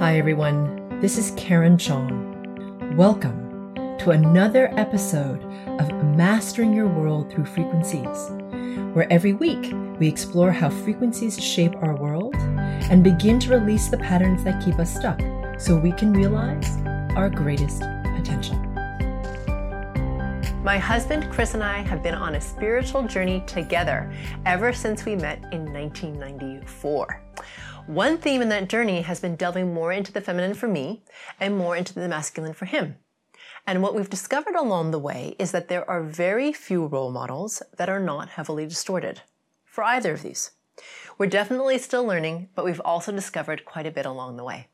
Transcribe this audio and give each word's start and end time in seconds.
Hi, 0.00 0.16
everyone. 0.16 0.98
This 1.02 1.18
is 1.18 1.34
Karen 1.36 1.76
Chong. 1.76 2.96
Welcome 2.96 3.74
to 3.98 4.12
another 4.12 4.72
episode 4.78 5.44
of 5.78 5.92
Mastering 6.16 6.72
Your 6.72 6.88
World 6.88 7.30
Through 7.30 7.44
Frequencies, 7.44 8.30
where 8.94 9.06
every 9.12 9.34
week 9.34 9.74
we 9.98 10.08
explore 10.08 10.52
how 10.52 10.70
frequencies 10.70 11.38
shape 11.38 11.74
our 11.82 11.94
world 11.96 12.34
and 12.34 13.04
begin 13.04 13.38
to 13.40 13.50
release 13.50 13.88
the 13.88 13.98
patterns 13.98 14.42
that 14.44 14.64
keep 14.64 14.78
us 14.78 14.96
stuck 14.96 15.20
so 15.60 15.76
we 15.76 15.92
can 15.92 16.14
realize 16.14 16.78
our 17.14 17.28
greatest 17.28 17.82
potential. 18.16 18.56
My 20.64 20.78
husband 20.78 21.30
Chris 21.30 21.52
and 21.52 21.62
I 21.62 21.82
have 21.82 22.02
been 22.02 22.14
on 22.14 22.36
a 22.36 22.40
spiritual 22.40 23.06
journey 23.06 23.44
together 23.46 24.10
ever 24.46 24.72
since 24.72 25.04
we 25.04 25.14
met 25.14 25.40
in 25.52 25.70
1994. 25.74 27.20
One 27.86 28.18
theme 28.18 28.42
in 28.42 28.48
that 28.50 28.68
journey 28.68 29.02
has 29.02 29.20
been 29.20 29.36
delving 29.36 29.74
more 29.74 29.92
into 29.92 30.12
the 30.12 30.20
feminine 30.20 30.54
for 30.54 30.68
me 30.68 31.02
and 31.40 31.56
more 31.56 31.76
into 31.76 31.94
the 31.94 32.08
masculine 32.08 32.52
for 32.52 32.66
him. 32.66 32.96
And 33.66 33.82
what 33.82 33.94
we've 33.94 34.10
discovered 34.10 34.54
along 34.54 34.90
the 34.90 34.98
way 34.98 35.34
is 35.38 35.52
that 35.52 35.68
there 35.68 35.88
are 35.88 36.02
very 36.02 36.52
few 36.52 36.86
role 36.86 37.10
models 37.10 37.62
that 37.76 37.88
are 37.88 38.00
not 38.00 38.30
heavily 38.30 38.66
distorted 38.66 39.22
for 39.64 39.84
either 39.84 40.12
of 40.12 40.22
these. 40.22 40.52
We're 41.18 41.26
definitely 41.26 41.78
still 41.78 42.04
learning, 42.04 42.48
but 42.54 42.64
we've 42.64 42.80
also 42.80 43.12
discovered 43.12 43.64
quite 43.64 43.86
a 43.86 43.90
bit 43.90 44.06
along 44.06 44.36
the 44.36 44.44
way. 44.44 44.68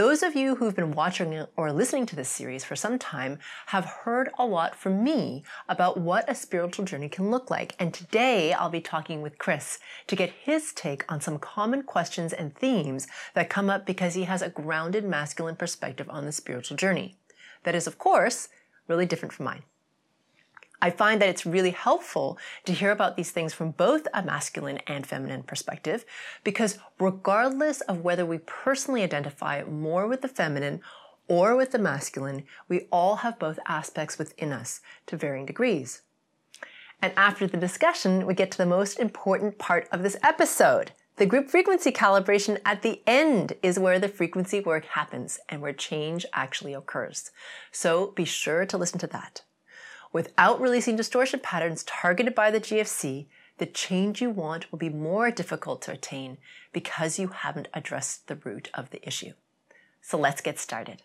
Those 0.00 0.22
of 0.22 0.34
you 0.34 0.54
who've 0.54 0.74
been 0.74 0.92
watching 0.92 1.44
or 1.58 1.74
listening 1.74 2.06
to 2.06 2.16
this 2.16 2.30
series 2.30 2.64
for 2.64 2.74
some 2.74 2.98
time 2.98 3.38
have 3.66 3.84
heard 3.84 4.30
a 4.38 4.46
lot 4.46 4.74
from 4.74 5.04
me 5.04 5.44
about 5.68 5.98
what 5.98 6.24
a 6.26 6.34
spiritual 6.34 6.86
journey 6.86 7.10
can 7.10 7.30
look 7.30 7.50
like. 7.50 7.76
And 7.78 7.92
today 7.92 8.54
I'll 8.54 8.70
be 8.70 8.80
talking 8.80 9.20
with 9.20 9.36
Chris 9.36 9.78
to 10.06 10.16
get 10.16 10.30
his 10.30 10.72
take 10.72 11.04
on 11.12 11.20
some 11.20 11.38
common 11.38 11.82
questions 11.82 12.32
and 12.32 12.56
themes 12.56 13.08
that 13.34 13.50
come 13.50 13.68
up 13.68 13.84
because 13.84 14.14
he 14.14 14.24
has 14.24 14.40
a 14.40 14.48
grounded 14.48 15.04
masculine 15.04 15.56
perspective 15.56 16.08
on 16.08 16.24
the 16.24 16.32
spiritual 16.32 16.78
journey. 16.78 17.18
That 17.64 17.74
is, 17.74 17.86
of 17.86 17.98
course, 17.98 18.48
really 18.88 19.04
different 19.04 19.34
from 19.34 19.44
mine. 19.44 19.64
I 20.82 20.90
find 20.90 21.20
that 21.20 21.28
it's 21.28 21.44
really 21.44 21.70
helpful 21.70 22.38
to 22.64 22.72
hear 22.72 22.90
about 22.90 23.16
these 23.16 23.30
things 23.30 23.52
from 23.52 23.72
both 23.72 24.06
a 24.14 24.22
masculine 24.22 24.78
and 24.86 25.06
feminine 25.06 25.42
perspective 25.42 26.04
because 26.42 26.78
regardless 26.98 27.80
of 27.82 28.00
whether 28.00 28.24
we 28.24 28.38
personally 28.38 29.02
identify 29.02 29.62
more 29.64 30.06
with 30.06 30.22
the 30.22 30.28
feminine 30.28 30.80
or 31.28 31.54
with 31.54 31.72
the 31.72 31.78
masculine, 31.78 32.44
we 32.68 32.88
all 32.90 33.16
have 33.16 33.38
both 33.38 33.58
aspects 33.66 34.18
within 34.18 34.52
us 34.52 34.80
to 35.06 35.16
varying 35.16 35.46
degrees. 35.46 36.02
And 37.02 37.12
after 37.16 37.46
the 37.46 37.56
discussion, 37.56 38.26
we 38.26 38.34
get 38.34 38.50
to 38.52 38.58
the 38.58 38.66
most 38.66 38.98
important 38.98 39.58
part 39.58 39.88
of 39.92 40.02
this 40.02 40.16
episode. 40.22 40.92
The 41.16 41.26
group 41.26 41.50
frequency 41.50 41.92
calibration 41.92 42.58
at 42.64 42.82
the 42.82 43.02
end 43.06 43.52
is 43.62 43.78
where 43.78 43.98
the 43.98 44.08
frequency 44.08 44.60
work 44.60 44.86
happens 44.86 45.38
and 45.48 45.60
where 45.60 45.72
change 45.72 46.24
actually 46.32 46.72
occurs. 46.72 47.30
So 47.70 48.08
be 48.08 48.24
sure 48.24 48.64
to 48.66 48.78
listen 48.78 48.98
to 49.00 49.06
that. 49.08 49.42
Without 50.12 50.60
releasing 50.60 50.96
distortion 50.96 51.40
patterns 51.40 51.84
targeted 51.84 52.34
by 52.34 52.50
the 52.50 52.60
GFC, 52.60 53.26
the 53.58 53.66
change 53.66 54.20
you 54.20 54.30
want 54.30 54.70
will 54.72 54.78
be 54.78 54.88
more 54.88 55.30
difficult 55.30 55.82
to 55.82 55.92
attain 55.92 56.38
because 56.72 57.18
you 57.18 57.28
haven't 57.28 57.68
addressed 57.74 58.26
the 58.26 58.36
root 58.36 58.70
of 58.74 58.90
the 58.90 59.06
issue. 59.06 59.32
So 60.00 60.18
let's 60.18 60.40
get 60.40 60.58
started. 60.58 61.02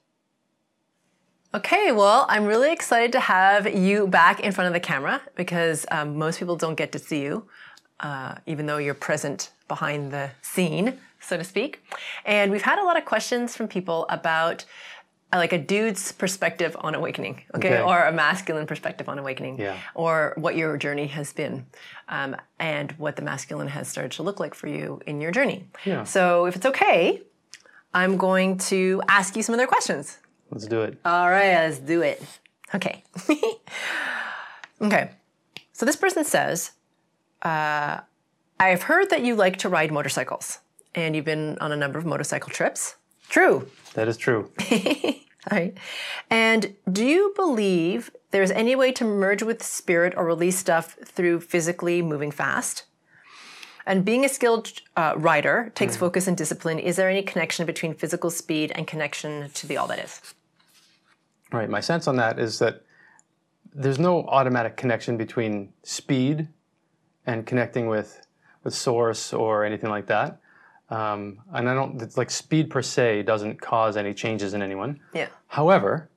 Okay, 1.53 1.91
well, 1.91 2.25
I'm 2.27 2.45
really 2.45 2.71
excited 2.73 3.11
to 3.11 3.19
have 3.19 3.73
you 3.73 4.07
back 4.07 4.39
in 4.39 4.51
front 4.51 4.67
of 4.67 4.73
the 4.73 4.79
camera 4.79 5.21
because 5.35 5.85
um, 5.91 6.17
most 6.17 6.39
people 6.39 6.55
don't 6.55 6.75
get 6.75 6.91
to 6.93 6.99
see 6.99 7.21
you, 7.21 7.47
uh, 7.99 8.35
even 8.45 8.65
though 8.65 8.77
you're 8.77 8.93
present 8.93 9.51
behind 9.67 10.11
the 10.11 10.31
scene, 10.41 10.99
so 11.19 11.37
to 11.37 11.43
speak. 11.43 11.81
And 12.25 12.51
we've 12.51 12.61
had 12.61 12.79
a 12.79 12.83
lot 12.83 12.97
of 12.97 13.05
questions 13.05 13.55
from 13.55 13.67
people 13.67 14.05
about 14.09 14.65
like 15.33 15.53
a 15.53 15.57
dude's 15.57 16.11
perspective 16.11 16.75
on 16.79 16.95
awakening, 16.95 17.41
okay? 17.55 17.75
okay? 17.75 17.81
or 17.81 18.03
a 18.05 18.11
masculine 18.11 18.65
perspective 18.65 19.09
on 19.09 19.19
awakening, 19.19 19.59
yeah. 19.59 19.77
or 19.93 20.33
what 20.37 20.55
your 20.55 20.77
journey 20.77 21.07
has 21.07 21.33
been, 21.33 21.65
um, 22.09 22.35
and 22.59 22.91
what 22.93 23.15
the 23.15 23.21
masculine 23.21 23.67
has 23.67 23.87
started 23.87 24.11
to 24.13 24.23
look 24.23 24.39
like 24.39 24.53
for 24.53 24.67
you 24.67 25.01
in 25.05 25.19
your 25.21 25.31
journey. 25.31 25.67
Yeah. 25.83 26.03
So, 26.03 26.45
if 26.45 26.55
it's 26.55 26.65
okay, 26.65 27.21
I'm 27.93 28.17
going 28.17 28.57
to 28.69 29.01
ask 29.07 29.35
you 29.35 29.43
some 29.43 29.55
other 29.55 29.67
questions. 29.67 30.17
Let's 30.51 30.67
do 30.67 30.81
it. 30.81 30.99
All 31.05 31.29
right, 31.29 31.53
let's 31.53 31.79
do 31.79 32.01
it. 32.01 32.21
Okay. 32.73 33.03
okay. 34.81 35.11
So 35.73 35.85
this 35.85 35.95
person 35.95 36.23
says, 36.23 36.71
uh, 37.41 37.99
"I've 38.59 38.83
heard 38.83 39.09
that 39.09 39.23
you 39.23 39.35
like 39.35 39.57
to 39.57 39.69
ride 39.69 39.91
motorcycles, 39.91 40.59
and 40.93 41.15
you've 41.15 41.25
been 41.25 41.57
on 41.59 41.71
a 41.71 41.75
number 41.75 41.99
of 41.99 42.05
motorcycle 42.05 42.49
trips." 42.49 42.95
True. 43.29 43.67
That 43.93 44.07
is 44.07 44.17
true. 44.17 44.51
right. 45.51 45.77
And 46.29 46.75
do 46.91 47.05
you 47.05 47.33
believe 47.35 48.11
there's 48.31 48.51
any 48.51 48.75
way 48.75 48.91
to 48.93 49.05
merge 49.05 49.43
with 49.43 49.63
spirit 49.63 50.13
or 50.17 50.25
release 50.25 50.57
stuff 50.57 50.97
through 51.03 51.41
physically 51.41 52.01
moving 52.01 52.31
fast? 52.31 52.83
And 53.85 54.03
being 54.03 54.25
a 54.25 54.29
skilled 54.29 54.71
uh, 54.97 55.13
rider 55.15 55.71
takes 55.75 55.95
mm. 55.95 55.99
focus 55.99 56.27
and 56.27 56.35
discipline. 56.35 56.79
Is 56.79 56.95
there 56.95 57.09
any 57.09 57.21
connection 57.21 57.65
between 57.65 57.93
physical 57.93 58.31
speed 58.31 58.71
and 58.73 58.87
connection 58.87 59.51
to 59.51 59.67
the 59.67 59.77
all 59.77 59.87
that 59.87 59.99
is? 59.99 60.21
Right. 61.51 61.69
My 61.69 61.81
sense 61.81 62.07
on 62.07 62.15
that 62.15 62.39
is 62.39 62.59
that 62.59 62.81
there's 63.73 63.99
no 63.99 64.23
automatic 64.23 64.77
connection 64.77 65.17
between 65.17 65.73
speed 65.83 66.47
and 67.25 67.45
connecting 67.45 67.87
with 67.87 68.25
with 68.63 68.73
source 68.73 69.31
or 69.31 69.63
anything 69.63 69.91
like 69.91 70.07
that. 70.07 70.39
Um, 70.89 71.39
and 71.53 71.69
I 71.69 71.73
don't 71.73 72.15
like 72.17 72.29
speed 72.29 72.69
per 72.69 72.81
se 72.81 73.23
doesn't 73.23 73.59
cause 73.59 73.97
any 73.97 74.13
changes 74.13 74.53
in 74.53 74.61
anyone. 74.61 74.99
Yeah. 75.13 75.27
However, 75.47 76.09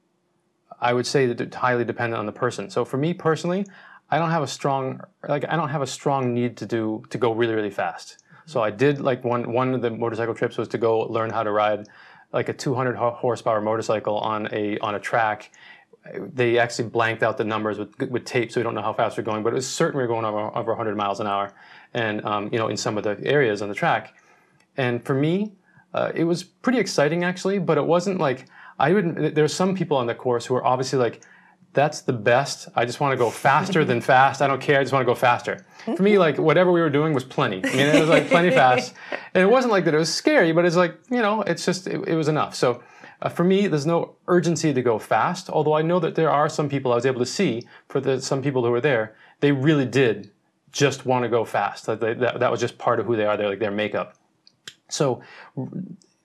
I 0.81 0.93
would 0.93 1.07
say 1.07 1.27
that 1.27 1.41
it's 1.41 1.57
highly 1.57 1.85
dependent 1.85 2.19
on 2.19 2.27
the 2.27 2.33
person. 2.33 2.71
So 2.71 2.85
for 2.85 2.99
me 2.99 3.15
personally, 3.15 3.67
I 4.11 4.19
don't 4.19 4.31
have 4.31 4.43
a 4.43 4.47
strong 4.47 5.01
like 5.29 5.45
I 5.49 5.57
don't 5.57 5.69
have 5.69 5.83
a 5.83 5.87
strong 5.87 6.35
need 6.35 6.57
to 6.59 6.67
do 6.67 7.03
to 7.11 7.19
go 7.19 7.33
really 7.33 7.55
really 7.55 7.71
fast. 7.71 8.23
So 8.47 8.63
I 8.63 8.71
did 8.71 9.01
like 9.01 9.25
one 9.25 9.53
one 9.53 9.75
of 9.75 9.83
the 9.83 9.91
motorcycle 9.91 10.35
trips 10.35 10.57
was 10.57 10.69
to 10.69 10.79
go 10.79 11.01
learn 11.01 11.31
how 11.31 11.43
to 11.43 11.51
ride 11.51 11.89
like 12.33 12.49
a 12.49 12.53
200 12.53 12.97
horsepower 12.97 13.61
motorcycle 13.61 14.19
on 14.19 14.49
a 14.53 14.79
on 14.79 14.95
a 14.95 15.01
track. 15.01 15.51
They 16.15 16.59
actually 16.59 16.89
blanked 16.89 17.23
out 17.23 17.37
the 17.37 17.45
numbers 17.45 17.79
with 17.79 17.99
with 18.11 18.25
tape, 18.25 18.53
so 18.53 18.61
we 18.61 18.65
don't 18.65 18.75
know 18.75 18.83
how 18.83 18.95
fast 18.95 19.19
we're 19.19 19.25
going. 19.25 19.43
But 19.43 19.53
it 19.53 19.57
was 19.57 19.69
certain 19.69 19.99
we 19.99 20.03
were 20.03 20.09
going 20.09 20.25
over 20.25 20.57
over 20.57 20.73
100 20.73 20.97
miles 20.97 21.21
an 21.21 21.27
hour, 21.27 21.53
and 21.93 22.25
um, 22.25 22.49
you 22.53 22.59
know 22.59 22.69
in 22.69 22.77
some 22.77 22.97
of 22.97 23.05
the 23.05 23.19
areas 23.25 23.61
on 23.61 23.69
the 23.69 23.75
track. 23.75 24.15
And 24.79 25.05
for 25.05 25.15
me, 25.15 25.53
uh, 25.93 26.13
it 26.15 26.25
was 26.25 26.45
pretty 26.45 26.79
exciting 26.79 27.25
actually, 27.25 27.59
but 27.59 27.77
it 27.77 27.85
wasn't 27.85 28.19
like 28.19 28.47
I 28.79 28.93
would. 28.93 29.35
There's 29.35 29.53
some 29.53 29.75
people 29.75 29.97
on 29.97 30.07
the 30.07 30.15
course 30.15 30.47
who 30.47 30.55
are 30.55 30.65
obviously 30.65 30.99
like, 30.99 31.21
"That's 31.73 32.01
the 32.03 32.13
best. 32.13 32.69
I 32.77 32.85
just 32.85 33.01
want 33.01 33.13
to 33.13 33.17
go 33.17 33.29
faster 33.29 33.85
than 33.85 34.01
fast. 34.13 34.41
I 34.41 34.47
don't 34.47 34.61
care. 34.61 34.79
I 34.79 34.85
just 34.85 34.93
want 34.93 35.03
to 35.03 35.11
go 35.13 35.17
faster." 35.17 35.67
For 35.97 36.03
me, 36.03 36.17
like 36.19 36.39
whatever 36.39 36.71
we 36.71 36.81
were 36.81 36.91
doing 36.91 37.13
was 37.13 37.25
plenty. 37.25 37.61
I 37.65 37.71
mean, 37.77 37.87
it 37.87 38.01
was 38.01 38.09
like 38.09 38.29
plenty 38.29 38.51
fast, 38.51 38.95
and 39.35 39.43
it 39.43 39.51
wasn't 39.51 39.73
like 39.73 39.85
that. 39.87 39.95
It 39.95 39.99
was 39.99 40.15
scary, 40.15 40.53
but 40.53 40.65
it's 40.65 40.77
like 40.77 40.97
you 41.11 41.21
know, 41.21 41.43
it's 41.43 41.65
just 41.65 41.87
it, 41.87 42.07
it 42.07 42.15
was 42.15 42.29
enough. 42.29 42.55
So. 42.55 42.83
Uh, 43.21 43.29
for 43.29 43.43
me, 43.43 43.67
there's 43.67 43.85
no 43.85 44.15
urgency 44.29 44.73
to 44.73 44.81
go 44.81 44.97
fast. 44.97 45.51
Although 45.51 45.73
I 45.73 45.83
know 45.83 45.99
that 45.99 46.15
there 46.15 46.31
are 46.31 46.49
some 46.49 46.69
people 46.69 46.93
I 46.93 46.95
was 46.95 47.05
able 47.05 47.19
to 47.19 47.27
see 47.27 47.67
for 47.89 48.01
the 48.01 48.23
some 48.23 48.41
people 48.43 48.65
who 48.65 48.71
were 48.71 48.81
there, 48.81 49.17
they 49.41 49.51
really 49.51 49.87
did 49.87 50.31
just 50.71 51.05
want 51.05 51.25
to 51.25 51.29
go 51.29 51.45
fast. 51.45 51.89
Like 51.89 51.99
they, 51.99 52.15
that, 52.15 52.39
that 52.39 52.51
was 52.51 52.61
just 52.61 52.79
part 52.79 53.01
of 53.01 53.07
who 53.07 53.17
they 53.17 53.25
are. 53.25 53.37
They're 53.37 53.49
like 53.49 53.59
their 53.59 53.73
makeup. 53.73 54.15
So 54.89 55.23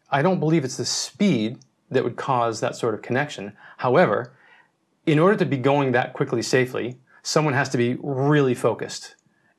I 0.09 0.22
don't 0.22 0.40
believe 0.40 0.63
it's 0.63 0.78
the 0.78 0.85
speed 0.85 1.59
that 1.91 2.03
would 2.03 2.16
cause 2.16 2.59
that 2.59 2.75
sort 2.75 2.94
of 2.94 3.01
connection. 3.01 3.53
However, 3.78 4.34
in 5.06 5.19
order 5.19 5.38
to 5.38 5.46
be 5.46 5.57
going 5.57 5.91
that 5.91 6.13
quickly 6.13 6.41
safely, 6.41 6.97
someone 7.22 7.53
has 7.53 7.69
to 7.69 7.78
be 7.78 7.97
really 8.02 8.53
focused. 8.53 9.16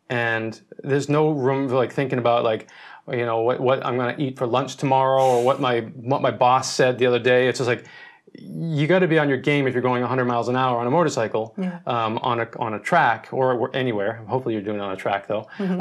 And 0.08 0.60
there's 0.82 1.08
no 1.08 1.30
room 1.30 1.68
for 1.68 1.76
like 1.76 1.92
thinking 1.92 2.18
about 2.18 2.44
like, 2.44 2.70
you 3.10 3.24
know, 3.24 3.40
what, 3.40 3.60
what 3.60 3.84
I'm 3.84 3.96
going 3.96 4.14
to 4.14 4.22
eat 4.22 4.38
for 4.38 4.46
lunch 4.46 4.76
tomorrow 4.76 5.22
or 5.22 5.44
what 5.44 5.60
my 5.60 5.80
what 5.80 6.22
my 6.22 6.30
boss 6.30 6.72
said 6.72 6.98
the 6.98 7.06
other 7.06 7.18
day. 7.18 7.48
It's 7.48 7.58
just 7.58 7.68
like 7.68 7.86
you 8.34 8.86
got 8.86 9.00
to 9.00 9.08
be 9.08 9.18
on 9.18 9.28
your 9.28 9.38
game 9.38 9.66
if 9.66 9.74
you're 9.74 9.82
going 9.82 10.00
100 10.02 10.24
miles 10.24 10.48
an 10.48 10.56
hour 10.56 10.78
on 10.78 10.86
a 10.86 10.90
motorcycle 10.90 11.54
yeah. 11.58 11.80
um, 11.86 12.18
on 12.18 12.40
a 12.40 12.48
on 12.58 12.74
a 12.74 12.80
track 12.80 13.28
or 13.32 13.74
anywhere. 13.74 14.24
Hopefully, 14.26 14.54
you're 14.54 14.62
doing 14.62 14.76
it 14.76 14.82
on 14.82 14.92
a 14.92 14.96
track 14.96 15.26
though. 15.26 15.46
Mm-hmm. 15.58 15.80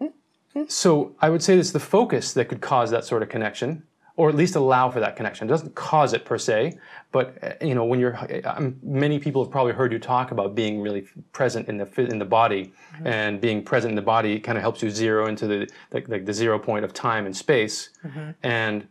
Um, 0.00 0.10
so 0.66 1.14
I 1.20 1.30
would 1.30 1.42
say 1.42 1.58
it's 1.58 1.70
the 1.70 1.80
focus 1.80 2.32
that 2.32 2.46
could 2.46 2.60
cause 2.60 2.90
that 2.90 3.04
sort 3.04 3.22
of 3.22 3.28
connection, 3.28 3.82
or 4.16 4.28
at 4.28 4.34
least 4.34 4.56
allow 4.56 4.90
for 4.90 4.98
that 4.98 5.14
connection. 5.14 5.46
It 5.46 5.50
doesn't 5.50 5.74
cause 5.74 6.12
it 6.12 6.24
per 6.24 6.38
se, 6.38 6.76
but 7.12 7.38
uh, 7.42 7.64
you 7.64 7.74
know 7.74 7.84
when 7.84 8.00
you're, 8.00 8.18
um, 8.44 8.76
many 8.82 9.18
people 9.18 9.44
have 9.44 9.50
probably 9.50 9.72
heard 9.72 9.92
you 9.92 9.98
talk 9.98 10.32
about 10.32 10.54
being 10.54 10.80
really 10.80 11.06
present 11.32 11.68
in 11.68 11.78
the 11.78 11.88
in 12.00 12.18
the 12.18 12.24
body, 12.24 12.72
mm-hmm. 12.94 13.06
and 13.06 13.40
being 13.40 13.62
present 13.62 13.92
in 13.92 13.96
the 13.96 14.02
body 14.02 14.40
kind 14.40 14.58
of 14.58 14.62
helps 14.62 14.82
you 14.82 14.90
zero 14.90 15.26
into 15.26 15.46
the 15.46 15.68
like 15.92 16.24
the 16.24 16.32
zero 16.32 16.58
point 16.58 16.84
of 16.84 16.92
time 16.92 17.26
and 17.26 17.36
space, 17.36 17.90
mm-hmm. 18.04 18.30
and 18.42 18.88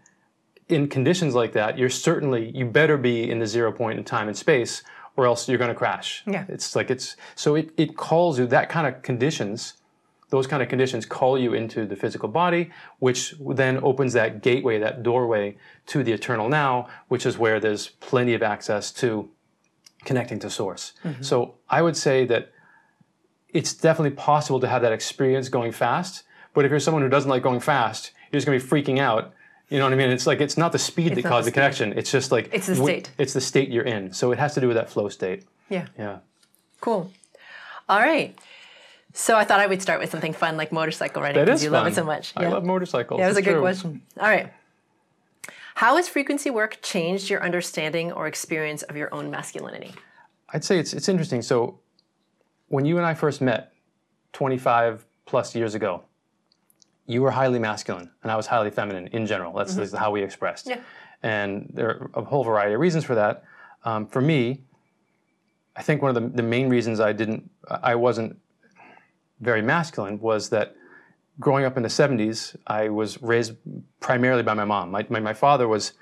in 0.70 0.88
conditions 0.88 1.34
like 1.34 1.54
that, 1.54 1.78
you're 1.78 1.90
certainly 1.90 2.52
you 2.56 2.66
better 2.66 2.98
be 2.98 3.30
in 3.30 3.40
the 3.40 3.48
zero 3.48 3.72
point 3.72 3.98
in 3.98 4.04
time 4.04 4.28
and 4.28 4.38
space, 4.38 4.84
or 5.16 5.26
else 5.26 5.48
you're 5.48 5.58
going 5.58 5.70
to 5.70 5.76
crash. 5.76 6.24
Yeah, 6.26 6.46
it's 6.48 6.76
like 6.76 6.90
it's 6.90 7.16
so 7.36 7.56
it 7.56 7.72
it 7.78 7.98
calls 7.98 8.40
you 8.40 8.46
that 8.48 8.70
kind 8.70 8.88
of 8.88 9.02
conditions 9.02 9.74
those 10.30 10.48
kind 10.48 10.62
of 10.62 10.70
conditions 10.70 11.06
call 11.06 11.38
you 11.38 11.54
into 11.54 11.86
the 11.86 11.96
physical 11.96 12.28
body, 12.28 12.70
which 13.00 13.36
then 13.40 13.78
opens 13.84 14.14
that 14.14 14.42
gateway, 14.42 14.78
that 14.80 15.02
doorway 15.02 15.58
to 15.88 16.04
the 16.04 16.12
eternal 16.12 16.50
now, 16.50 16.88
which 17.08 17.26
is 17.26 17.38
where 17.38 17.60
there's 17.60 17.88
plenty 17.88 18.34
of 18.34 18.44
access 18.44 18.92
to 18.92 19.30
connecting 20.04 20.40
to 20.40 20.50
source. 20.50 20.94
Mm-hmm. 21.04 21.22
So 21.24 21.56
I 21.70 21.82
would 21.82 21.96
say 21.96 22.26
that 22.26 22.52
it's 23.50 23.74
definitely 23.74 24.16
possible 24.16 24.60
to 24.60 24.68
have 24.68 24.82
that 24.82 24.92
experience 24.92 25.50
going 25.50 25.72
fast. 25.72 26.24
But 26.54 26.66
if 26.66 26.72
you're 26.72 26.80
someone 26.80 27.04
who 27.04 27.10
doesn't 27.10 27.30
like 27.30 27.44
going 27.44 27.60
fast, 27.60 28.12
you're 28.32 28.38
just 28.38 28.48
going 28.48 28.60
to 28.60 28.66
be 28.66 28.70
freaking 28.70 29.00
out. 29.00 29.34
You 29.70 29.80
know 29.80 29.86
what 29.86 29.94
I 29.94 29.98
mean? 29.98 30.10
It's 30.10 30.28
like 30.28 30.42
it's 30.42 30.58
not 30.58 30.72
the 30.72 30.80
speed 30.80 31.16
that 31.16 31.24
not 31.24 31.30
causes 31.30 31.46
the 31.46 31.52
the 31.52 31.54
connection. 31.54 31.94
It's 31.98 32.12
just 32.12 32.32
like 32.32 32.50
It's 32.54 32.68
the 32.68 32.76
state. 32.76 33.12
It's 33.18 33.34
the 33.34 33.42
state 33.42 33.70
you're 33.70 33.84
in. 33.84 34.14
So 34.14 34.32
it 34.32 34.40
has 34.40 34.54
to 34.56 34.62
do 34.62 34.68
with 34.68 34.76
that 34.76 34.90
flow 34.90 35.10
state. 35.10 35.46
Yeah. 35.70 35.88
Yeah. 35.98 36.20
Cool. 36.80 37.12
All 37.90 38.00
right. 38.00 38.38
So 39.18 39.36
I 39.36 39.46
thought 39.46 39.60
I 39.60 39.66
would 39.66 39.82
start 39.82 40.00
with 40.00 40.12
something 40.12 40.32
fun 40.32 40.58
like 40.58 40.72
motorcycle 40.72 41.24
riding 41.24 41.44
because 41.44 41.64
you 41.64 41.72
fun. 41.72 41.80
love 41.80 41.88
it 41.92 41.96
so 41.96 42.04
much. 42.04 42.34
I 42.38 42.48
love 42.50 42.64
motorcycles. 42.64 43.18
Yeah, 43.18 43.26
it 43.26 43.30
was 43.30 43.38
a 43.38 43.42
good 43.42 43.54
true. 43.54 43.62
question. 43.62 44.02
All 44.20 44.30
right. 44.30 44.54
How 45.74 45.96
has 45.96 46.08
frequency 46.08 46.52
work 46.52 46.78
changed 46.84 47.28
your 47.28 47.44
understanding 47.44 48.12
or 48.12 48.28
experience 48.28 48.84
of 48.84 48.96
your 48.96 49.12
own 49.12 49.32
masculinity? 49.32 49.96
I'd 50.54 50.64
say 50.64 50.78
it's 50.78 50.94
it's 50.94 51.10
interesting. 51.10 51.42
So 51.42 51.80
when 52.68 52.86
you 52.86 52.98
and 52.98 53.08
I 53.08 53.16
first 53.16 53.42
met 53.42 53.74
25 54.34 55.04
plus 55.26 55.56
years 55.56 55.74
ago, 55.74 56.04
you 57.08 57.24
were 57.24 57.32
highly 57.32 57.58
masculine 57.58 58.12
and 58.22 58.32
I 58.32 58.36
was 58.36 58.46
highly 58.46 58.70
feminine 58.70 59.08
in 59.08 59.26
general. 59.26 59.52
That's, 59.52 59.74
that's 59.74 59.94
how 59.94 60.12
we 60.12 60.22
expressed. 60.22 60.68
Yeah. 60.68 60.82
And 61.24 61.72
there 61.74 61.90
are 61.90 62.12
a 62.14 62.24
whole 62.24 62.44
variety 62.44 62.76
of 62.76 62.80
reasons 62.80 63.04
for 63.04 63.16
that. 63.16 63.44
Um, 63.84 64.06
for 64.06 64.22
me, 64.22 64.62
I 65.76 65.82
think 65.82 66.04
one 66.04 66.16
of 66.16 66.22
the, 66.22 66.30
the 66.30 66.48
main 66.48 66.70
reasons 66.70 67.00
I 67.00 67.14
didn't, 67.14 67.50
I 67.68 67.96
wasn't 67.96 68.38
very 69.40 69.62
masculine 69.62 70.20
was 70.20 70.50
that 70.50 70.76
growing 71.40 71.66
up 71.66 71.78
in 71.78 71.84
the 71.84 71.90
70s, 71.90 72.56
I 72.66 72.90
was 72.90 73.22
raised 73.22 73.54
primarily 74.00 74.44
by 74.44 74.54
my 74.54 74.66
mom. 74.66 74.92
My, 74.92 75.06
my, 75.10 75.20
my 75.20 75.34
father 75.34 75.68
was 75.68 75.94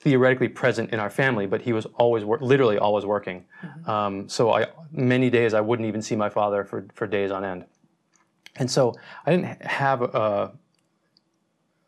theoretically 0.00 0.48
present 0.48 0.92
in 0.92 1.00
our 1.00 1.10
family, 1.10 1.46
but 1.46 1.62
he 1.62 1.72
was 1.72 1.86
always, 1.94 2.24
wor- 2.24 2.38
literally 2.40 2.78
always 2.78 3.04
working. 3.04 3.44
Um, 3.86 4.28
so 4.28 4.52
I, 4.52 4.66
many 4.92 5.30
days 5.30 5.54
I 5.54 5.60
wouldn't 5.60 5.88
even 5.88 6.02
see 6.02 6.14
my 6.16 6.28
father 6.28 6.64
for, 6.64 6.86
for 6.94 7.06
days 7.06 7.30
on 7.30 7.44
end. 7.44 7.64
And 8.56 8.70
so 8.70 8.94
I 9.24 9.30
didn't 9.30 9.62
have 9.62 10.02
a, 10.02 10.52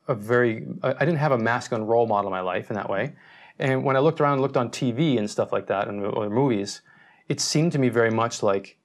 a 0.09 0.15
very, 0.15 0.67
I 0.83 1.05
didn't 1.05 1.19
have 1.19 1.33
a 1.33 1.39
masculine 1.39 1.87
role 1.87 2.07
model 2.07 2.29
in 2.29 2.33
my 2.33 2.41
life 2.41 2.71
in 2.71 2.77
that 2.77 2.89
way. 2.89 3.13
And 3.59 3.85
when 3.85 3.95
I 3.95 3.99
looked 3.99 4.21
around 4.21 4.35
and 4.35 4.43
looked 4.43 4.57
on 4.57 4.71
TV 4.71 5.19
and 5.19 5.31
stuff 5.31 5.53
like 5.53 5.67
that 5.67 5.87
and 5.87 6.01
movies, 6.01 6.81
it 7.29 7.41
seemed 7.41 7.73
to 7.73 7.79
me 7.79 7.91
very 7.91 8.11
much 8.11 8.43
like 8.43 8.79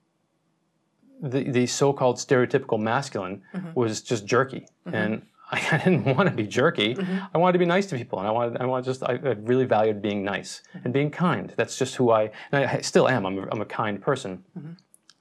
the, 1.21 1.43
the 1.43 1.67
so-called 1.67 2.17
stereotypical 2.17 2.79
masculine 2.79 3.41
mm-hmm. 3.53 3.73
was 3.73 4.01
just 4.01 4.25
jerky. 4.25 4.67
Mm-hmm. 4.85 4.95
And 4.95 5.21
I, 5.51 5.77
didn't 5.83 6.05
want 6.05 6.29
to 6.29 6.35
be 6.35 6.47
jerky. 6.47 6.95
Mm-hmm. 6.95 7.17
I 7.33 7.37
wanted 7.37 7.53
to 7.53 7.59
be 7.59 7.65
nice 7.65 7.85
to 7.87 7.97
people, 7.97 8.19
and 8.19 8.27
I 8.27 8.31
wanted, 8.31 8.61
I 8.61 8.65
wanted 8.65 8.85
just, 8.85 9.03
I, 9.03 9.13
I 9.13 9.35
really 9.41 9.65
valued 9.65 10.01
being 10.01 10.23
nice 10.23 10.61
and 10.83 10.93
being 10.93 11.11
kind. 11.11 11.53
That's 11.55 11.77
just 11.77 11.95
who 11.95 12.11
I, 12.11 12.31
and 12.51 12.65
I 12.65 12.81
still 12.81 13.07
am. 13.07 13.25
I'm 13.25 13.37
a, 13.37 13.47
I'm 13.51 13.61
a 13.61 13.65
kind 13.65 14.01
person. 14.01 14.43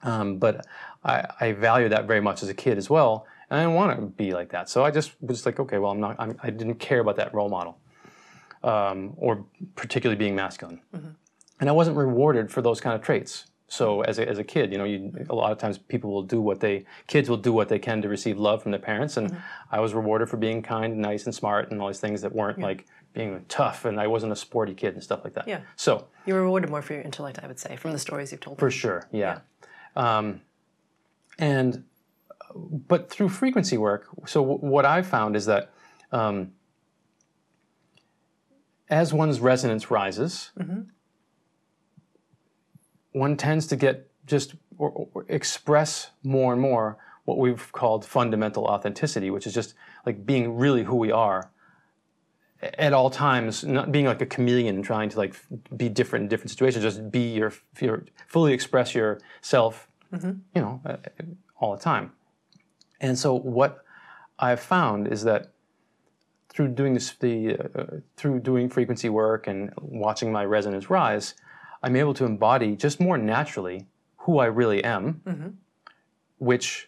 Um, 0.03 0.37
but 0.37 0.65
I, 1.03 1.27
I 1.39 1.51
value 1.53 1.89
that 1.89 2.05
very 2.05 2.21
much 2.21 2.43
as 2.43 2.49
a 2.49 2.53
kid 2.53 2.77
as 2.77 2.89
well, 2.89 3.25
and 3.49 3.59
I 3.59 3.63
didn't 3.63 3.75
want 3.75 3.99
to 3.99 4.05
be 4.05 4.33
like 4.33 4.49
that. 4.49 4.69
So 4.69 4.83
I 4.83 4.91
just 4.91 5.13
was 5.21 5.45
like, 5.45 5.59
okay, 5.59 5.77
well, 5.77 5.91
I'm 5.91 5.99
not. 5.99 6.15
I'm, 6.19 6.37
I 6.43 6.49
didn't 6.49 6.75
care 6.75 6.99
about 6.99 7.15
that 7.17 7.33
role 7.33 7.49
model, 7.49 7.79
um, 8.63 9.13
or 9.17 9.45
particularly 9.75 10.17
being 10.17 10.35
masculine, 10.35 10.81
and 11.59 11.69
I 11.69 11.71
wasn't 11.71 11.97
rewarded 11.97 12.51
for 12.51 12.61
those 12.61 12.79
kind 12.79 12.95
of 12.95 13.01
traits. 13.01 13.45
So 13.67 14.01
as 14.01 14.19
a, 14.19 14.29
as 14.29 14.37
a 14.37 14.43
kid, 14.43 14.71
you 14.71 14.77
know, 14.77 14.83
you, 14.83 15.11
a 15.29 15.33
lot 15.35 15.51
of 15.51 15.57
times 15.57 15.77
people 15.79 16.11
will 16.11 16.21
do 16.23 16.39
what 16.39 16.59
they 16.59 16.85
kids 17.07 17.29
will 17.29 17.37
do 17.37 17.51
what 17.51 17.67
they 17.67 17.79
can 17.79 18.01
to 18.03 18.07
receive 18.09 18.37
love 18.37 18.61
from 18.61 18.71
their 18.71 18.79
parents, 18.79 19.17
and 19.17 19.35
I 19.71 19.79
was 19.79 19.93
rewarded 19.93 20.29
for 20.29 20.37
being 20.37 20.61
kind, 20.61 20.93
and 20.93 21.01
nice, 21.01 21.25
and 21.25 21.33
smart, 21.33 21.71
and 21.71 21.81
all 21.81 21.87
these 21.87 21.99
things 21.99 22.21
that 22.21 22.33
weren't 22.33 22.59
like 22.59 22.85
being 23.13 23.43
tough, 23.47 23.85
and 23.85 23.99
I 23.99 24.07
wasn't 24.07 24.31
a 24.33 24.35
sporty 24.35 24.73
kid 24.75 24.93
and 24.93 25.01
stuff 25.03 25.21
like 25.23 25.33
that. 25.33 25.47
Yeah. 25.47 25.61
So 25.77 26.05
You 26.27 26.35
were 26.35 26.41
rewarded 26.43 26.69
more 26.69 26.81
for 26.83 26.93
your 26.93 27.01
intellect, 27.01 27.39
I 27.41 27.47
would 27.47 27.59
say, 27.59 27.75
from 27.75 27.91
the 27.91 27.99
stories 27.99 28.31
you've 28.31 28.41
told. 28.41 28.59
for 28.59 28.69
sure, 28.69 29.07
yeah. 29.11 29.39
Um, 29.95 30.41
and 31.39 31.83
but 32.53 33.09
through 33.09 33.29
frequency 33.29 33.77
work, 33.77 34.07
so 34.27 34.41
w- 34.41 34.59
what 34.59 34.85
I've 34.85 35.07
found 35.07 35.35
is 35.35 35.45
that 35.47 35.71
um, 36.11 36.51
as 38.89 39.11
one's 39.13 39.39
resonance 39.39 39.89
rises, 39.89 40.51
one 43.15 43.37
tends 43.37 43.65
to 43.67 43.75
get 43.75 44.09
just 44.27 44.55
or, 44.77 45.07
or 45.13 45.25
express 45.29 46.11
more 46.23 46.51
and 46.51 46.61
more 46.61 46.97
what 47.23 47.37
we've 47.37 47.71
called 47.71 48.05
fundamental 48.05 48.65
authenticity, 48.65 49.29
which 49.29 49.47
is 49.47 49.53
just 49.53 49.73
like 50.05 50.25
being 50.25 50.55
really 50.55 50.83
who 50.83 50.97
we 50.97 51.11
are 51.11 51.49
at 52.61 52.93
all 52.93 53.09
times, 53.09 53.63
not 53.63 53.91
being 53.91 54.05
like 54.05 54.21
a 54.21 54.25
chameleon 54.25 54.75
and 54.75 54.83
trying 54.83 55.09
to 55.09 55.17
like 55.17 55.35
be 55.77 55.87
different 55.87 56.23
in 56.23 56.29
different 56.29 56.49
situations. 56.49 56.83
Just 56.83 57.09
be 57.09 57.33
your, 57.33 57.53
your 57.79 58.05
fully 58.27 58.53
express 58.53 58.93
yourself, 58.93 59.87
you 60.53 60.61
know, 60.61 60.81
uh, 60.85 60.97
all 61.59 61.75
the 61.75 61.81
time. 61.81 62.11
And 62.99 63.17
so 63.17 63.33
what 63.33 63.83
I've 64.39 64.59
found 64.59 65.07
is 65.07 65.23
that 65.23 65.51
through 66.49 66.69
doing 66.69 66.93
this, 66.93 67.11
the 67.13 67.57
uh, 67.75 67.97
through 68.17 68.39
doing 68.41 68.69
frequency 68.69 69.09
work 69.09 69.47
and 69.47 69.71
watching 69.77 70.31
my 70.31 70.45
resonance 70.45 70.89
rise, 70.89 71.33
I'm 71.85 71.95
able 71.95 72.15
to 72.15 72.25
embody 72.25 72.75
just 72.75 72.99
more 72.99 73.17
naturally 73.17 73.85
who 74.17 74.39
I 74.39 74.47
really 74.47 74.83
am. 74.83 75.21
Which, 76.39 76.87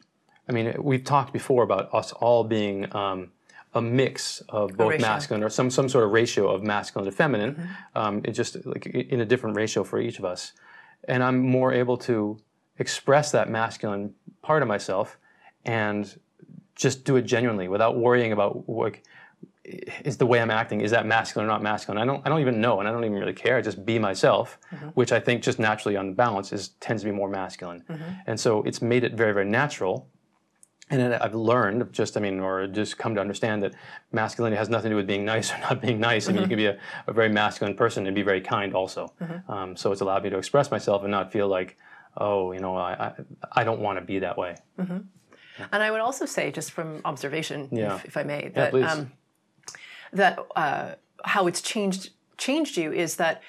I 0.49 0.51
mean, 0.51 0.75
we've 0.79 1.03
talked 1.03 1.31
before 1.31 1.63
about 1.63 1.93
us 1.93 2.11
all 2.13 2.43
being 2.43 2.93
um, 2.95 3.31
a 3.75 3.81
mix 3.81 4.41
of 4.49 4.75
both 4.75 4.89
ratio. 4.93 5.07
masculine 5.07 5.43
or 5.43 5.49
some 5.49 5.69
some 5.69 5.87
sort 5.87 6.03
of 6.03 6.11
ratio 6.11 6.49
of 6.49 6.63
masculine 6.63 7.05
to 7.05 7.15
feminine. 7.15 7.69
Um, 7.95 8.21
it 8.25 8.31
just 8.31 8.65
like 8.65 8.87
in 8.87 9.21
a 9.21 9.25
different 9.25 9.55
ratio 9.55 9.83
for 9.83 10.01
each 10.01 10.17
of 10.17 10.25
us, 10.25 10.53
and 11.07 11.23
I'm 11.23 11.39
more 11.39 11.71
able 11.71 11.97
to 11.97 12.39
express 12.79 13.31
that 13.31 13.49
masculine 13.49 14.15
part 14.41 14.63
of 14.63 14.67
myself 14.67 15.17
and 15.63 16.19
just 16.75 17.05
do 17.05 17.15
it 17.17 17.23
genuinely 17.23 17.67
without 17.67 17.97
worrying 17.97 18.31
about 18.31 18.67
like 18.67 19.03
is 19.67 20.17
the 20.17 20.25
way 20.25 20.39
I'm 20.39 20.51
acting 20.51 20.81
is 20.81 20.91
that 20.91 21.05
masculine 21.05 21.45
or 21.45 21.51
not 21.51 21.61
masculine? 21.61 22.01
I 22.01 22.05
don't 22.05 22.25
I 22.25 22.29
don't 22.29 22.39
even 22.39 22.61
know 22.61 22.79
and 22.79 22.87
I 22.87 22.91
don't 22.91 23.03
even 23.03 23.17
really 23.17 23.33
care. 23.33 23.57
I 23.57 23.61
just 23.61 23.85
be 23.85 23.99
myself, 23.99 24.57
mm-hmm. 24.73 24.89
which 24.89 25.11
I 25.11 25.19
think 25.19 25.43
just 25.43 25.59
naturally 25.59 25.97
on 25.97 26.13
balance 26.13 26.53
is 26.53 26.69
tends 26.79 27.03
to 27.03 27.09
be 27.09 27.11
more 27.11 27.29
masculine. 27.29 27.83
Mm-hmm. 27.89 28.11
And 28.27 28.39
so 28.39 28.63
it's 28.63 28.81
made 28.81 29.03
it 29.03 29.13
very 29.13 29.33
very 29.33 29.45
natural. 29.45 30.09
And 30.89 31.01
then 31.01 31.13
I've 31.13 31.35
learned 31.35 31.91
just 31.91 32.15
I 32.15 32.21
mean 32.21 32.39
or 32.39 32.67
just 32.67 32.97
come 32.97 33.13
to 33.15 33.21
understand 33.21 33.61
that 33.63 33.73
masculinity 34.11 34.57
has 34.57 34.69
nothing 34.69 34.89
to 34.89 34.93
do 34.93 34.95
with 34.97 35.07
being 35.07 35.25
nice 35.25 35.51
or 35.53 35.57
not 35.59 35.81
being 35.81 35.99
nice. 35.99 36.27
I 36.27 36.31
mean 36.31 36.37
you 36.37 36.41
mm-hmm. 36.43 36.49
can 36.49 36.57
be 36.57 36.65
a, 36.67 36.79
a 37.07 37.13
very 37.13 37.29
masculine 37.29 37.75
person 37.75 38.07
and 38.07 38.15
be 38.15 38.23
very 38.23 38.41
kind 38.41 38.73
also. 38.73 39.13
Um, 39.49 39.75
so 39.75 39.91
it's 39.91 40.01
allowed 40.01 40.23
me 40.23 40.29
to 40.29 40.37
express 40.37 40.71
myself 40.71 41.03
and 41.03 41.11
not 41.11 41.31
feel 41.31 41.47
like 41.47 41.77
oh 42.15 42.53
you 42.53 42.59
know 42.59 42.77
I 42.77 42.91
I, 42.93 43.13
I 43.51 43.63
don't 43.65 43.81
want 43.81 43.99
to 43.99 44.05
be 44.05 44.19
that 44.19 44.37
way. 44.37 44.55
And 45.71 45.81
I 45.81 45.89
would 45.91 46.01
also 46.01 46.25
say, 46.25 46.51
just 46.51 46.71
from 46.71 47.01
observation, 47.03 47.69
Yeah. 47.71 47.95
if, 47.95 48.05
if 48.05 48.17
I 48.17 48.23
may, 48.23 48.49
that 48.49 48.71
please. 48.71 48.85
Um, 48.85 49.11
that 50.13 50.39
uh, 50.55 50.95
how 51.23 51.47
it's 51.47 51.61
changed 51.61 52.11
changed 52.37 52.77
you 52.77 52.91
is 52.93 53.15
that 53.15 53.41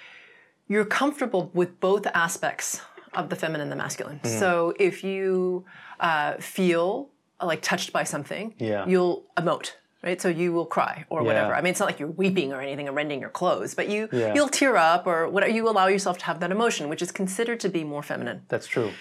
you're 0.66 0.84
comfortable 0.84 1.50
with 1.54 1.78
both 1.80 2.06
aspects 2.14 2.80
of 3.14 3.28
the 3.30 3.36
feminine 3.36 3.62
and 3.62 3.72
the 3.72 3.76
masculine. 3.76 4.20
Mm-hmm. 4.22 4.38
So 4.38 4.74
if 4.78 5.02
you 5.04 5.64
uh, 6.00 6.34
feel 6.38 7.10
like 7.42 7.62
touched 7.62 7.92
by 7.92 8.04
something, 8.04 8.54
Yeah. 8.58 8.86
you'll 8.86 9.24
emote. 9.36 9.72
Right, 10.00 10.20
so 10.22 10.28
you 10.28 10.52
will 10.52 10.64
cry 10.66 11.04
or 11.10 11.24
whatever. 11.24 11.48
Yeah. 11.50 11.58
I 11.58 11.60
mean, 11.60 11.72
it's 11.72 11.80
not 11.80 11.86
like 11.86 11.98
you're 11.98 12.08
weeping 12.08 12.52
or 12.52 12.60
anything 12.60 12.88
or 12.88 12.92
rending 12.92 13.20
your 13.20 13.30
clothes, 13.30 13.74
but 13.74 13.88
you 13.88 14.08
Yeah. 14.12 14.32
you'll 14.32 14.48
tear 14.48 14.76
up 14.76 15.08
or 15.08 15.28
whatever. 15.28 15.50
You 15.52 15.68
allow 15.68 15.88
yourself 15.88 16.18
to 16.18 16.24
have 16.26 16.38
that 16.38 16.52
emotion, 16.52 16.88
which 16.88 17.02
is 17.02 17.10
considered 17.10 17.58
to 17.60 17.68
be 17.68 17.82
more 17.82 18.04
feminine. 18.04 18.42
That's 18.48 18.68
true. 18.68 18.92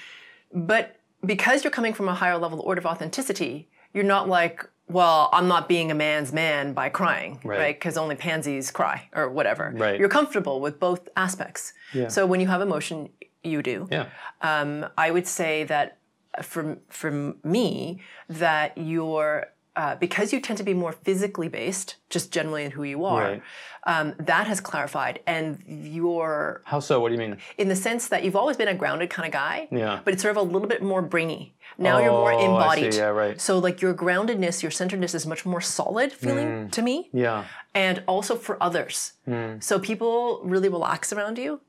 But 0.51 0.95
because 1.23 1.63
you're 1.63 1.71
coming 1.71 1.93
from 1.93 2.09
a 2.09 2.15
higher 2.15 2.37
level 2.37 2.59
order 2.61 2.79
of 2.79 2.87
authenticity, 2.87 3.69
you're 3.93 4.03
not 4.15 4.27
like, 4.27 4.67
well, 4.88 5.29
I'm 5.34 5.48
not 5.48 5.67
being 5.67 5.91
a 5.91 5.96
man's 5.96 6.32
man 6.32 6.74
by 6.74 6.89
crying, 6.89 7.39
Right. 7.44 7.60
right? 7.60 7.75
Because 7.75 7.98
only 7.98 8.15
pansies 8.15 8.72
cry 8.72 9.10
or 9.13 9.29
whatever. 9.29 9.74
Right. 9.75 10.00
You're 10.00 10.10
comfortable 10.10 10.62
with 10.62 10.79
both 10.79 11.10
aspects. 11.17 11.74
Yeah. 11.94 12.08
So 12.08 12.25
when 12.25 12.39
you 12.39 12.48
have 12.48 12.62
emotion, 12.62 13.10
you 13.44 13.62
do. 13.62 13.88
Yeah. 13.91 14.06
Um, 14.41 14.86
I 14.98 15.12
would 15.12 15.27
say 15.27 15.63
that 15.65 15.98
for, 16.41 16.77
for 16.89 17.12
me, 17.44 18.01
that 18.29 18.77
you're, 18.77 19.48
uh, 19.75 19.96
because 19.96 20.32
you 20.34 20.39
tend 20.39 20.58
to 20.58 20.63
be 20.63 20.74
more 20.74 20.91
physically 20.91 21.48
based, 21.50 21.98
just 22.10 22.32
generally 22.32 22.63
in 22.65 22.72
who 22.72 22.84
you 22.84 23.06
are, 23.06 23.22
Right. 23.24 23.41
um, 23.86 24.15
that 24.20 24.48
has 24.48 24.60
clarified. 24.60 25.20
And 25.27 25.62
you're 25.67 26.62
How 26.65 26.79
so? 26.79 27.00
What 27.00 27.10
do 27.10 27.13
you 27.15 27.20
mean? 27.20 27.38
in 27.58 27.67
the 27.67 27.75
sense 27.75 28.08
that 28.08 28.24
you've 28.24 28.36
always 28.36 28.58
been 28.58 28.67
a 28.67 28.74
grounded 28.74 29.10
kind 29.10 29.27
of 29.27 29.34
guy, 29.34 29.67
Yeah. 29.72 30.00
but 30.03 30.13
it's 30.13 30.24
sort 30.24 30.36
of 30.36 30.38
a 30.38 30.46
little 30.51 30.67
bit 30.67 30.82
more 30.82 31.01
brainy. 31.01 31.56
Now 31.77 32.00
you're 32.00 32.12
more 32.12 32.31
Oh, 32.34 32.38
I 32.38 32.39
see. 32.39 32.46
embodied. 32.46 32.93
Yeah, 32.96 33.05
right. 33.24 33.39
So 33.39 33.60
like 33.60 33.81
your 33.81 33.93
groundedness, 33.93 34.62
your 34.63 34.72
centeredness 34.72 35.13
is 35.13 35.25
much 35.27 35.46
more 35.46 35.62
solid 35.62 36.12
feeling 36.12 36.48
Mm. 36.48 36.72
to 36.72 36.81
me, 36.81 37.10
Yeah. 37.13 37.43
and 37.75 38.03
also 38.07 38.36
for 38.36 38.57
others. 38.62 39.13
Hmm. 39.25 39.60
So 39.60 39.77
people 39.79 40.41
really 40.43 40.69
relax 40.69 41.13
around 41.13 41.38
you, 41.38 41.62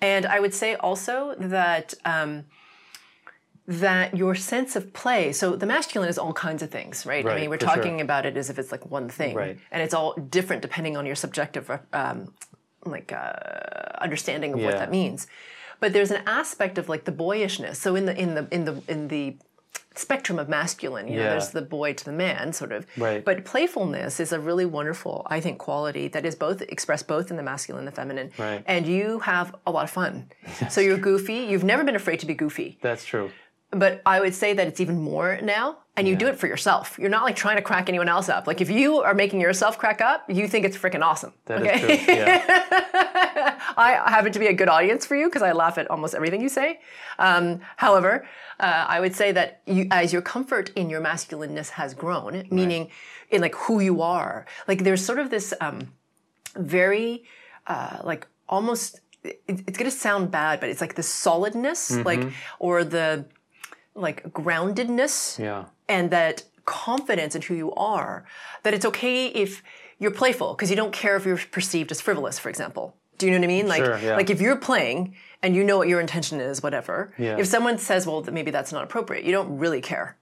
and 0.00 0.26
I 0.26 0.38
would 0.40 0.54
say 0.54 0.74
also 0.76 1.34
that. 1.38 1.94
Um, 2.04 2.44
that 3.66 4.14
your 4.14 4.34
sense 4.34 4.76
of 4.76 4.92
play 4.92 5.32
so 5.32 5.56
the 5.56 5.64
masculine 5.64 6.10
is 6.10 6.18
all 6.18 6.34
kinds 6.34 6.62
of 6.62 6.70
things 6.70 7.06
right, 7.06 7.26
i 7.26 7.40
mean 7.40 7.48
we're 7.48 7.56
for 7.58 7.64
sure. 7.66 7.76
talking 7.76 7.98
about 8.02 8.26
it 8.26 8.36
as 8.36 8.50
if 8.50 8.58
it's 8.58 8.70
like 8.70 8.84
one 8.90 9.08
thing 9.08 9.34
Right. 9.34 9.58
and 9.72 9.82
it's 9.82 9.94
all 9.94 10.12
different 10.14 10.60
depending 10.60 10.98
on 10.98 11.06
your 11.06 11.14
subjective 11.14 11.70
um, 11.94 12.34
like 12.84 13.10
uh, 13.10 13.32
understanding 14.02 14.52
of 14.52 14.60
what 14.60 14.72
that 14.76 14.90
means 14.90 15.26
but 15.80 15.94
there's 15.94 16.10
an 16.10 16.22
aspect 16.26 16.76
of 16.76 16.90
like 16.90 17.04
the 17.06 17.12
boyishness 17.12 17.78
so 17.78 17.96
in 17.96 18.04
the 18.04 18.14
in 18.20 18.34
the 18.34 18.46
in 18.50 18.64
the 18.66 18.82
in 18.86 19.08
the 19.08 19.36
spectrum 19.94 20.38
of 20.38 20.48
masculine 20.48 21.06
you 21.08 21.16
know 21.16 21.22
Yeah. 21.22 21.30
there's 21.30 21.50
the 21.50 21.62
boy 21.62 21.92
to 21.94 22.04
the 22.04 22.12
man 22.12 22.52
sort 22.52 22.72
of 22.72 22.86
Right. 22.96 23.24
but 23.24 23.44
playfulness 23.44 24.20
is 24.20 24.32
a 24.32 24.40
really 24.40 24.64
wonderful 24.64 25.26
i 25.30 25.40
think 25.40 25.58
quality 25.58 26.08
that 26.08 26.24
is 26.24 26.34
both 26.34 26.62
expressed 26.62 27.06
both 27.06 27.30
in 27.30 27.36
the 27.36 27.42
masculine 27.42 27.80
and 27.86 27.88
the 27.92 27.96
feminine 27.96 28.30
Right. 28.38 28.62
and 28.66 28.86
you 28.86 29.20
have 29.20 29.54
a 29.66 29.70
lot 29.70 29.84
of 29.84 29.90
fun 29.90 30.30
so 30.70 30.80
you're 30.80 30.98
goofy 30.98 31.34
you've 31.50 31.64
never 31.64 31.84
been 31.84 31.96
afraid 31.96 32.18
to 32.20 32.26
be 32.26 32.34
goofy 32.34 32.78
That's 32.82 33.04
true. 33.04 33.30
but 33.70 34.02
I 34.06 34.20
would 34.20 34.34
say 34.34 34.52
that 34.54 34.66
it's 34.68 34.80
even 34.80 35.00
more 35.00 35.38
now. 35.42 35.78
And 35.96 36.08
you 36.08 36.16
do 36.16 36.26
it 36.26 36.36
for 36.40 36.48
yourself. 36.48 36.98
You're 36.98 37.08
not 37.08 37.22
like 37.22 37.36
trying 37.36 37.54
to 37.54 37.62
crack 37.62 37.88
anyone 37.88 38.08
else 38.08 38.28
up. 38.28 38.48
Like 38.48 38.60
if 38.60 38.68
you 38.68 38.98
are 39.02 39.14
making 39.14 39.40
yourself 39.40 39.78
crack 39.78 40.00
up, 40.00 40.24
you 40.28 40.48
think 40.48 40.64
it's 40.64 40.76
freaking 40.76 41.02
awesome. 41.02 41.32
That 41.46 41.62
is 41.64 41.80
true. 41.80 42.14
Yeah. 42.16 43.30
I 43.76 44.10
happen 44.10 44.32
to 44.32 44.38
be 44.38 44.46
a 44.46 44.52
good 44.52 44.68
audience 44.68 45.04
for 45.06 45.16
you 45.16 45.28
because 45.28 45.42
I 45.42 45.52
laugh 45.52 45.78
at 45.78 45.90
almost 45.90 46.14
everything 46.14 46.40
you 46.40 46.48
say. 46.48 46.80
Um, 47.18 47.60
however, 47.76 48.26
uh, 48.60 48.84
I 48.88 49.00
would 49.00 49.14
say 49.14 49.32
that 49.32 49.60
you, 49.66 49.86
as 49.90 50.12
your 50.12 50.22
comfort 50.22 50.70
in 50.76 50.90
your 50.90 51.00
masculineness 51.00 51.70
has 51.70 51.94
grown, 51.94 52.46
meaning 52.50 52.90
in 53.30 53.40
like 53.40 53.54
who 53.54 53.80
you 53.80 54.02
are, 54.02 54.46
like 54.68 54.84
there's 54.84 55.04
sort 55.04 55.18
of 55.18 55.30
this 55.30 55.52
um, 55.60 55.92
very 56.56 57.24
uh, 57.66 57.98
like 58.04 58.26
almost. 58.48 59.00
It, 59.22 59.40
it's 59.48 59.78
going 59.78 59.90
to 59.90 59.96
sound 59.96 60.30
bad, 60.30 60.60
but 60.60 60.68
it's 60.68 60.82
like 60.82 60.94
the 60.96 61.02
solidness, 61.02 61.90
like 62.04 62.22
or 62.58 62.84
the 62.84 63.24
like 63.94 64.22
groundedness 64.32 65.38
Yeah. 65.38 65.64
and 65.88 66.10
that 66.10 66.42
confidence 66.66 67.34
in 67.34 67.42
who 67.42 67.54
you 67.54 67.72
are 67.74 68.24
that 68.64 68.74
it's 68.74 68.84
okay 68.84 69.26
if 69.28 69.62
you're 69.98 70.10
playful 70.10 70.54
because 70.54 70.68
you 70.70 70.76
don't 70.76 70.92
care 70.92 71.14
if 71.16 71.24
you're 71.24 71.38
perceived 71.52 71.90
as 71.92 72.00
frivolous 72.00 72.38
for 72.38 72.48
example 72.48 72.96
do 73.18 73.26
you 73.26 73.32
know 73.32 73.38
what 73.38 73.44
i 73.44 73.48
mean 73.48 73.66
like 73.68 73.84
Sure, 73.84 73.98
yeah. 73.98 74.16
like 74.16 74.30
if 74.30 74.40
you're 74.40 74.56
playing 74.56 75.14
and 75.42 75.54
you 75.54 75.62
know 75.64 75.76
what 75.78 75.88
your 75.88 76.00
intention 76.00 76.40
is 76.40 76.62
whatever 76.62 77.12
Yeah. 77.18 77.36
if 77.38 77.46
someone 77.46 77.78
says 77.78 78.06
well 78.06 78.22
maybe 78.32 78.50
that's 78.50 78.72
not 78.72 78.82
appropriate 78.84 79.24
you 79.24 79.32
don't 79.32 79.58
really 79.58 79.80
care 79.80 80.16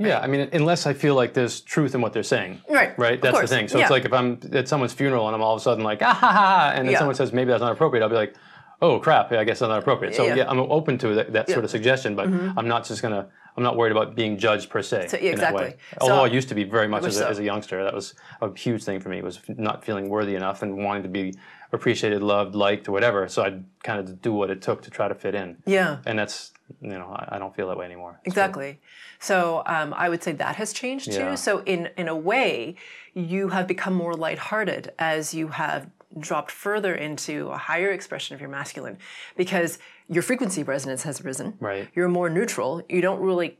Yeah, 0.00 0.20
I 0.24 0.28
mean, 0.28 0.48
unless 0.52 0.86
I 0.86 0.92
feel 0.94 1.16
like 1.16 1.32
there's 1.34 1.60
truth 1.60 1.92
in 1.96 2.00
what 2.00 2.12
they're 2.12 2.30
saying. 2.36 2.60
Right, 2.70 2.92
Right. 2.96 3.18
That's 3.20 3.40
the 3.40 3.48
thing. 3.48 3.66
So 3.66 3.78
yeah. 3.78 3.82
it's 3.84 3.90
like 3.96 4.04
if 4.04 4.12
I'm 4.12 4.38
at 4.60 4.68
someone's 4.68 4.92
funeral 4.94 5.26
and 5.26 5.34
I'm 5.34 5.42
all 5.42 5.54
of 5.56 5.60
a 5.60 5.64
sudden 5.68 5.82
like, 5.82 6.00
ah 6.02 6.14
ha 6.14 6.28
ha, 6.38 6.42
ha," 6.42 6.72
and 6.76 6.82
then 6.86 6.92
Yeah. 6.92 6.98
someone 7.00 7.16
says 7.20 7.32
maybe 7.32 7.48
that's 7.50 7.60
not 7.68 7.72
appropriate, 7.72 8.02
I'll 8.04 8.08
be 8.16 8.22
like, 8.24 8.34
oh 8.80 9.00
crap, 9.00 9.32
I 9.32 9.42
guess 9.42 9.58
that's 9.58 9.68
not 9.74 9.80
appropriate. 9.84 10.14
So 10.14 10.22
Yeah. 10.24 10.36
yeah, 10.38 10.50
I'm 10.50 10.60
open 10.60 10.98
to 10.98 11.08
that, 11.18 11.32
that 11.32 11.50
sort 11.50 11.64
of 11.66 11.70
suggestion, 11.78 12.14
but 12.14 12.26
I'm 12.58 12.68
not 12.74 12.86
just 12.86 13.02
gonna. 13.02 13.26
I'm 13.56 13.64
not 13.64 13.76
worried 13.76 13.90
about 13.90 14.14
being 14.14 14.38
judged 14.38 14.70
per 14.70 14.82
se. 14.82 15.08
So- 15.08 15.16
in 15.18 15.24
that 15.24 15.32
exactly. 15.32 15.64
way. 15.64 15.76
So- 16.00 16.02
Although 16.02 16.24
I 16.28 16.30
used 16.38 16.48
to 16.50 16.54
be 16.54 16.62
very 16.62 16.86
much 16.94 17.04
as 17.04 17.16
a, 17.16 17.22
so. 17.24 17.26
as 17.32 17.38
a 17.40 17.46
youngster. 17.50 17.82
That 17.82 17.92
was 18.00 18.14
a 18.40 18.48
huge 18.56 18.82
thing 18.88 19.00
for 19.00 19.08
me. 19.08 19.20
Was 19.20 19.40
not 19.48 19.84
feeling 19.84 20.06
worthy 20.08 20.36
enough 20.36 20.62
and 20.62 20.70
wanting 20.84 21.02
to 21.02 21.08
be 21.20 21.34
appreciated, 21.72 22.22
loved, 22.22 22.54
liked, 22.54 22.88
or 22.88 22.92
whatever. 22.92 23.28
So 23.28 23.42
I'd 23.42 23.64
kind 23.82 24.00
of 24.00 24.22
do 24.22 24.32
what 24.32 24.50
it 24.50 24.62
took 24.62 24.82
to 24.82 24.90
try 24.90 25.08
to 25.08 25.14
fit 25.14 25.34
in. 25.34 25.56
yeah 25.66 25.98
And 26.06 26.18
that's 26.18 26.52
you 26.80 26.90
know 26.90 27.14
I, 27.28 27.38
don't 27.38 27.54
feel 27.56 27.68
that 27.68 27.78
way 27.78 27.86
anymore. 27.86 28.20
Exactly. 28.24 28.80
So 29.20 29.62
um, 29.66 29.94
I 29.94 30.08
would 30.08 30.22
say 30.22 30.32
that 30.32 30.56
has 30.56 30.72
changed 30.72 31.06
too. 31.12 31.18
Yeah. 31.18 31.34
So 31.34 31.62
in 31.64 31.88
in 31.96 32.08
a 32.08 32.16
way, 32.16 32.76
you 33.14 33.48
have 33.48 33.66
become 33.66 33.94
more 33.94 34.14
lighthearted 34.14 34.92
as 34.98 35.34
you 35.34 35.48
have 35.48 35.90
dropped 36.18 36.50
further 36.50 36.94
into 36.94 37.48
a 37.48 37.58
higher 37.58 37.90
expression 37.90 38.34
of 38.34 38.40
your 38.40 38.50
masculine, 38.50 38.96
because 39.36 39.78
your 40.08 40.22
frequency 40.22 40.62
resonance 40.62 41.02
has 41.02 41.22
risen. 41.22 41.54
Right. 41.60 41.88
You're 41.94 42.08
more 42.08 42.30
neutral. 42.30 42.82
You 42.88 43.00
don't 43.00 43.20
really 43.20 43.58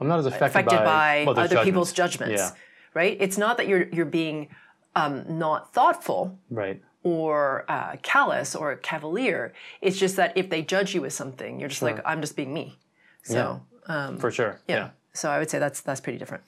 I'm 0.00 0.08
not 0.08 0.18
as 0.20 0.26
affected, 0.26 0.46
affected 0.46 0.84
by, 0.84 1.24
well, 1.26 1.34
there's 1.34 1.52
other 1.52 1.64
people's 1.64 1.92
judgments. 1.92 2.40
Yeah. 2.40 2.50
Right. 2.94 3.16
It's 3.20 3.38
not 3.38 3.56
that 3.58 3.68
you're 3.68 3.88
you're 3.88 4.06
being 4.06 4.48
um, 4.96 5.38
not 5.38 5.72
thoughtful 5.72 6.38
Right. 6.50 6.82
or 7.02 7.64
uh, 7.68 7.96
callous 8.02 8.54
or 8.54 8.76
cavalier. 8.76 9.52
It's 9.80 9.98
just 9.98 10.16
that 10.16 10.32
if 10.36 10.50
they 10.50 10.62
judge 10.62 10.94
you 10.94 11.02
with 11.02 11.12
something, 11.12 11.60
you're 11.60 11.68
just 11.68 11.82
like 11.82 12.00
I'm 12.04 12.20
just 12.20 12.36
being 12.36 12.52
me. 12.54 12.78
So. 13.22 13.62
Um, 13.86 14.18
For 14.18 14.30
sure. 14.30 14.60
yeah. 14.68 14.76
yeah. 14.76 14.90
So 15.14 15.30
I 15.30 15.38
would 15.38 15.50
say 15.50 15.58
that's 15.58 15.80
that's 15.80 16.00
pretty 16.00 16.18
different. 16.18 16.44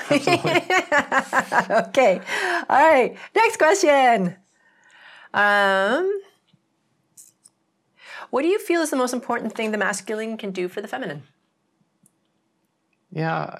okay. 0.10 2.20
All 2.68 2.90
right. 2.90 3.16
Next 3.36 3.58
question. 3.58 4.36
Um, 5.34 6.20
what 8.30 8.42
do 8.42 8.48
you 8.48 8.58
feel 8.58 8.80
is 8.80 8.90
the 8.90 8.96
most 8.96 9.12
important 9.12 9.54
thing 9.54 9.72
the 9.72 9.78
masculine 9.78 10.38
can 10.38 10.52
do 10.52 10.68
for 10.68 10.80
the 10.80 10.88
feminine? 10.88 11.24
Yeah, 13.12 13.58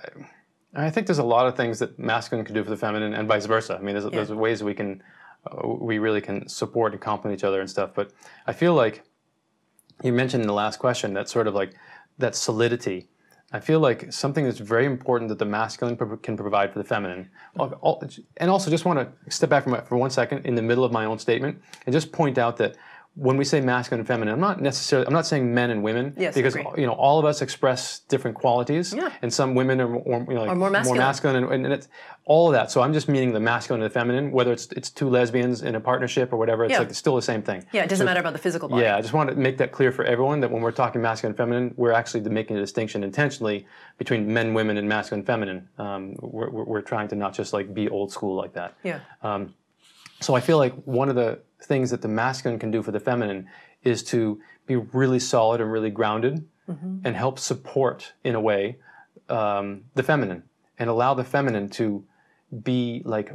I 0.74 0.90
think 0.90 1.06
there's 1.06 1.18
a 1.18 1.24
lot 1.24 1.46
of 1.46 1.56
things 1.56 1.80
that 1.80 1.98
masculine 1.98 2.44
can 2.44 2.54
do 2.54 2.62
for 2.62 2.70
the 2.70 2.76
feminine, 2.76 3.14
and 3.14 3.26
vice 3.26 3.46
versa. 3.46 3.76
I 3.76 3.82
mean, 3.82 3.96
there's, 3.96 4.10
there's 4.10 4.32
ways 4.32 4.62
we 4.62 4.74
can, 4.74 5.02
uh, 5.46 5.66
we 5.66 5.98
really 5.98 6.20
can 6.20 6.48
support 6.48 6.92
and 6.92 7.00
complement 7.00 7.38
each 7.38 7.44
other 7.44 7.60
and 7.60 7.68
stuff. 7.68 7.90
But 7.94 8.12
I 8.46 8.52
feel 8.52 8.74
like 8.74 9.02
you 10.02 10.12
mentioned 10.12 10.42
in 10.42 10.46
the 10.46 10.54
last 10.54 10.78
question 10.78 11.12
that 11.14 11.28
sort 11.28 11.46
of 11.46 11.54
like 11.54 11.74
that 12.18 12.36
solidity. 12.36 13.08
I 13.52 13.58
feel 13.58 13.80
like 13.80 14.12
something 14.12 14.44
that's 14.44 14.60
very 14.60 14.86
important 14.86 15.28
that 15.30 15.40
the 15.40 15.44
masculine 15.44 15.96
pro- 15.96 16.16
can 16.18 16.36
provide 16.36 16.72
for 16.72 16.78
the 16.78 16.84
feminine. 16.84 17.28
And 17.58 18.48
also, 18.48 18.70
just 18.70 18.84
want 18.84 19.00
to 19.00 19.30
step 19.30 19.50
back 19.50 19.64
from 19.64 19.84
for 19.86 19.96
one 19.96 20.10
second 20.10 20.46
in 20.46 20.54
the 20.54 20.62
middle 20.62 20.84
of 20.84 20.92
my 20.92 21.04
own 21.04 21.18
statement 21.18 21.60
and 21.84 21.92
just 21.92 22.12
point 22.12 22.38
out 22.38 22.56
that 22.58 22.76
when 23.16 23.36
we 23.36 23.44
say 23.44 23.60
masculine 23.60 24.00
and 24.00 24.06
feminine, 24.06 24.32
I'm 24.34 24.40
not 24.40 24.60
necessarily 24.62 25.06
I'm 25.06 25.12
not 25.12 25.26
saying 25.26 25.52
men 25.52 25.70
and 25.70 25.82
women 25.82 26.14
Yes, 26.16 26.34
because 26.34 26.54
agree. 26.54 26.80
you 26.82 26.86
know 26.86 26.92
all 26.92 27.18
of 27.18 27.24
us 27.24 27.42
express 27.42 28.00
different 28.08 28.36
qualities, 28.36 28.94
Yeah. 28.94 29.10
and 29.20 29.32
some 29.32 29.54
women 29.54 29.80
are 29.80 29.88
more, 29.88 30.24
you 30.28 30.34
know, 30.34 30.44
like 30.44 30.56
more 30.56 30.70
masculine. 30.70 31.44
and, 31.44 31.64
and 31.66 31.72
it's 31.72 31.88
all 32.24 32.46
of 32.46 32.52
that. 32.52 32.70
So 32.70 32.80
I'm 32.82 32.92
just 32.92 33.08
meaning 33.08 33.32
the 33.32 33.40
masculine 33.40 33.82
and 33.82 33.90
the 33.90 33.92
feminine, 33.92 34.30
whether 34.30 34.52
it's 34.52 34.68
it's 34.72 34.90
two 34.90 35.08
lesbians 35.08 35.62
in 35.62 35.74
a 35.74 35.80
partnership 35.80 36.32
or 36.32 36.36
whatever. 36.36 36.64
It's 36.64 36.72
Yeah. 36.72 36.78
like 36.78 36.88
it's 36.90 36.98
still 36.98 37.16
the 37.16 37.22
same 37.22 37.42
thing. 37.42 37.64
Yeah, 37.72 37.82
it 37.82 37.88
doesn't 37.90 38.06
matter 38.06 38.20
about 38.20 38.32
the 38.32 38.38
physical 38.38 38.68
body. 38.68 38.82
Yeah, 38.82 38.96
I 38.96 39.00
just 39.00 39.12
want 39.12 39.28
to 39.30 39.34
make 39.36 39.58
that 39.58 39.72
clear 39.72 39.90
for 39.90 40.04
everyone 40.04 40.40
that 40.40 40.50
when 40.50 40.62
we're 40.62 40.70
talking 40.70 41.02
masculine 41.02 41.32
and 41.32 41.36
feminine, 41.36 41.74
we're 41.76 41.92
actually 41.92 42.20
making 42.30 42.56
a 42.56 42.60
distinction 42.60 43.02
intentionally 43.02 43.66
between 43.98 44.32
men, 44.32 44.54
women, 44.54 44.76
and 44.76 44.88
masculine 44.88 45.20
and 45.20 45.26
feminine. 45.26 45.68
Um, 45.78 46.14
we're, 46.20 46.48
we're 46.48 46.64
we're 46.64 46.80
trying 46.82 47.08
to 47.08 47.16
not 47.16 47.34
just 47.34 47.52
like 47.52 47.74
be 47.74 47.88
old 47.88 48.12
school 48.12 48.36
like 48.36 48.52
that. 48.52 48.76
Yeah. 48.84 49.00
So 50.20 50.34
I 50.34 50.40
feel 50.40 50.58
like 50.58 50.74
one 50.84 51.08
of 51.08 51.16
the 51.16 51.40
things 51.62 51.90
that 51.90 52.02
the 52.02 52.08
masculine 52.08 52.58
can 52.58 52.70
do 52.70 52.82
for 52.82 52.92
the 52.92 53.00
feminine 53.00 53.48
is 53.82 54.02
to 54.04 54.40
be 54.66 54.76
really 54.76 55.18
solid 55.18 55.60
and 55.60 55.72
really 55.72 55.90
grounded 55.90 56.46
and 57.04 57.16
help 57.16 57.40
support, 57.40 58.12
in 58.22 58.36
a 58.36 58.40
way, 58.40 58.76
um, 59.28 59.82
the 59.94 60.04
feminine 60.04 60.44
and 60.78 60.88
allow 60.88 61.14
the 61.14 61.24
feminine 61.24 61.68
to 61.68 62.04
be 62.62 63.02
like 63.04 63.32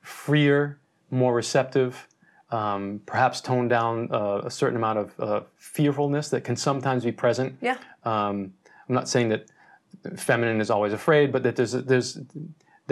freer, 0.00 0.78
more 1.10 1.34
receptive, 1.34 2.08
um, 2.50 3.00
perhaps 3.06 3.40
tone 3.40 3.68
down 3.68 4.08
uh, 4.12 4.42
a 4.44 4.50
certain 4.50 4.76
amount 4.76 4.98
of 4.98 5.20
uh, 5.20 5.40
fearfulness 5.56 6.28
that 6.30 6.44
can 6.44 6.56
sometimes 6.56 7.04
be 7.04 7.12
present. 7.12 7.56
Yeah. 7.60 7.78
Um, 8.04 8.54
I'm 8.88 8.94
not 8.94 9.08
saying 9.08 9.28
that 9.28 9.46
feminine 10.16 10.60
is 10.60 10.70
always 10.70 10.92
afraid, 10.92 11.32
but 11.32 11.42
that 11.42 11.56
there's 11.56 11.72
there's 11.72 12.18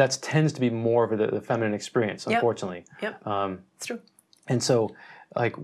that 0.00 0.18
tends 0.22 0.52
to 0.54 0.60
be 0.60 0.70
more 0.70 1.04
of 1.04 1.18
the, 1.18 1.26
the 1.26 1.40
feminine 1.42 1.74
experience, 1.74 2.26
unfortunately. 2.26 2.84
Yep. 3.02 3.26
Um, 3.26 3.50
It's 3.76 3.86
true. 3.86 4.00
and 4.48 4.62
so, 4.62 4.76
like, 5.36 5.54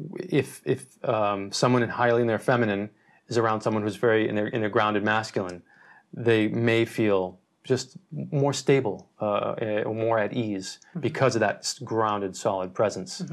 if 0.40 0.60
if 0.64 0.80
um, 1.04 1.50
someone 1.52 1.82
in 1.82 1.88
highly 1.88 2.20
in 2.20 2.26
their 2.26 2.38
feminine 2.50 2.90
is 3.28 3.38
around 3.38 3.62
someone 3.62 3.82
who's 3.82 3.96
very 3.96 4.28
in 4.28 4.34
their 4.34 4.48
in 4.48 4.60
their 4.60 4.70
grounded 4.70 5.02
masculine, 5.02 5.62
they 6.12 6.48
may 6.48 6.84
feel 6.84 7.38
just 7.64 7.96
more 8.30 8.52
stable 8.52 9.08
uh, 9.20 9.54
eh, 9.58 9.82
or 9.82 9.94
more 9.94 10.18
at 10.18 10.32
ease 10.32 10.78
because 11.00 11.34
of 11.34 11.40
that 11.40 11.74
grounded, 11.82 12.36
solid 12.36 12.72
presence. 12.74 13.24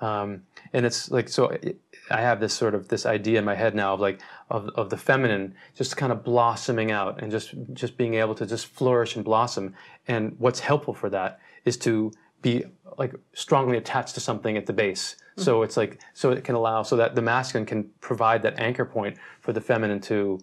Um, 0.00 0.42
and 0.72 0.84
it's 0.86 1.10
like 1.10 1.28
so. 1.28 1.42
It, 1.48 1.80
I 2.10 2.20
have 2.20 2.40
this 2.40 2.54
sort 2.54 2.74
of 2.74 2.88
this 2.88 3.04
idea 3.06 3.38
in 3.38 3.44
my 3.44 3.54
head 3.54 3.74
now 3.74 3.94
of 3.94 4.00
like 4.00 4.20
of, 4.50 4.68
of 4.74 4.90
the 4.90 4.96
feminine 4.96 5.54
just 5.74 5.96
kind 5.96 6.12
of 6.12 6.22
blossoming 6.24 6.90
out 6.92 7.22
and 7.22 7.30
just 7.30 7.54
just 7.72 7.96
being 7.96 8.14
able 8.14 8.34
to 8.34 8.46
just 8.46 8.66
flourish 8.66 9.16
and 9.16 9.24
blossom. 9.24 9.74
And 10.06 10.34
what's 10.38 10.60
helpful 10.60 10.94
for 10.94 11.10
that 11.10 11.40
is 11.64 11.76
to 11.78 12.12
be 12.42 12.64
like 12.98 13.14
strongly 13.34 13.76
attached 13.76 14.14
to 14.14 14.20
something 14.20 14.56
at 14.56 14.66
the 14.66 14.72
base. 14.72 15.16
So 15.38 15.62
it's 15.62 15.76
like 15.76 16.00
so 16.14 16.30
it 16.30 16.44
can 16.44 16.54
allow 16.54 16.82
so 16.82 16.96
that 16.96 17.14
the 17.14 17.22
masculine 17.22 17.66
can 17.66 17.90
provide 18.00 18.42
that 18.42 18.58
anchor 18.58 18.84
point 18.86 19.18
for 19.40 19.52
the 19.52 19.60
feminine 19.60 20.00
to 20.02 20.38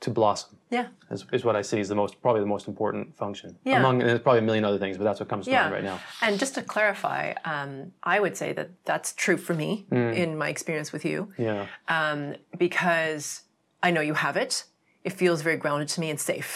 to 0.00 0.10
blossom. 0.10 0.58
Yeah. 0.68 0.88
Is, 1.10 1.24
is 1.32 1.44
what 1.44 1.56
I 1.56 1.62
see 1.62 1.78
is 1.80 1.88
the 1.88 1.94
most 1.94 2.20
probably 2.20 2.40
the 2.40 2.46
most 2.46 2.68
important 2.68 3.16
function 3.16 3.56
Yeah. 3.64 3.78
among 3.78 4.00
and 4.02 4.10
there's 4.10 4.20
probably 4.20 4.40
a 4.40 4.42
million 4.42 4.64
other 4.64 4.78
things, 4.78 4.98
but 4.98 5.04
that's 5.04 5.18
what 5.20 5.30
comes 5.30 5.46
to 5.46 5.52
Yeah. 5.52 5.62
mind 5.62 5.74
right 5.74 5.84
now. 5.84 5.98
And 6.20 6.38
just 6.38 6.54
to 6.56 6.62
clarify, 6.62 7.32
um, 7.46 7.92
I 8.02 8.20
would 8.20 8.36
say 8.36 8.52
that 8.52 8.70
that's 8.84 9.14
true 9.14 9.38
for 9.38 9.54
me 9.54 9.86
in 9.90 10.36
my 10.36 10.48
experience 10.50 10.92
with 10.92 11.04
you. 11.06 11.32
Yeah, 11.38 11.66
um, 11.88 12.34
because 12.58 13.42
I 13.84 13.90
know 13.90 14.00
you 14.00 14.14
have 14.14 14.36
it. 14.44 14.64
It 15.04 15.12
feels 15.12 15.42
very 15.42 15.58
grounded 15.58 15.88
to 15.94 16.00
me 16.00 16.08
and 16.10 16.18
safe. 16.18 16.50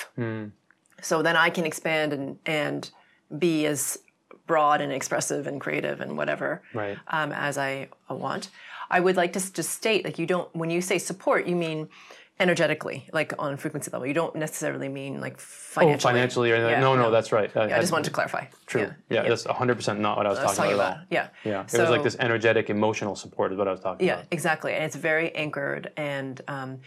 So 1.00 1.22
then 1.22 1.36
I 1.36 1.50
can 1.50 1.64
expand 1.64 2.12
and 2.12 2.38
and 2.46 2.90
be 3.46 3.66
as 3.66 3.98
broad 4.46 4.80
and 4.80 4.90
expressive 4.92 5.46
and 5.46 5.60
creative 5.60 6.00
and 6.00 6.16
whatever 6.16 6.62
right. 6.72 6.96
um, 7.08 7.30
as 7.32 7.58
I 7.58 7.88
want. 8.08 8.48
I 8.90 8.98
would 9.00 9.16
like 9.16 9.34
to 9.34 9.52
just 9.52 9.70
state, 9.80 10.02
like 10.06 10.18
you 10.18 10.26
don't 10.26 10.48
when 10.60 10.70
you 10.70 10.80
say 10.80 10.98
support, 10.98 11.46
you 11.46 11.54
mean 11.66 11.88
energetically, 12.40 12.98
like 13.12 13.30
on 13.38 13.56
frequency 13.56 13.90
level. 13.90 14.06
You 14.06 14.14
don't 14.14 14.34
necessarily 14.46 14.88
mean 14.88 15.20
like 15.20 15.34
Oh, 15.34 15.40
financially. 15.40 16.12
financially 16.12 16.50
or 16.52 16.54
anything. 16.54 16.72
Yeah, 16.72 16.80
no, 16.80 16.94
no, 16.96 17.02
no. 17.02 17.10
that's 17.10 17.30
right. 17.32 17.50
Yeah, 17.54 17.76
I 17.76 17.80
just 17.80 17.92
wanted 17.92 18.04
to 18.04 18.10
clarify. 18.18 18.44
True. 18.66 18.90
Yeah, 19.10 19.28
that's 19.28 19.44
100% 19.44 19.98
not 19.98 20.16
what 20.16 20.26
I 20.26 20.30
was 20.30 20.38
I 20.38 20.44
was 20.44 20.56
talking 20.56 20.74
about. 20.74 20.92
about. 20.92 21.04
Yeah. 21.10 21.28
Yeah, 21.44 21.62
it 21.62 21.70
So- 21.70 21.80
was 21.82 21.90
like 21.90 22.02
this 22.02 22.16
energetic, 22.18 22.70
emotional 22.70 23.16
support 23.16 23.52
is 23.52 23.58
what 23.58 23.68
I 23.68 23.72
was 23.72 23.80
talking 23.80 24.08
about. 24.08 24.18
Yeah, 24.20 24.24
exactly. 24.30 24.72
And 24.74 24.82
it's 24.84 24.96
very 24.96 25.34
anchored. 25.34 25.92
And 25.96 26.40
um, 26.48 26.80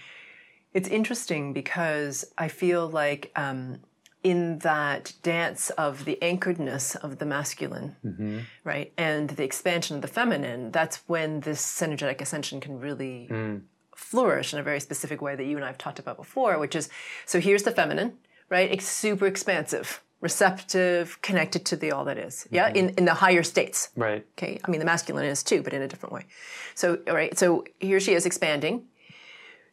it's 0.74 0.88
interesting 0.90 1.54
because 1.54 2.25
I 2.38 2.48
feel 2.48 2.88
like 2.90 3.32
um, 3.36 3.80
in 4.24 4.60
that 4.60 5.13
dance 5.24 5.70
of 5.72 6.06
the 6.06 6.18
anchoredness 6.22 6.96
of 6.98 7.18
the 7.20 7.25
masculine, 7.25 7.96
Mm-hmm. 8.06 8.40
right, 8.63 8.94
and 8.98 9.30
the 9.32 9.44
expansion 9.44 9.96
of 9.96 10.01
the 10.01 10.08
feminine, 10.08 10.72
that's 10.72 10.98
when 11.08 11.40
this 11.42 11.82
energetic 11.82 12.22
ascension 12.22 12.60
can 12.62 12.80
really 12.80 13.28
Mm. 13.32 13.62
flourish 13.96 14.54
in 14.54 14.60
a 14.60 14.63
very 14.63 14.80
specific 14.80 15.22
way 15.22 15.36
that 15.36 15.44
you 15.46 15.56
and 15.56 15.63
I 15.66 15.68
have 15.68 15.78
talked 15.78 16.00
about 16.00 16.18
before, 16.18 16.58
which 16.60 16.75
is 16.75 16.90
so 17.25 17.40
here's 17.40 17.63
the 17.63 17.72
feminine, 17.72 18.18
right? 18.50 18.72
It's 18.72 18.88
super 18.88 19.25
expansive, 19.28 20.01
receptive, 20.22 21.22
connected 21.22 21.66
to 21.66 21.75
the 21.75 21.92
all 21.92 22.06
that 22.06 22.18
is. 22.18 22.48
Yeah, 22.51 22.68
Mm-hmm. 22.68 22.78
in, 22.78 22.90
in 23.00 23.06
the 23.06 23.13
higher 23.16 23.44
states. 23.44 23.90
Right. 23.96 24.25
Okay, 24.38 24.60
I 24.63 24.72
mean 24.72 24.80
the 24.80 24.86
masculine 24.86 25.25
is 25.25 25.44
too, 25.44 25.62
but 25.63 25.74
in 25.74 25.82
a 25.82 25.88
different 25.88 26.13
way. 26.13 26.25
So, 26.75 27.00
all 27.08 27.13
right, 27.16 27.38
so 27.38 27.66
here 27.80 28.00
she 28.00 28.13
is 28.13 28.25
expanding. 28.25 28.86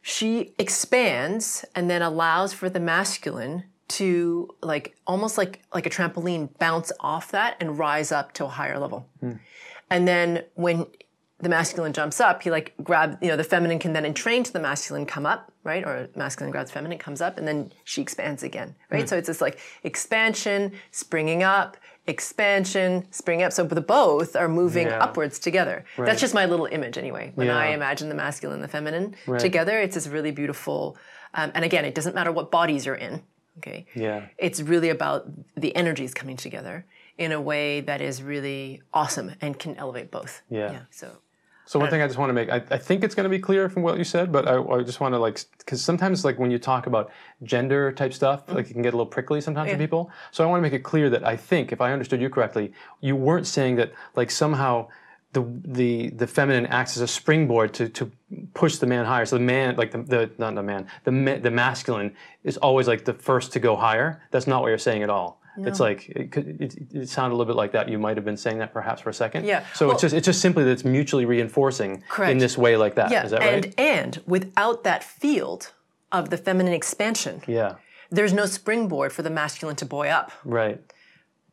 She 0.08 0.54
expands 0.58 1.66
and 1.74 1.90
then 1.90 2.00
allows 2.00 2.54
for 2.54 2.70
the 2.70 2.80
masculine 2.80 3.64
to 3.88 4.48
like 4.62 4.96
almost 5.06 5.36
like 5.36 5.62
like 5.74 5.84
a 5.84 5.90
trampoline 5.90 6.48
bounce 6.58 6.90
off 7.00 7.30
that 7.32 7.58
and 7.60 7.78
rise 7.78 8.10
up 8.10 8.32
to 8.32 8.46
a 8.46 8.48
higher 8.48 8.78
level. 8.78 9.06
Hmm. 9.20 9.32
And 9.90 10.08
then 10.08 10.44
when 10.54 10.86
the 11.40 11.50
masculine 11.50 11.92
jumps 11.92 12.22
up, 12.22 12.42
he 12.42 12.50
like 12.50 12.72
grabs, 12.82 13.18
you 13.20 13.28
know, 13.28 13.36
the 13.36 13.44
feminine 13.44 13.78
can 13.78 13.92
then 13.92 14.06
entrain 14.06 14.44
to 14.44 14.52
the 14.52 14.58
masculine 14.58 15.04
come 15.04 15.26
up, 15.26 15.52
right? 15.62 15.84
Or 15.84 16.08
masculine 16.16 16.52
grabs 16.52 16.70
feminine, 16.70 16.96
comes 16.96 17.20
up, 17.20 17.36
and 17.36 17.46
then 17.46 17.70
she 17.84 18.00
expands 18.00 18.42
again, 18.42 18.76
right? 18.90 19.02
Hmm. 19.02 19.08
So 19.08 19.18
it's 19.18 19.26
this 19.26 19.42
like 19.42 19.58
expansion, 19.82 20.72
springing 20.90 21.42
up, 21.42 21.76
expansion, 22.08 23.06
springing 23.10 23.44
up. 23.44 23.52
So 23.52 23.64
the 23.64 23.80
both 23.80 24.34
are 24.36 24.48
moving 24.48 24.86
Yeah. 24.86 24.98
upwards 25.02 25.38
together. 25.38 25.84
That's 25.96 26.20
just 26.20 26.34
my 26.34 26.46
little 26.46 26.66
image 26.66 26.96
anyway. 26.98 27.32
When 27.34 27.48
Yeah. 27.48 27.56
I 27.56 27.66
imagine 27.68 28.08
the 28.08 28.14
masculine 28.14 28.56
and 28.56 28.64
the 28.64 28.68
feminine 28.68 29.16
together, 29.38 29.78
it's 29.80 29.94
this 29.94 30.08
really 30.08 30.30
beautiful. 30.30 30.96
Um, 31.34 31.52
and 31.54 31.64
again, 31.64 31.84
it 31.84 31.94
doesn't 31.94 32.14
matter 32.14 32.32
what 32.32 32.50
bodies 32.50 32.86
you're 32.86 32.94
in. 32.94 33.22
Okay. 33.58 33.86
Yeah. 33.94 34.26
It's 34.38 34.60
really 34.60 34.88
about 34.88 35.26
the 35.56 35.74
energies 35.76 36.14
coming 36.14 36.36
together 36.36 36.84
in 37.18 37.32
a 37.32 37.40
way 37.40 37.80
that 37.80 38.00
is 38.00 38.22
really 38.22 38.80
awesome 38.94 39.34
and 39.40 39.58
can 39.58 39.74
elevate 39.76 40.10
both. 40.10 40.42
Yeah. 40.48 40.72
Yeah. 40.72 40.80
So. 40.90 41.08
So 41.68 41.78
one 41.78 41.90
thing 41.90 42.00
I 42.00 42.06
just 42.06 42.18
want 42.18 42.30
to 42.30 42.34
make, 42.34 42.48
I, 42.48 42.62
I 42.70 42.78
think 42.78 43.04
it's 43.04 43.14
going 43.14 43.25
to 43.25 43.28
be 43.30 43.38
clear 43.38 43.68
from 43.68 43.82
what 43.82 43.98
you 43.98 44.04
said, 44.04 44.32
but 44.32 44.48
I, 44.48 44.56
I 44.58 44.82
just 44.82 45.00
want 45.00 45.12
to 45.12 45.18
like, 45.18 45.38
because 45.58 45.82
sometimes 45.82 46.25
like 46.25 46.38
when 46.38 46.50
you 46.50 46.58
talk 46.58 46.87
about 46.87 47.10
gender 47.42 47.92
type 47.92 48.14
stuff, 48.14 48.46
Mm-hmm. 48.46 48.56
like 48.56 48.70
it 48.70 48.72
can 48.72 48.80
get 48.80 48.94
a 48.94 48.96
little 48.96 49.04
prickly 49.06 49.42
sometimes 49.42 49.70
for 49.70 49.76
people. 49.76 50.10
So 50.30 50.42
I 50.42 50.46
want 50.46 50.60
to 50.60 50.62
make 50.62 50.72
it 50.72 50.82
clear 50.82 51.10
that 51.10 51.25
I 51.26 51.37
think, 51.37 51.70
if 51.70 51.80
I 51.82 51.92
understood 51.92 52.22
you 52.22 52.30
correctly, 52.30 52.72
you 53.02 53.16
weren't 53.16 53.46
saying 53.46 53.76
that 53.76 53.92
like 54.16 54.30
somehow 54.30 54.88
the 55.34 55.44
the 55.62 56.08
the 56.10 56.26
feminine 56.26 56.64
acts 56.66 56.96
as 56.96 57.02
a 57.02 57.06
springboard 57.06 57.75
to 57.75 57.90
to 57.90 58.10
push 58.54 58.76
the 58.76 58.87
man 58.87 59.04
higher. 59.04 59.26
So 59.26 59.37
the 59.37 59.44
man, 59.44 59.76
like 59.76 59.90
the, 59.90 59.98
the 60.02 60.30
not 60.38 60.54
the 60.54 60.62
man, 60.62 60.87
the 61.04 61.12
ma- 61.12 61.37
the 61.37 61.50
masculine 61.50 62.14
is 62.44 62.56
always 62.56 62.88
like 62.88 63.04
the 63.04 63.12
first 63.12 63.52
to 63.52 63.60
go 63.60 63.76
higher. 63.76 64.22
That's 64.30 64.46
not 64.46 64.62
what 64.62 64.68
you're 64.68 64.78
saying 64.78 65.02
at 65.02 65.10
all. 65.10 65.38
It's 65.66 65.80
like 65.80 66.08
it, 66.10 66.30
could, 66.32 66.60
it, 66.60 66.74
it 66.92 67.08
sounded 67.08 67.34
a 67.34 67.36
little 67.36 67.52
bit 67.52 67.56
like 67.56 67.72
that. 67.72 67.88
You 67.88 67.98
might 67.98 68.16
have 68.16 68.24
been 68.24 68.36
saying 68.36 68.58
that 68.58 68.72
perhaps 68.72 69.00
for 69.02 69.10
a 69.10 69.14
second. 69.14 69.44
Yeah. 69.44 69.64
So 69.74 69.86
Well- 69.86 69.94
it's 69.94 70.02
just 70.02 70.14
it's 70.14 70.24
just 70.26 70.40
simply 70.40 70.64
that 70.64 70.70
it's 70.70 70.84
mutually 70.84 71.24
reinforcing 71.24 72.02
in 72.22 72.38
this 72.38 72.56
way 72.56 72.76
like 72.76 72.94
that. 72.96 73.10
Yeah, 73.10 73.24
Is 73.24 73.30
that 73.32 73.42
and 73.42 73.64
right? 73.66 73.74
and 73.80 74.22
without 74.26 74.84
that 74.84 75.02
field 75.04 75.72
of 76.12 76.30
the 76.30 76.36
feminine 76.36 76.72
expansion, 76.72 77.42
Yeah. 77.46 77.74
there's 78.10 78.32
no 78.32 78.46
springboard 78.46 79.12
for 79.12 79.22
the 79.22 79.30
masculine 79.30 79.76
to 79.76 79.84
buoy 79.86 80.08
up. 80.08 80.32
Right. 80.44 80.80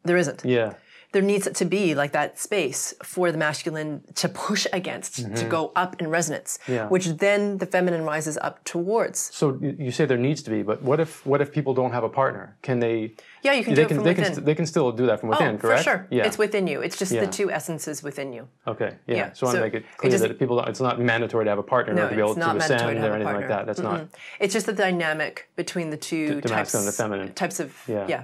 There 0.03 0.17
isn't. 0.17 0.45
Yeah. 0.45 0.73
There 1.15 1.21
needs 1.33 1.47
to 1.61 1.65
be 1.77 1.95
like 1.95 2.11
that 2.11 2.37
space 2.47 2.93
for 3.01 3.31
the 3.31 3.37
masculine 3.37 4.01
to 4.21 4.27
push 4.27 4.63
against, 4.73 5.11
to 5.39 5.45
go 5.57 5.61
up 5.83 5.91
in 6.01 6.05
resonance, 6.09 6.49
Mm-hmm. 6.63 6.73
Yeah. 6.73 6.87
which 6.93 7.05
then 7.25 7.57
the 7.61 7.65
feminine 7.75 8.03
rises 8.13 8.35
up 8.47 8.55
towards. 8.73 9.17
So 9.39 9.45
you 9.61 9.71
you 9.85 9.91
say 9.97 10.03
there 10.05 10.23
needs 10.29 10.41
to 10.47 10.49
be, 10.55 10.59
but 10.71 10.77
what 10.89 10.99
if 11.05 11.11
what 11.31 11.39
if 11.43 11.47
people 11.57 11.73
don't 11.79 11.93
have 11.97 12.03
a 12.11 12.13
partner? 12.21 12.45
Can 12.67 12.77
they? 12.85 12.97
Yeah, 13.45 13.53
you 13.57 13.63
can 13.63 13.73
they 13.75 13.81
do 13.81 13.85
it 13.87 13.95
from 13.95 14.03
they 14.03 14.13
within. 14.15 14.33
can 14.35 14.43
they 14.49 14.55
can 14.59 14.65
still 14.73 14.89
do 15.01 15.05
that 15.09 15.17
from 15.21 15.29
within, 15.33 15.55
oh, 15.55 15.57
correct? 15.63 15.83
for 15.83 15.89
sure. 15.89 15.99
Yeah. 16.17 16.27
It's 16.27 16.37
within 16.45 16.65
you. 16.71 16.77
It's 16.85 16.97
just 17.03 17.11
Yeah. 17.13 17.23
the 17.25 17.31
two 17.39 17.47
essences 17.59 17.97
within 18.07 18.29
you. 18.35 18.43
okay. 18.73 18.91
Yeah. 19.07 19.15
Yeah, 19.19 19.27
So 19.37 19.41
I 19.41 19.45
want 19.47 19.55
so 19.55 19.59
to 19.59 19.65
make 19.67 19.75
it 19.79 19.83
it 19.83 19.97
clear 19.99 20.11
just- 20.11 20.23
that 20.27 20.37
people 20.43 20.55
it's 20.71 20.81
not 20.89 20.95
mandatory 21.11 21.43
to 21.47 21.51
have 21.53 21.61
a 21.67 21.69
partner 21.75 21.91
No, 21.93 22.01
order 22.01 22.13
to 22.13 22.17
be 22.21 22.23
able 22.27 22.35
to 22.35 22.41
ascend 22.59 22.79
to 22.79 22.85
or 22.87 23.15
anything 23.15 23.35
like 23.41 23.47
that. 23.55 23.63
That's 23.67 23.83
not 23.89 23.97
It's 24.43 24.53
just 24.57 24.65
the 24.71 24.77
dynamic 24.87 25.33
between 25.61 25.87
the 25.95 26.01
two 26.09 26.25
the 26.27 26.49
types, 26.53 26.73
masculine 26.73 26.83
and 26.85 26.93
the 26.93 26.97
feminine. 27.03 27.29
types 27.43 27.57
of 27.63 27.69
Yeah. 27.87 28.05
yeah, 28.13 28.21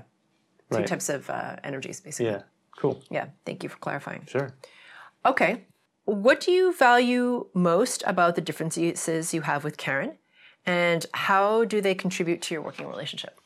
two 0.71 0.77
Right. 0.77 0.87
types 0.93 1.07
of 1.15 1.29
uh, 1.29 1.69
energies 1.69 1.97
basically. 2.07 2.33
Yeah. 2.33 2.41
Cool. 2.81 2.99
yeah. 3.11 3.27
Thank 3.45 3.61
you 3.63 3.69
for 3.69 3.77
clarifying. 3.77 4.25
Sure. 4.27 4.49
Okay. 5.23 5.51
What 6.05 6.39
do 6.41 6.51
you 6.51 6.73
value 6.73 7.45
most 7.53 8.03
about 8.07 8.33
the 8.35 8.41
differences 8.41 9.33
you 9.35 9.41
have 9.41 9.63
with 9.63 9.77
Karen? 9.77 10.13
And 10.65 11.05
how 11.13 11.65
do 11.65 11.79
they 11.79 11.93
contribute 11.95 12.41
to 12.43 12.55
your 12.55 12.63
working 12.63 12.87
relationship? 12.87 13.39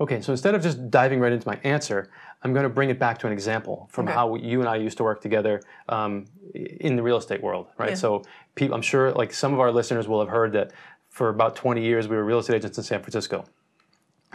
Okay, 0.00 0.20
so 0.20 0.32
instead 0.32 0.54
of 0.54 0.62
just 0.62 0.90
diving 0.90 1.20
right 1.20 1.32
into 1.32 1.46
my 1.48 1.58
answer, 1.64 2.08
I'm 2.42 2.52
going 2.52 2.64
to 2.64 2.68
bring 2.78 2.90
it 2.90 2.98
back 2.98 3.18
to 3.20 3.26
an 3.26 3.32
example 3.32 3.88
from 3.90 4.06
Okay. 4.06 4.14
how 4.14 4.34
you 4.36 4.60
and 4.60 4.68
I 4.68 4.76
used 4.76 4.96
to 4.98 5.04
work 5.04 5.20
together 5.22 5.62
um, 5.88 6.24
in 6.54 6.96
the 6.96 7.02
real 7.02 7.16
estate 7.18 7.42
world, 7.42 7.66
right? 7.78 7.90
Yeah. 7.90 7.94
So, 8.04 8.22
people, 8.54 8.74
I'm 8.76 8.82
sure 8.82 9.12
like 9.12 9.32
some 9.32 9.52
of 9.54 9.60
our 9.60 9.72
listeners 9.72 10.06
will 10.08 10.20
have 10.20 10.28
heard 10.28 10.52
that 10.52 10.72
for 11.10 11.28
about 11.30 11.56
20 11.56 11.82
years 11.82 12.08
we 12.08 12.16
were 12.16 12.24
real 12.24 12.38
estate 12.40 12.56
agents 12.56 12.76
in 12.78 12.84
San 12.84 13.00
Francisco. 13.00 13.44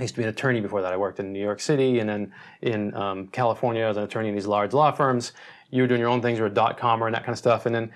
I 0.02 0.04
used 0.04 0.16
to 0.16 0.22
be 0.22 0.24
an 0.24 0.30
attorney 0.30 0.62
before 0.62 0.82
that. 0.82 0.92
I 0.92 0.98
worked 0.98 1.20
in 1.20 1.32
New 1.32 1.40
York 1.40 1.60
City 1.60 2.00
and 2.00 2.10
then 2.10 2.34
in 2.64 2.92
um, 2.96 3.28
California 3.28 3.86
as 3.86 3.98
an 3.98 4.04
attorney 4.04 4.30
in 4.30 4.36
these 4.36 4.48
large 4.48 4.74
law 4.74 4.92
firms. 4.92 5.34
You 5.70 5.84
were 5.84 5.88
doing 5.88 6.02
your 6.02 6.10
own 6.10 6.24
things, 6.24 6.40
you 6.40 6.44
were 6.44 6.50
a 6.50 6.54
dot 6.54 6.76
comer 6.76 7.06
and 7.06 7.14
that 7.14 7.24
kind 7.24 7.34
of 7.34 7.38
stuff. 7.38 7.68
And 7.68 7.76
then 7.76 7.92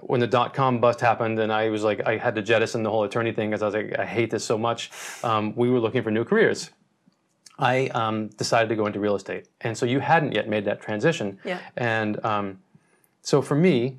when 0.00 0.20
the 0.20 0.26
dot 0.26 0.54
com 0.54 0.80
bust 0.80 1.02
happened, 1.02 1.38
and 1.38 1.52
I 1.52 1.68
was 1.68 1.82
like, 1.82 2.06
I 2.06 2.16
had 2.16 2.34
to 2.36 2.42
jettison 2.42 2.82
the 2.82 2.88
whole 2.88 3.04
attorney 3.04 3.32
thing 3.32 3.50
because 3.50 3.60
I 3.60 3.66
was 3.66 3.74
like, 3.74 3.98
I 3.98 4.06
hate 4.06 4.30
this 4.30 4.42
so 4.42 4.56
much. 4.56 4.90
Um, 5.22 5.54
we 5.54 5.68
were 5.68 5.80
looking 5.80 6.02
for 6.02 6.10
new 6.10 6.24
careers. 6.24 6.70
I 7.58 7.88
um, 7.88 8.28
decided 8.28 8.70
to 8.70 8.74
go 8.74 8.86
into 8.86 8.98
real 8.98 9.14
estate. 9.14 9.48
And 9.60 9.76
so 9.76 9.84
you 9.84 10.00
hadn't 10.00 10.32
yet 10.32 10.48
made 10.48 10.64
that 10.64 10.80
transition. 10.80 11.38
Yeah. 11.44 11.58
And 11.76 12.24
um, 12.24 12.58
so 13.20 13.42
for 13.42 13.54
me, 13.54 13.98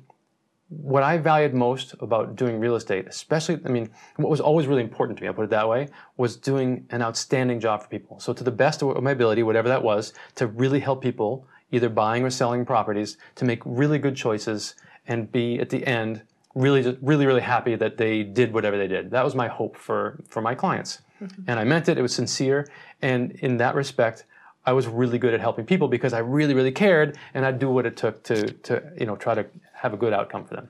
what 0.80 1.02
I 1.02 1.18
valued 1.18 1.54
most 1.54 1.94
about 2.00 2.36
doing 2.36 2.58
real 2.58 2.76
estate, 2.76 3.06
especially, 3.06 3.60
I 3.64 3.68
mean, 3.68 3.90
what 4.16 4.30
was 4.30 4.40
always 4.40 4.66
really 4.66 4.82
important 4.82 5.18
to 5.18 5.22
me, 5.22 5.28
I'll 5.28 5.34
put 5.34 5.44
it 5.44 5.50
that 5.50 5.68
way, 5.68 5.88
was 6.16 6.36
doing 6.36 6.86
an 6.90 7.02
outstanding 7.02 7.60
job 7.60 7.82
for 7.82 7.88
people. 7.88 8.18
So 8.20 8.32
to 8.32 8.42
the 8.42 8.50
best 8.50 8.82
of 8.82 9.02
my 9.02 9.10
ability, 9.10 9.42
whatever 9.42 9.68
that 9.68 9.82
was, 9.82 10.12
to 10.36 10.46
really 10.46 10.80
help 10.80 11.02
people, 11.02 11.46
either 11.72 11.88
buying 11.88 12.24
or 12.24 12.30
selling 12.30 12.64
properties, 12.64 13.18
to 13.34 13.44
make 13.44 13.60
really 13.64 13.98
good 13.98 14.16
choices 14.16 14.74
and 15.06 15.30
be 15.30 15.60
at 15.60 15.68
the 15.68 15.86
end 15.86 16.22
really, 16.54 16.96
really, 17.02 17.26
really 17.26 17.40
happy 17.40 17.76
that 17.76 17.96
they 17.96 18.22
did 18.22 18.52
whatever 18.52 18.76
they 18.76 18.88
did. 18.88 19.10
That 19.10 19.24
was 19.24 19.34
my 19.34 19.48
hope 19.48 19.76
for, 19.76 20.22
for 20.28 20.40
my 20.40 20.54
clients. 20.54 21.02
Mm-hmm. 21.20 21.42
And 21.48 21.60
I 21.60 21.64
meant 21.64 21.88
it, 21.88 21.98
it 21.98 22.02
was 22.02 22.14
sincere. 22.14 22.68
And 23.00 23.32
in 23.32 23.56
that 23.58 23.74
respect, 23.74 24.24
I 24.64 24.72
was 24.72 24.86
really 24.86 25.18
good 25.18 25.34
at 25.34 25.40
helping 25.40 25.66
people 25.66 25.88
because 25.88 26.12
I 26.12 26.18
really, 26.18 26.54
really 26.54 26.72
cared 26.72 27.18
and 27.34 27.44
I'd 27.44 27.58
do 27.58 27.70
what 27.70 27.86
it 27.86 27.96
took 27.96 28.22
to, 28.24 28.52
to 28.52 28.82
you 28.98 29.06
know, 29.06 29.16
try 29.16 29.34
to 29.34 29.46
have 29.74 29.92
a 29.92 29.96
good 29.96 30.12
outcome 30.12 30.44
for 30.44 30.54
them. 30.54 30.68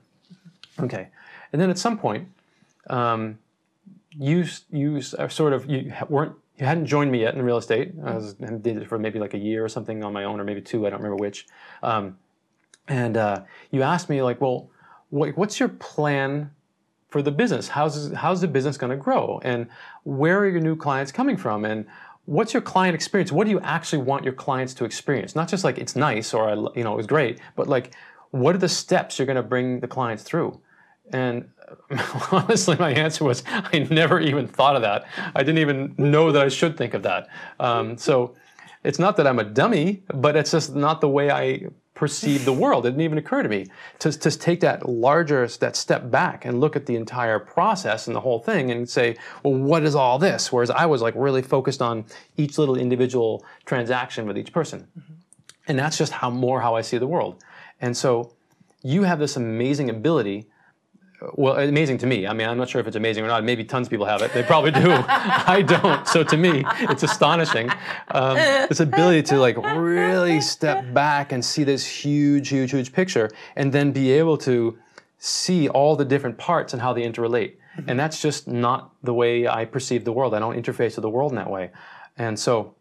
Okay. 0.79 1.09
And 1.51 1.61
then 1.61 1.69
at 1.69 1.77
some 1.77 1.97
point, 1.97 2.27
um, 2.89 3.37
you, 4.11 4.45
you 4.71 5.01
sort 5.01 5.53
of, 5.53 5.69
you 5.69 5.93
weren't, 6.09 6.35
you 6.57 6.65
hadn't 6.65 6.85
joined 6.85 7.11
me 7.11 7.21
yet 7.21 7.35
in 7.35 7.41
real 7.41 7.57
estate. 7.57 7.93
I 8.03 8.15
was, 8.15 8.33
did 8.35 8.77
it 8.77 8.87
for 8.87 8.99
maybe 8.99 9.19
like 9.19 9.33
a 9.33 9.39
year 9.39 9.63
or 9.63 9.69
something 9.69 10.03
on 10.03 10.13
my 10.13 10.23
own, 10.23 10.39
or 10.39 10.43
maybe 10.43 10.61
two, 10.61 10.85
I 10.85 10.89
don't 10.89 10.99
remember 10.99 11.15
which. 11.15 11.47
Um, 11.81 12.17
and 12.87 13.17
uh, 13.17 13.41
you 13.71 13.81
asked 13.81 14.09
me 14.09 14.21
like, 14.21 14.41
well, 14.41 14.69
what, 15.09 15.37
what's 15.37 15.59
your 15.59 15.69
plan 15.69 16.51
for 17.09 17.21
the 17.21 17.31
business? 17.31 17.67
How's 17.67 18.11
how's 18.13 18.41
the 18.41 18.47
business 18.47 18.75
going 18.77 18.89
to 18.89 18.97
grow? 18.97 19.39
And 19.43 19.67
where 20.03 20.39
are 20.39 20.49
your 20.49 20.59
new 20.59 20.75
clients 20.75 21.11
coming 21.11 21.37
from? 21.37 21.63
And 21.63 21.85
what's 22.25 22.53
your 22.53 22.61
client 22.61 22.95
experience? 22.95 23.31
What 23.31 23.45
do 23.45 23.51
you 23.51 23.59
actually 23.59 24.01
want 24.03 24.23
your 24.23 24.33
clients 24.33 24.73
to 24.75 24.85
experience? 24.85 25.35
Not 25.35 25.47
just 25.47 25.63
like 25.63 25.77
it's 25.77 25.95
nice 25.95 26.33
or 26.33 26.49
I, 26.49 26.53
you 26.77 26.83
know 26.83 26.93
it 26.93 26.97
was 26.97 27.07
great, 27.07 27.39
but 27.55 27.67
like 27.67 27.93
what 28.31 28.55
are 28.55 28.59
the 28.59 28.69
steps 28.69 29.19
you're 29.19 29.27
going 29.27 29.35
to 29.35 29.43
bring 29.43 29.79
the 29.79 29.87
clients 29.87 30.23
through? 30.23 30.59
And 31.11 31.49
honestly, 32.31 32.75
my 32.77 32.91
answer 32.91 33.23
was 33.23 33.43
I 33.47 33.87
never 33.91 34.19
even 34.19 34.47
thought 34.47 34.75
of 34.75 34.81
that. 34.81 35.05
I 35.35 35.43
didn't 35.43 35.59
even 35.59 35.95
know 35.97 36.31
that 36.31 36.41
I 36.41 36.49
should 36.49 36.77
think 36.77 36.93
of 36.93 37.03
that. 37.03 37.27
Um, 37.59 37.97
so 37.97 38.35
it's 38.83 38.99
not 38.99 39.17
that 39.17 39.27
I'm 39.27 39.39
a 39.39 39.43
dummy, 39.43 40.03
but 40.13 40.35
it's 40.35 40.51
just 40.51 40.75
not 40.75 41.01
the 41.01 41.09
way 41.09 41.29
I 41.29 41.67
perceive 42.03 42.43
the 42.43 42.51
world. 42.51 42.85
It 42.85 42.89
didn't 42.89 43.03
even 43.03 43.17
occur 43.17 43.43
to 43.43 43.47
me 43.47 43.67
to, 43.99 44.11
to 44.11 44.29
take 44.29 44.59
that 44.59 44.89
larger, 44.89 45.47
that 45.47 45.77
step 45.77 46.11
back 46.11 46.43
and 46.43 46.59
look 46.59 46.75
at 46.75 46.85
the 46.85 46.97
entire 46.97 47.39
process 47.39 48.07
and 48.07 48.15
the 48.15 48.19
whole 48.19 48.39
thing 48.39 48.71
and 48.71 48.89
say, 48.89 49.15
well, 49.41 49.53
what 49.53 49.83
is 49.83 49.95
all 49.95 50.19
this? 50.19 50.51
Whereas 50.51 50.69
I 50.69 50.85
was 50.85 51.01
like 51.01 51.13
really 51.15 51.41
focused 51.41 51.81
on 51.81 52.03
each 52.35 52.57
little 52.57 52.75
individual 52.75 53.45
transaction 53.65 54.27
with 54.27 54.37
each 54.37 54.51
person. 54.51 54.85
Mm-hmm. 54.99 55.13
And 55.69 55.79
that's 55.79 55.97
just 55.97 56.11
how 56.11 56.29
more 56.29 56.59
how 56.59 56.75
I 56.75 56.81
see 56.81 56.97
the 56.97 57.07
world. 57.07 57.41
And 57.79 57.95
so 57.95 58.33
you 58.81 59.03
have 59.03 59.19
this 59.19 59.37
amazing 59.37 59.89
ability 59.89 60.49
well, 61.33 61.57
amazing 61.57 61.97
to 61.99 62.07
me. 62.07 62.27
I 62.27 62.33
mean, 62.33 62.47
I'm 62.47 62.57
not 62.57 62.69
sure 62.69 62.81
if 62.81 62.87
it's 62.87 62.95
amazing 62.95 63.23
or 63.23 63.27
not. 63.27 63.43
Maybe 63.43 63.63
tons 63.63 63.87
of 63.87 63.91
people 63.91 64.05
have 64.05 64.21
it. 64.21 64.33
They 64.33 64.43
probably 64.43 64.71
do. 64.71 64.91
I 65.07 65.61
don't. 65.61 66.07
So 66.07 66.23
to 66.23 66.37
me, 66.37 66.63
it's 66.81 67.03
astonishing. 67.03 67.69
Um, 68.11 68.35
this 68.35 68.79
ability 68.79 69.23
to 69.23 69.37
like 69.37 69.57
really 69.57 70.41
step 70.41 70.93
back 70.93 71.31
and 71.31 71.43
see 71.43 71.63
this 71.63 71.85
huge, 71.85 72.49
huge, 72.49 72.71
huge 72.71 72.93
picture, 72.93 73.29
and 73.55 73.71
then 73.71 73.91
be 73.91 74.11
able 74.11 74.37
to 74.39 74.77
see 75.17 75.69
all 75.69 75.95
the 75.95 76.05
different 76.05 76.37
parts 76.37 76.73
and 76.73 76.81
how 76.81 76.93
they 76.93 77.03
interrelate. 77.03 77.55
Mm-hmm. 77.77 77.89
And 77.89 77.99
that's 77.99 78.21
just 78.21 78.47
not 78.47 78.91
the 79.03 79.13
way 79.13 79.47
I 79.47 79.65
perceive 79.65 80.05
the 80.05 80.11
world. 80.11 80.33
I 80.33 80.39
don't 80.39 80.55
interface 80.55 80.95
with 80.95 81.03
the 81.03 81.09
world 81.09 81.31
in 81.31 81.37
that 81.37 81.49
way. 81.49 81.71
And 82.17 82.37
so, 82.37 82.75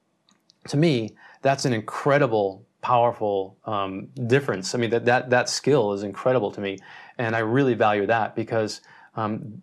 to 0.68 0.76
me, 0.76 1.16
that's 1.40 1.64
an 1.64 1.72
incredible 1.72 2.64
powerful 2.83 3.57
um, 3.64 4.09
difference. 4.26 4.74
I 4.74 4.78
mean, 4.78 4.90
that, 4.90 5.05
that, 5.07 5.31
that 5.31 5.48
skill 5.48 5.92
is 5.92 6.02
incredible 6.02 6.50
to 6.50 6.61
me. 6.61 6.78
And 7.22 7.37
I 7.37 7.38
really 7.38 7.74
value 7.74 8.06
that 8.06 8.35
because, 8.35 8.80
um, 9.14 9.62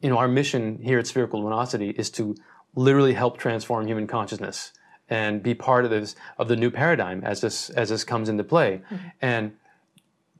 you 0.00 0.10
know, 0.10 0.18
our 0.18 0.26
mission 0.26 0.80
here 0.82 0.98
at 0.98 1.06
Spherical 1.06 1.38
Luminosity 1.38 1.90
is 1.90 2.10
to 2.10 2.34
literally 2.74 3.12
help 3.12 3.38
transform 3.38 3.86
human 3.86 4.08
consciousness 4.08 4.72
and 5.08 5.40
be 5.40 5.54
part 5.54 5.84
of 5.84 5.92
this, 5.92 6.16
of 6.36 6.48
the 6.48 6.56
new 6.56 6.68
paradigm 6.68 7.22
as 7.22 7.40
this, 7.40 7.70
as 7.70 7.90
this 7.90 8.02
comes 8.02 8.28
into 8.28 8.42
play. 8.42 8.82
Mm-hmm. 8.90 9.08
And 9.22 9.52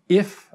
if 0.09 0.52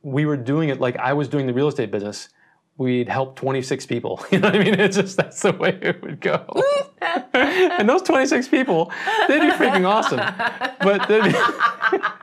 we 0.00 0.24
were 0.24 0.38
doing 0.38 0.70
it 0.70 0.80
like 0.80 0.96
I 0.96 1.12
was 1.12 1.28
doing 1.28 1.46
the 1.46 1.52
real 1.52 1.68
estate 1.68 1.90
business, 1.90 2.30
we'd 2.78 3.10
help 3.10 3.36
26 3.36 3.84
people. 3.84 4.24
You 4.32 4.38
know 4.38 4.48
what 4.48 4.56
I 4.58 4.64
mean? 4.64 4.80
It's 4.80 4.96
just 4.96 5.18
that's 5.18 5.42
the 5.42 5.52
way 5.52 5.78
it 5.82 6.02
would 6.02 6.20
go. 6.22 6.46
and 7.34 7.86
those 7.86 8.00
26 8.02 8.48
people, 8.48 8.90
they'd 9.28 9.40
be 9.40 9.50
freaking 9.50 9.86
awesome. 9.86 10.20
But 10.80 11.06
there'd 11.08 11.24
be, 11.24 11.30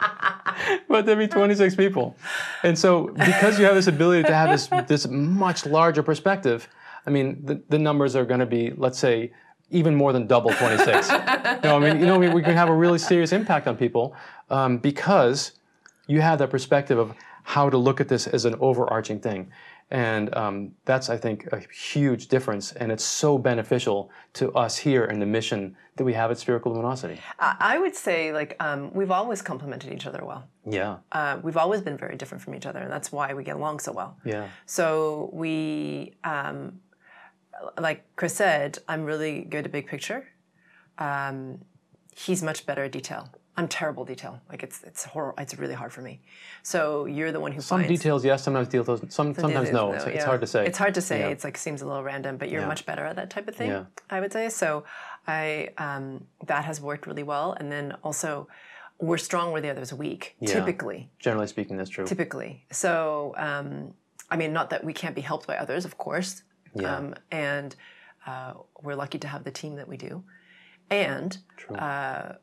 but 0.87 1.05
there'd 1.05 1.19
be 1.19 1.27
26 1.39 1.75
people. 1.75 2.15
And 2.63 2.77
so 2.77 3.07
because 3.07 3.59
you 3.59 3.65
have 3.65 3.75
this 3.75 3.87
ability 3.87 4.23
to 4.23 4.33
have 4.33 4.49
this 4.49 4.67
this 4.87 5.07
much 5.07 5.65
larger 5.65 6.03
perspective, 6.03 6.67
I 7.05 7.09
mean, 7.09 7.41
the, 7.43 7.61
the 7.69 7.79
numbers 7.79 8.15
are 8.15 8.25
going 8.25 8.39
to 8.41 8.45
be, 8.45 8.73
let's 8.75 8.99
say, 8.99 9.31
even 9.69 9.95
more 9.95 10.13
than 10.13 10.27
double 10.27 10.51
26. 10.51 11.09
you 11.09 11.17
know, 11.63 11.75
I 11.75 11.79
mean, 11.79 11.99
you 11.99 12.05
know, 12.05 12.17
we 12.19 12.41
can 12.41 12.53
have 12.53 12.69
a 12.69 12.75
really 12.75 12.99
serious 12.99 13.31
impact 13.31 13.67
on 13.67 13.75
people 13.75 14.15
um, 14.49 14.77
because 14.77 15.53
you 16.07 16.21
have 16.21 16.39
that 16.39 16.49
perspective 16.49 16.97
of 16.97 17.13
how 17.43 17.69
to 17.69 17.77
look 17.77 18.01
at 18.01 18.07
this 18.07 18.27
as 18.27 18.45
an 18.45 18.55
overarching 18.59 19.19
thing. 19.19 19.51
And 19.89 20.35
um, 20.35 20.71
that's, 20.83 21.09
I 21.09 21.15
think, 21.15 21.47
a 21.53 21.61
huge 21.73 22.27
difference. 22.27 22.73
And 22.73 22.91
it's 22.91 23.05
so 23.05 23.37
beneficial 23.37 24.11
to 24.33 24.51
us 24.51 24.77
here 24.77 25.05
in 25.05 25.19
the 25.19 25.25
mission 25.25 25.77
that 25.95 26.03
we 26.03 26.13
have 26.13 26.29
at 26.29 26.37
Spherical 26.37 26.73
Luminosity. 26.73 27.21
I 27.39 27.79
would 27.79 27.95
say, 27.95 28.33
like, 28.33 28.57
um, 28.59 28.93
we've 28.93 29.11
always 29.11 29.41
complemented 29.41 29.93
each 29.93 30.05
other 30.05 30.25
well. 30.25 30.43
Yeah. 30.65 30.97
Uh, 31.11 31.39
we've 31.41 31.55
always 31.55 31.81
been 31.81 31.97
very 31.97 32.17
different 32.17 32.43
from 32.43 32.53
each 32.53 32.65
other, 32.65 32.79
and 32.79 32.91
that's 32.91 33.11
why 33.11 33.33
we 33.33 33.43
get 33.45 33.55
along 33.55 33.79
so 33.79 33.93
well. 33.93 34.17
Yeah. 34.25 34.49
So 34.65 35.29
we, 35.31 36.15
um, 36.23 36.81
like 37.79 38.03
Chris 38.17 38.35
said, 38.35 38.79
I'm 38.89 39.05
really 39.05 39.41
good 39.41 39.65
at 39.65 39.71
big 39.71 39.87
picture. 39.87 40.27
Um, 40.97 41.59
he's 42.13 42.43
much 42.43 42.65
better 42.65 42.83
at 42.83 42.91
detail. 42.91 43.29
I'm 43.57 43.67
terrible 43.67 44.05
detail. 44.05 44.39
Like 44.49 44.61
it's 44.61 44.83
it's 44.83 45.03
horrible. 45.03 45.41
It's 45.41 45.57
really 45.57 45.73
hard 45.73 45.91
for 45.91 46.03
me. 46.03 46.21
So 46.61 47.05
you're 47.05 47.31
the 47.31 47.39
one 47.39 47.51
who 47.51 47.59
some 47.59 47.79
finds, 47.79 47.99
details 47.99 48.23
yes, 48.23 48.43
sometimes 48.43 48.67
details 48.67 49.01
some, 49.09 49.33
sometimes 49.33 49.71
no. 49.71 49.93
It's, 49.93 50.05
yeah. 50.05 50.11
it's, 50.11 50.25
hard 50.25 50.41
to 50.41 50.47
say. 50.47 50.67
It's 50.67 50.77
hard 50.77 50.93
to 50.93 51.01
say. 51.01 51.21
Yeah. 51.21 51.29
It's 51.29 51.43
like 51.43 51.57
seems 51.57 51.81
a 51.81 51.87
little 51.87 52.03
random, 52.03 52.37
but 52.37 52.51
you're 52.51 52.61
yeah. 52.61 52.67
much 52.67 52.85
better 52.85 53.03
at 53.03 53.15
that 53.15 53.31
type 53.31 53.47
of 53.47 53.55
thing. 53.55 53.87
I 54.11 54.19
would 54.19 54.31
say 54.31 54.49
so. 54.49 54.83
I 55.25 55.69
um, 55.79 56.25
that 56.45 56.65
has 56.65 56.79
worked 56.79 57.07
really 57.07 57.23
well, 57.23 57.53
and 57.53 57.71
then 57.71 57.97
also 58.03 58.47
we're 58.99 59.17
strong 59.17 59.51
where 59.51 59.61
the 59.61 59.69
other's 59.69 59.91
weak. 59.91 60.35
Typically, 60.45 61.09
generally 61.17 61.47
speaking, 61.47 61.77
that's 61.77 61.89
true. 61.89 62.05
Typically, 62.05 62.63
so 62.71 63.33
um, 63.37 63.95
I 64.29 64.37
mean, 64.37 64.53
not 64.53 64.69
that 64.69 64.83
we 64.83 64.93
can't 64.93 65.15
be 65.15 65.21
helped 65.21 65.47
by 65.47 65.57
others, 65.57 65.83
of 65.83 65.97
course. 65.97 66.43
Yeah. 66.75 66.95
Um, 66.95 67.15
and 67.31 67.75
uh, 68.27 68.53
we're 68.83 68.95
lucky 68.95 69.17
to 69.17 69.27
have 69.27 69.43
the 69.43 69.51
team 69.51 69.77
that 69.77 69.87
we 69.87 69.97
do, 69.97 70.23
and. 70.91 71.35
Uh, 71.73 72.33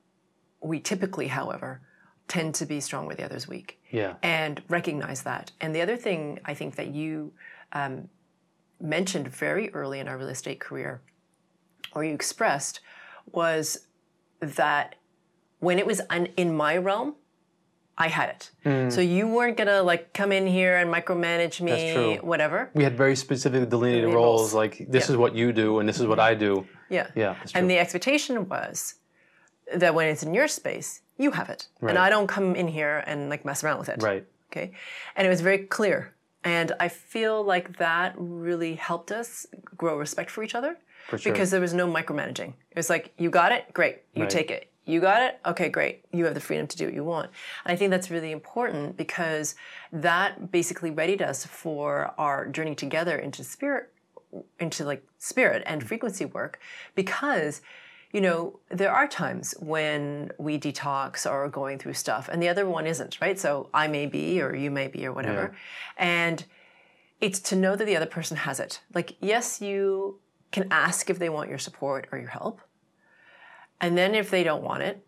we 0.64 0.80
typically, 0.80 1.28
however, 1.28 1.80
tend 2.26 2.54
to 2.56 2.66
be 2.66 2.80
strong 2.80 3.06
where 3.06 3.14
the 3.14 3.24
other's 3.24 3.46
weak. 3.46 3.78
Yeah. 3.90 4.14
And 4.22 4.62
recognize 4.68 5.22
that. 5.22 5.52
And 5.60 5.74
the 5.74 5.82
other 5.82 5.96
thing 5.96 6.40
I 6.44 6.54
think 6.54 6.76
that 6.76 6.88
you 6.88 7.32
um, 7.72 8.08
mentioned 8.80 9.28
very 9.28 9.72
early 9.74 10.00
in 10.00 10.08
our 10.08 10.16
real 10.16 10.28
estate 10.28 10.60
career, 10.60 11.02
or 11.92 12.02
you 12.02 12.14
expressed, 12.14 12.80
was 13.30 13.86
that 14.40 14.96
when 15.60 15.78
it 15.78 15.86
was 15.86 16.00
un- 16.10 16.28
in 16.36 16.54
my 16.54 16.76
realm, 16.76 17.14
I 17.96 18.08
had 18.08 18.30
it. 18.30 18.50
Mm. 18.64 18.90
So 18.90 19.00
you 19.00 19.28
weren't 19.28 19.56
gonna 19.56 19.82
like 19.82 20.12
come 20.12 20.32
in 20.32 20.46
here 20.46 20.78
and 20.78 20.92
micromanage 20.92 21.60
me, 21.60 22.16
whatever. 22.16 22.70
We 22.74 22.82
had 22.82 22.96
very 22.96 23.14
specific 23.14 23.68
delineated 23.68 24.06
roles, 24.06 24.16
roles, 24.16 24.54
like 24.54 24.78
this 24.88 25.08
yeah. 25.08 25.12
is 25.12 25.16
what 25.16 25.34
you 25.36 25.52
do 25.52 25.78
and 25.78 25.88
this 25.88 26.00
is 26.00 26.06
what 26.06 26.18
I 26.18 26.34
do. 26.34 26.66
Yeah. 26.90 27.06
Yeah. 27.14 27.36
And 27.54 27.70
the 27.70 27.78
expectation 27.78 28.48
was 28.48 28.96
that 29.74 29.94
when 29.94 30.08
it's 30.08 30.22
in 30.22 30.34
your 30.34 30.48
space, 30.48 31.02
you 31.16 31.30
have 31.32 31.48
it. 31.48 31.68
Right. 31.80 31.90
And 31.90 31.98
I 31.98 32.10
don't 32.10 32.26
come 32.26 32.54
in 32.54 32.68
here 32.68 33.02
and 33.06 33.28
like 33.30 33.44
mess 33.44 33.62
around 33.62 33.78
with 33.78 33.88
it. 33.88 34.02
Right. 34.02 34.26
Okay. 34.50 34.72
And 35.16 35.26
it 35.26 35.30
was 35.30 35.40
very 35.40 35.58
clear. 35.58 36.14
And 36.42 36.72
I 36.78 36.88
feel 36.88 37.42
like 37.42 37.78
that 37.78 38.14
really 38.16 38.74
helped 38.74 39.10
us 39.10 39.46
grow 39.76 39.96
respect 39.96 40.30
for 40.30 40.42
each 40.42 40.54
other. 40.54 40.76
For 41.08 41.18
sure. 41.18 41.32
Because 41.32 41.50
there 41.50 41.60
was 41.60 41.74
no 41.74 41.86
micromanaging. 41.86 42.54
It 42.70 42.76
was 42.76 42.88
like, 42.88 43.12
you 43.18 43.30
got 43.30 43.52
it, 43.52 43.72
great, 43.74 44.02
you 44.14 44.22
right. 44.22 44.30
take 44.30 44.50
it. 44.50 44.70
You 44.86 45.00
got 45.00 45.22
it? 45.22 45.40
Okay, 45.46 45.70
great. 45.70 46.04
You 46.12 46.26
have 46.26 46.34
the 46.34 46.40
freedom 46.40 46.66
to 46.66 46.76
do 46.76 46.84
what 46.84 46.94
you 46.94 47.04
want. 47.04 47.30
And 47.64 47.72
I 47.72 47.76
think 47.76 47.90
that's 47.90 48.10
really 48.10 48.32
important 48.32 48.96
because 48.98 49.54
that 49.92 50.50
basically 50.50 50.90
readied 50.90 51.22
us 51.22 51.46
for 51.46 52.12
our 52.18 52.46
journey 52.46 52.74
together 52.74 53.16
into 53.16 53.42
spirit, 53.44 53.90
into 54.60 54.84
like 54.84 55.02
spirit 55.18 55.62
and 55.64 55.86
frequency 55.86 56.26
work 56.26 56.60
because 56.94 57.62
you 58.14 58.20
know, 58.20 58.60
there 58.70 58.92
are 58.92 59.08
times 59.08 59.56
when 59.58 60.30
we 60.38 60.56
detox 60.56 61.26
or 61.26 61.44
are 61.44 61.48
going 61.48 61.80
through 61.80 61.94
stuff, 61.94 62.28
and 62.30 62.40
the 62.40 62.48
other 62.48 62.64
one 62.64 62.86
isn't, 62.86 63.20
right? 63.20 63.36
So 63.36 63.68
I 63.74 63.88
may 63.88 64.06
be, 64.06 64.40
or 64.40 64.54
you 64.54 64.70
may 64.70 64.86
be, 64.86 65.04
or 65.04 65.12
whatever. 65.12 65.50
Yeah. 65.52 66.28
And 66.28 66.44
it's 67.20 67.40
to 67.40 67.56
know 67.56 67.74
that 67.74 67.84
the 67.86 67.96
other 67.96 68.06
person 68.06 68.36
has 68.36 68.60
it. 68.60 68.80
Like, 68.94 69.16
yes, 69.20 69.60
you 69.60 70.20
can 70.52 70.68
ask 70.70 71.10
if 71.10 71.18
they 71.18 71.28
want 71.28 71.50
your 71.50 71.58
support 71.58 72.06
or 72.12 72.18
your 72.18 72.28
help. 72.28 72.60
And 73.80 73.98
then 73.98 74.14
if 74.14 74.30
they 74.30 74.44
don't 74.44 74.62
want 74.62 74.84
it, 74.84 75.04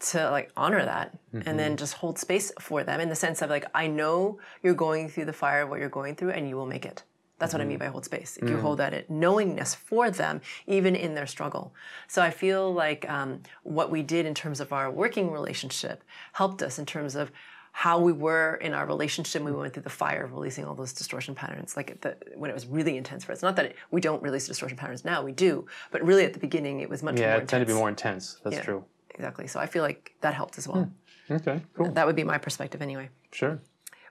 to 0.00 0.28
like 0.32 0.50
honor 0.56 0.84
that 0.84 1.16
mm-hmm. 1.32 1.48
and 1.48 1.56
then 1.56 1.70
mm-hmm. 1.70 1.76
just 1.76 1.94
hold 1.94 2.18
space 2.18 2.50
for 2.58 2.82
them 2.82 2.98
in 2.98 3.08
the 3.08 3.14
sense 3.14 3.40
of 3.40 3.50
like, 3.50 3.66
I 3.72 3.86
know 3.86 4.40
you're 4.64 4.74
going 4.74 5.08
through 5.08 5.26
the 5.26 5.32
fire 5.32 5.62
of 5.62 5.70
what 5.70 5.78
you're 5.78 5.88
going 5.88 6.16
through 6.16 6.30
and 6.30 6.48
you 6.48 6.56
will 6.56 6.66
make 6.66 6.84
it. 6.84 7.04
That's 7.42 7.52
what 7.52 7.60
I 7.60 7.64
mean 7.64 7.78
mm-hmm. 7.78 7.86
by 7.86 7.90
hold 7.90 8.04
space. 8.04 8.36
If 8.36 8.48
you 8.48 8.56
hold 8.56 8.78
mm. 8.78 8.88
that 8.88 9.10
knowingness 9.10 9.74
for 9.74 10.12
them, 10.12 10.40
even 10.68 10.94
in 10.94 11.14
their 11.14 11.26
struggle. 11.26 11.74
So 12.06 12.22
I 12.22 12.30
feel 12.30 12.72
like 12.72 13.04
um, 13.10 13.40
what 13.64 13.90
we 13.90 14.00
did 14.00 14.26
in 14.26 14.32
terms 14.32 14.60
of 14.60 14.72
our 14.72 14.92
working 14.92 15.32
relationship 15.32 16.04
helped 16.34 16.62
us 16.62 16.78
in 16.78 16.86
terms 16.86 17.16
of 17.16 17.32
how 17.72 17.98
we 17.98 18.12
were 18.12 18.54
in 18.62 18.74
our 18.74 18.86
relationship. 18.86 19.42
When 19.42 19.54
we 19.54 19.58
went 19.58 19.74
through 19.74 19.82
the 19.82 19.90
fire 19.90 20.22
of 20.22 20.32
releasing 20.32 20.64
all 20.64 20.76
those 20.76 20.92
distortion 20.92 21.34
patterns, 21.34 21.76
like 21.76 22.00
the, 22.02 22.16
when 22.36 22.48
it 22.48 22.54
was 22.54 22.66
really 22.66 22.96
intense 22.96 23.24
for 23.24 23.32
us. 23.32 23.42
Not 23.42 23.56
that 23.56 23.66
it, 23.66 23.76
we 23.90 24.00
don't 24.00 24.22
release 24.22 24.46
distortion 24.46 24.78
patterns 24.78 25.04
now, 25.04 25.24
we 25.24 25.32
do, 25.32 25.66
but 25.90 26.00
really 26.04 26.24
at 26.24 26.34
the 26.34 26.38
beginning 26.38 26.78
it 26.78 26.88
was 26.88 27.02
much 27.02 27.18
yeah, 27.18 27.26
more. 27.26 27.36
Yeah, 27.38 27.42
it 27.42 27.48
tended 27.48 27.66
to 27.66 27.74
be 27.74 27.76
more 27.76 27.88
intense. 27.88 28.38
That's 28.44 28.54
yeah, 28.54 28.62
true. 28.62 28.84
Exactly. 29.16 29.48
So 29.48 29.58
I 29.58 29.66
feel 29.66 29.82
like 29.82 30.14
that 30.20 30.34
helped 30.34 30.58
as 30.58 30.68
well. 30.68 30.84
Hmm. 30.84 31.34
Okay, 31.34 31.60
cool. 31.74 31.90
That 31.90 32.06
would 32.06 32.14
be 32.14 32.22
my 32.22 32.38
perspective 32.38 32.82
anyway. 32.82 33.08
Sure. 33.32 33.60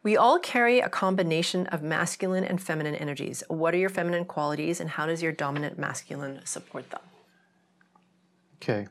We 0.04 0.18
all 0.18 0.40
carry 0.40 0.80
a 0.80 0.90
combination 0.90 1.68
of 1.68 1.84
masculine 1.84 2.44
and 2.44 2.62
feminine 2.62 2.96
energies. 2.96 3.44
What 3.48 3.74
are 3.74 3.78
your 3.78 3.90
feminine 3.90 4.26
qualities 4.26 4.80
and 4.80 4.90
how 4.90 5.06
does 5.06 5.22
your 5.22 5.32
dominant 5.32 5.78
masculine 5.78 6.42
support 6.46 6.90
them? 6.90 7.02
Okay. 8.56 8.88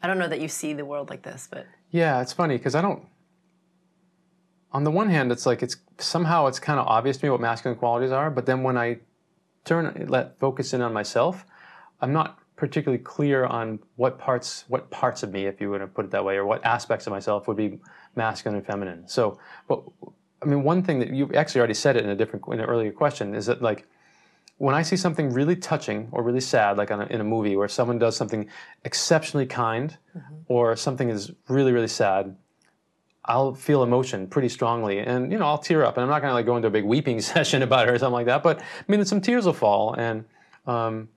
I 0.00 0.06
don't 0.06 0.18
know 0.18 0.28
that 0.28 0.40
you 0.40 0.48
see 0.48 0.72
the 0.72 0.84
world 0.84 1.10
like 1.10 1.22
this, 1.22 1.48
but 1.50 1.66
Yeah, 1.90 2.20
it's 2.20 2.32
funny 2.32 2.56
because 2.56 2.74
I 2.74 2.82
don't 2.82 3.04
on 4.70 4.84
the 4.84 4.90
one 4.90 5.08
hand 5.08 5.32
it's 5.32 5.46
like 5.46 5.62
it's 5.62 5.76
somehow 5.98 6.46
it's 6.46 6.60
kind 6.60 6.78
of 6.78 6.86
obvious 6.86 7.16
to 7.18 7.26
me 7.26 7.30
what 7.30 7.40
masculine 7.40 7.78
qualities 7.78 8.12
are, 8.12 8.30
but 8.30 8.46
then 8.46 8.62
when 8.62 8.76
I 8.76 8.98
turn 9.64 10.06
let 10.08 10.38
focus 10.38 10.72
in 10.72 10.82
on 10.82 10.92
myself, 10.92 11.44
I'm 12.00 12.12
not 12.12 12.38
particularly 12.58 13.02
clear 13.02 13.46
on 13.46 13.78
what 13.96 14.18
parts 14.18 14.64
what 14.68 14.90
parts 14.90 15.22
of 15.22 15.32
me, 15.32 15.46
if 15.46 15.60
you 15.60 15.70
were 15.70 15.78
to 15.78 15.86
put 15.86 16.04
it 16.04 16.10
that 16.10 16.24
way, 16.24 16.36
or 16.36 16.44
what 16.44 16.62
aspects 16.66 17.06
of 17.06 17.12
myself 17.12 17.46
would 17.48 17.56
be 17.56 17.78
masculine 18.16 18.58
and 18.58 18.66
feminine. 18.66 19.06
So, 19.06 19.38
but 19.68 19.82
I 20.42 20.46
mean, 20.46 20.64
one 20.64 20.82
thing 20.82 20.98
that 20.98 21.10
you 21.14 21.30
actually 21.34 21.60
already 21.60 21.74
said 21.74 21.96
it 21.96 22.04
in 22.04 22.10
a 22.10 22.16
different 22.16 22.44
in 22.48 22.60
an 22.60 22.66
earlier 22.66 22.92
question 22.92 23.34
is 23.34 23.46
that 23.46 23.62
like 23.62 23.86
when 24.58 24.74
I 24.74 24.82
see 24.82 24.96
something 24.96 25.32
really 25.32 25.54
touching 25.54 26.08
or 26.10 26.24
really 26.24 26.40
sad, 26.40 26.76
like 26.76 26.90
a, 26.90 27.06
in 27.12 27.20
a 27.20 27.24
movie 27.24 27.56
where 27.56 27.68
someone 27.68 27.96
does 27.96 28.16
something 28.16 28.50
exceptionally 28.84 29.46
kind, 29.46 29.96
mm-hmm. 30.16 30.34
or 30.48 30.74
something 30.74 31.08
is 31.10 31.30
really 31.46 31.70
really 31.72 31.88
sad, 31.88 32.36
I'll 33.24 33.54
feel 33.54 33.84
emotion 33.84 34.26
pretty 34.26 34.48
strongly, 34.48 34.98
and 34.98 35.30
you 35.30 35.38
know 35.38 35.46
I'll 35.46 35.58
tear 35.58 35.84
up, 35.84 35.96
and 35.96 36.02
I'm 36.02 36.10
not 36.10 36.22
going 36.22 36.30
to 36.30 36.34
like 36.34 36.46
go 36.46 36.56
into 36.56 36.66
a 36.66 36.72
big 36.72 36.84
weeping 36.84 37.20
session 37.32 37.62
about 37.62 37.88
it 37.88 37.92
or 37.92 37.98
something 37.98 38.14
like 38.14 38.26
that. 38.26 38.42
But 38.42 38.60
I 38.60 38.64
mean, 38.88 39.04
some 39.04 39.20
tears 39.20 39.46
will 39.46 39.52
fall, 39.52 39.94
and 39.94 40.24
um, 40.66 41.08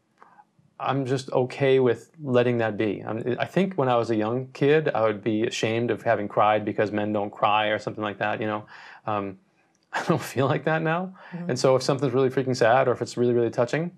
I'm 0.81 1.05
just 1.05 1.31
okay 1.31 1.79
with 1.79 2.11
letting 2.21 2.57
that 2.57 2.77
be. 2.77 3.03
I'm, 3.05 3.37
i 3.39 3.45
think 3.45 3.75
when 3.75 3.87
I 3.87 3.95
was 3.95 4.09
a 4.09 4.15
young 4.15 4.47
kid, 4.53 4.89
I 4.89 5.01
would 5.03 5.23
be 5.23 5.43
ashamed 5.43 5.91
of 5.91 6.01
having 6.01 6.27
cried 6.27 6.65
because 6.65 6.91
men 6.91 7.13
don't 7.13 7.29
cry 7.29 7.67
or 7.67 7.79
something 7.79 8.03
like 8.03 8.17
that. 8.17 8.41
You 8.41 8.47
know, 8.47 8.65
um, 9.05 9.37
I 9.93 10.03
don't 10.05 10.21
feel 10.21 10.47
like 10.47 10.65
that 10.65 10.81
now. 10.81 11.13
And 11.47 11.59
so 11.59 11.75
if 11.75 11.83
something's 11.83 12.13
really 12.13 12.29
freaking 12.29 12.55
sad 12.55 12.87
or 12.87 12.91
if 12.91 13.01
it's 13.01 13.17
really, 13.17 13.33
really 13.33 13.49
touching, 13.49 13.91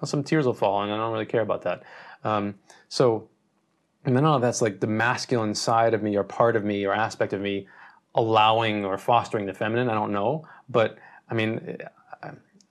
well, 0.00 0.08
some 0.08 0.24
tears 0.24 0.46
will 0.46 0.54
fall 0.54 0.82
and 0.82 0.92
I 0.92 0.96
don't 0.96 1.12
really 1.12 1.26
care 1.26 1.42
about 1.42 1.62
that. 1.62 1.82
Um, 2.24 2.56
so, 2.88 3.28
and 4.04 4.16
then 4.16 4.24
all 4.24 4.38
that's 4.40 4.60
like 4.60 4.80
the 4.80 4.86
masculine 4.86 5.54
side 5.54 5.94
of 5.94 6.02
me 6.02 6.16
or 6.16 6.24
part 6.24 6.56
of 6.56 6.64
me 6.64 6.84
or 6.84 6.92
aspect 6.92 7.32
of 7.32 7.40
me 7.40 7.66
allowing 8.14 8.84
or 8.84 8.98
fostering 8.98 9.46
the 9.46 9.54
feminine. 9.54 9.88
I 9.88 9.94
don't 9.94 10.12
know. 10.12 10.46
But 10.68 10.98
I 11.30 11.34
mean, 11.34 11.78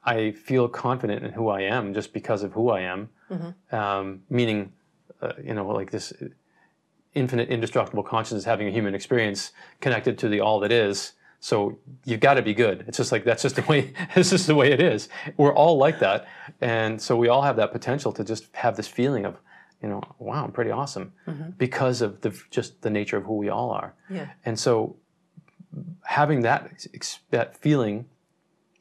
I 0.06 0.32
feel 0.32 0.68
confident 0.68 1.24
in 1.24 1.32
who 1.32 1.50
I 1.50 1.62
am 1.62 1.94
just 1.94 2.14
because 2.14 2.44
of 2.44 2.52
who 2.54 2.70
I 2.70 2.82
am. 2.82 3.10
Um, 3.72 4.24
meaning, 4.30 4.72
uh, 5.22 5.34
you 5.44 5.54
know, 5.54 5.68
like 5.68 5.92
this 5.92 6.14
infinite, 7.14 7.50
indestructible 7.50 8.04
consciousness 8.04 8.44
having 8.46 8.68
a 8.68 8.72
human 8.72 8.96
experience 8.96 9.52
connected 9.82 10.18
to 10.20 10.30
the 10.30 10.40
all 10.40 10.60
that 10.62 10.72
is. 10.72 11.14
So 11.40 11.78
you've 12.06 12.22
got 12.22 12.36
to 12.36 12.42
be 12.42 12.54
good. 12.54 12.86
It's 12.88 12.98
just 12.98 13.12
like 13.12 13.26
that's 13.26 13.42
just 13.42 13.56
the 13.58 13.64
way. 13.64 13.94
It's 14.16 14.30
just 14.30 14.48
the 14.48 14.56
way 14.56 14.72
it 14.72 14.82
is. 14.82 15.10
We're 15.38 15.54
all 15.54 15.78
like 15.78 16.00
that, 16.00 16.26
and 16.62 17.02
so 17.02 17.18
we 17.18 17.28
all 17.28 17.42
have 17.42 17.58
that 17.58 17.72
potential 17.72 18.14
to 18.14 18.24
just 18.24 18.48
have 18.56 18.78
this 18.78 18.88
feeling 18.88 19.26
of, 19.26 19.36
you 19.82 19.90
know, 19.90 20.02
wow, 20.20 20.46
I'm 20.46 20.54
pretty 20.54 20.72
awesome, 20.72 21.12
because 21.58 22.02
of 22.02 22.22
the 22.22 22.32
just 22.50 22.82
the 22.82 22.90
nature 22.90 23.18
of 23.18 23.26
who 23.26 23.36
we 23.36 23.50
all 23.50 23.72
are. 23.72 23.94
Yeah. 24.10 24.30
And 24.46 24.58
so 24.58 24.96
having 26.06 26.42
that 26.44 26.88
that 27.32 27.58
feeling, 27.58 28.06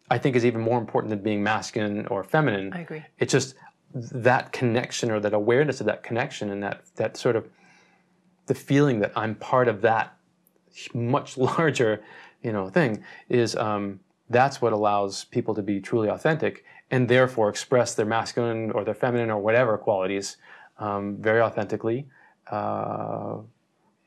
I 0.08 0.18
think, 0.18 0.36
is 0.36 0.44
even 0.44 0.60
more 0.60 0.78
important 0.78 1.10
than 1.10 1.20
being 1.20 1.42
masculine 1.42 2.06
or 2.06 2.22
feminine. 2.22 2.72
I 2.72 2.80
agree. 2.82 3.02
It's 3.18 3.32
just 3.32 3.56
that 3.94 4.52
connection 4.52 5.10
or 5.10 5.20
that 5.20 5.34
awareness 5.34 5.80
of 5.80 5.86
that 5.86 6.02
connection 6.02 6.50
and 6.50 6.62
that 6.62 6.82
that 6.96 7.16
sort 7.16 7.36
of 7.36 7.48
the 8.46 8.54
feeling 8.54 9.00
that 9.00 9.12
I'm 9.16 9.34
part 9.34 9.68
of 9.68 9.82
that 9.82 10.16
much 10.94 11.36
larger, 11.48 12.02
you 12.42 12.52
know, 12.52 12.68
thing 12.68 13.04
is 13.28 13.56
um, 13.56 14.00
that's 14.30 14.60
what 14.60 14.72
allows 14.72 15.24
people 15.24 15.54
to 15.54 15.62
be 15.62 15.80
truly 15.80 16.08
authentic 16.08 16.64
and 16.90 17.08
therefore 17.08 17.48
express 17.48 17.94
their 17.94 18.06
masculine 18.06 18.70
or 18.72 18.84
their 18.84 18.94
feminine 18.94 19.30
or 19.30 19.38
whatever 19.38 19.78
qualities 19.78 20.36
um, 20.78 21.16
very 21.20 21.40
authentically, 21.40 22.06
uh, 22.50 23.36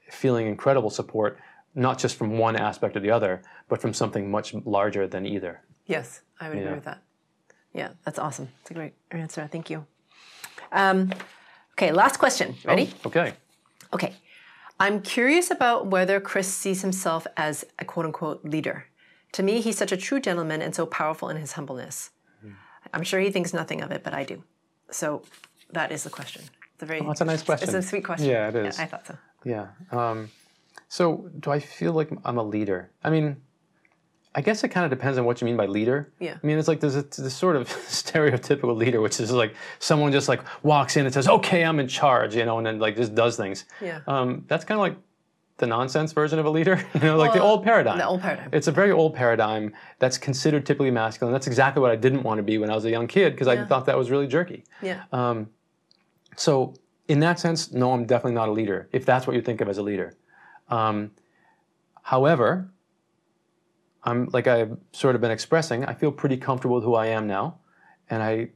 feeling 0.10 0.48
incredible 0.48 0.90
support 0.90 1.40
not 1.76 2.00
just 2.00 2.16
from 2.16 2.38
one 2.38 2.56
aspect 2.56 2.96
or 2.96 3.02
the 3.02 3.12
other, 3.12 3.42
but 3.68 3.82
from 3.82 3.94
something 3.94 4.32
much 4.32 4.54
larger 4.66 5.08
than 5.08 5.26
either. 5.26 5.62
Yes, 5.86 6.22
I 6.40 6.50
would 6.50 6.58
agree 6.58 6.74
with 6.74 6.86
that. 6.86 7.04
Yeah, 7.76 7.90
that's 8.06 8.18
awesome. 8.18 8.48
It's 8.62 8.72
a 8.72 8.74
great 8.74 8.94
answer. 9.12 9.48
Thank 9.52 9.70
you. 9.70 9.86
Um, 10.72 11.12
okay, 11.74 11.92
last 11.92 12.18
question. 12.18 12.56
Ready? 12.64 12.90
Oh, 13.04 13.10
okay. 13.10 13.34
Okay. 13.94 14.14
I'm 14.80 15.02
curious 15.02 15.52
about 15.52 15.88
whether 15.88 16.20
Chris 16.22 16.48
sees 16.54 16.82
himself 16.82 17.28
as 17.36 17.66
a 17.78 17.86
quote 17.86 18.06
unquote 18.06 18.46
leader. 18.46 18.86
To 19.34 19.44
me, 19.44 19.60
he's 19.60 19.78
such 19.78 19.92
a 19.92 19.98
true 19.98 20.22
gentleman 20.22 20.62
and 20.62 20.74
so 20.74 20.86
powerful 20.86 21.30
in 21.30 21.38
his 21.38 21.54
humbleness. 21.54 22.12
I'm 22.94 23.04
sure 23.04 23.20
he 23.20 23.30
thinks 23.30 23.54
nothing 23.54 23.82
of 23.82 23.92
it, 23.92 24.04
but 24.04 24.14
I 24.14 24.24
do. 24.24 24.44
So 24.90 25.24
that 25.74 25.92
is 25.92 26.04
the 26.04 26.10
question. 26.10 26.44
It's 26.76 26.84
a 26.84 26.86
very 26.86 27.02
Oh, 27.02 27.08
that's 27.08 27.22
a 27.22 27.26
nice 27.26 27.44
question. 27.44 27.68
It's 27.68 27.86
a 27.86 27.90
sweet 27.90 28.06
question. 28.06 28.30
Yeah, 28.30 28.48
it 28.48 28.56
is. 28.56 28.80
I 28.80 28.86
thought 28.86 29.06
so. 29.08 29.18
Yeah. 29.44 29.68
Um, 29.92 30.30
so, 30.88 31.30
do 31.40 31.52
I 31.52 31.60
feel 31.60 31.92
like 31.92 32.10
I'm 32.24 32.38
a 32.38 32.44
leader? 32.44 32.92
I 33.04 33.10
mean, 33.10 33.38
I 34.38 34.42
guess 34.42 34.64
it 34.66 34.68
kind 34.68 34.84
of 34.84 34.90
depends 34.90 35.18
on 35.18 35.24
what 35.24 35.40
you 35.40 35.46
mean 35.46 35.56
by 35.56 35.66
leader. 35.66 36.12
Yeah. 36.20 36.38
I 36.42 36.46
mean, 36.46 36.58
it's 36.60 36.68
like 36.68 36.82
there's 36.82 36.98
a, 36.98 37.04
this 37.04 37.34
sort 37.34 37.56
of 37.56 37.70
stereotypical 37.88 38.76
leader, 38.76 39.00
which 39.00 39.20
is 39.22 39.32
like 39.32 39.56
someone 39.80 40.12
just 40.12 40.28
like 40.28 40.42
walks 40.62 40.98
in 40.98 41.06
and 41.06 41.14
says, 41.14 41.28
"Okay, 41.28 41.64
I'm 41.64 41.80
in 41.80 41.88
charge," 41.88 42.36
you 42.36 42.46
know, 42.46 42.58
and 42.58 42.68
then 42.68 42.78
like 42.78 42.98
just 42.98 43.16
does 43.16 43.38
things. 43.38 43.64
Yeah. 43.82 44.02
Um, 44.08 44.44
that's 44.48 44.66
kind 44.66 44.78
of 44.78 44.82
like 44.82 44.98
the 45.58 45.68
nonsense 45.68 46.12
version 46.12 46.38
of 46.38 46.46
a 46.46 46.50
leader, 46.50 46.86
you 46.94 47.00
know, 47.00 47.18
like 47.18 47.32
the 47.32 47.42
old 47.42 47.64
paradigm. 47.64 47.98
the 47.98 48.06
old 48.06 48.22
paradigm. 48.22 48.50
It's 48.52 48.68
a 48.68 48.74
very 48.74 48.92
old 48.92 49.16
paradigm 49.16 49.74
that's 50.00 50.18
considered 50.18 50.66
typically 50.66 50.92
masculine. 50.92 51.32
That's 51.32 51.48
exactly 51.48 51.82
what 51.82 51.92
I 51.92 51.96
didn't 51.96 52.24
want 52.24 52.40
to 52.40 52.44
be 52.44 52.58
when 52.58 52.70
I 52.70 52.76
was 52.76 52.84
a 52.84 52.90
young 52.90 53.08
kid 53.08 53.32
because 53.32 53.48
I 53.48 53.64
thought 53.64 53.86
that 53.86 53.98
was 53.98 54.12
really 54.12 54.28
jerky. 54.28 54.66
Yeah. 54.82 55.04
Um, 55.14 55.50
so 56.36 56.74
in 57.08 57.22
that 57.22 57.40
sense, 57.40 57.72
no, 57.72 57.94
I'm 57.94 58.06
definitely 58.06 58.34
not 58.34 58.50
a 58.50 58.52
leader. 58.52 58.90
If 58.92 59.06
that's 59.06 59.28
what 59.28 59.36
you 59.38 59.42
think 59.42 59.62
of 59.62 59.70
as 59.70 59.78
a 59.78 59.84
leader. 59.84 60.18
Um, 60.68 61.12
however, 62.02 62.70
I'm 64.06 64.30
like 64.32 64.48
I've 64.48 64.78
sort 64.92 65.16
of 65.16 65.22
been 65.22 65.32
expressing. 65.32 65.84
I 65.86 65.94
feel 65.94 66.12
pretty 66.12 66.38
comfortable 66.38 66.76
with 66.76 66.86
who 66.86 66.96
I 66.96 67.08
am 67.08 67.28
now, 67.28 67.58
and 68.10 68.22
I 68.24 68.50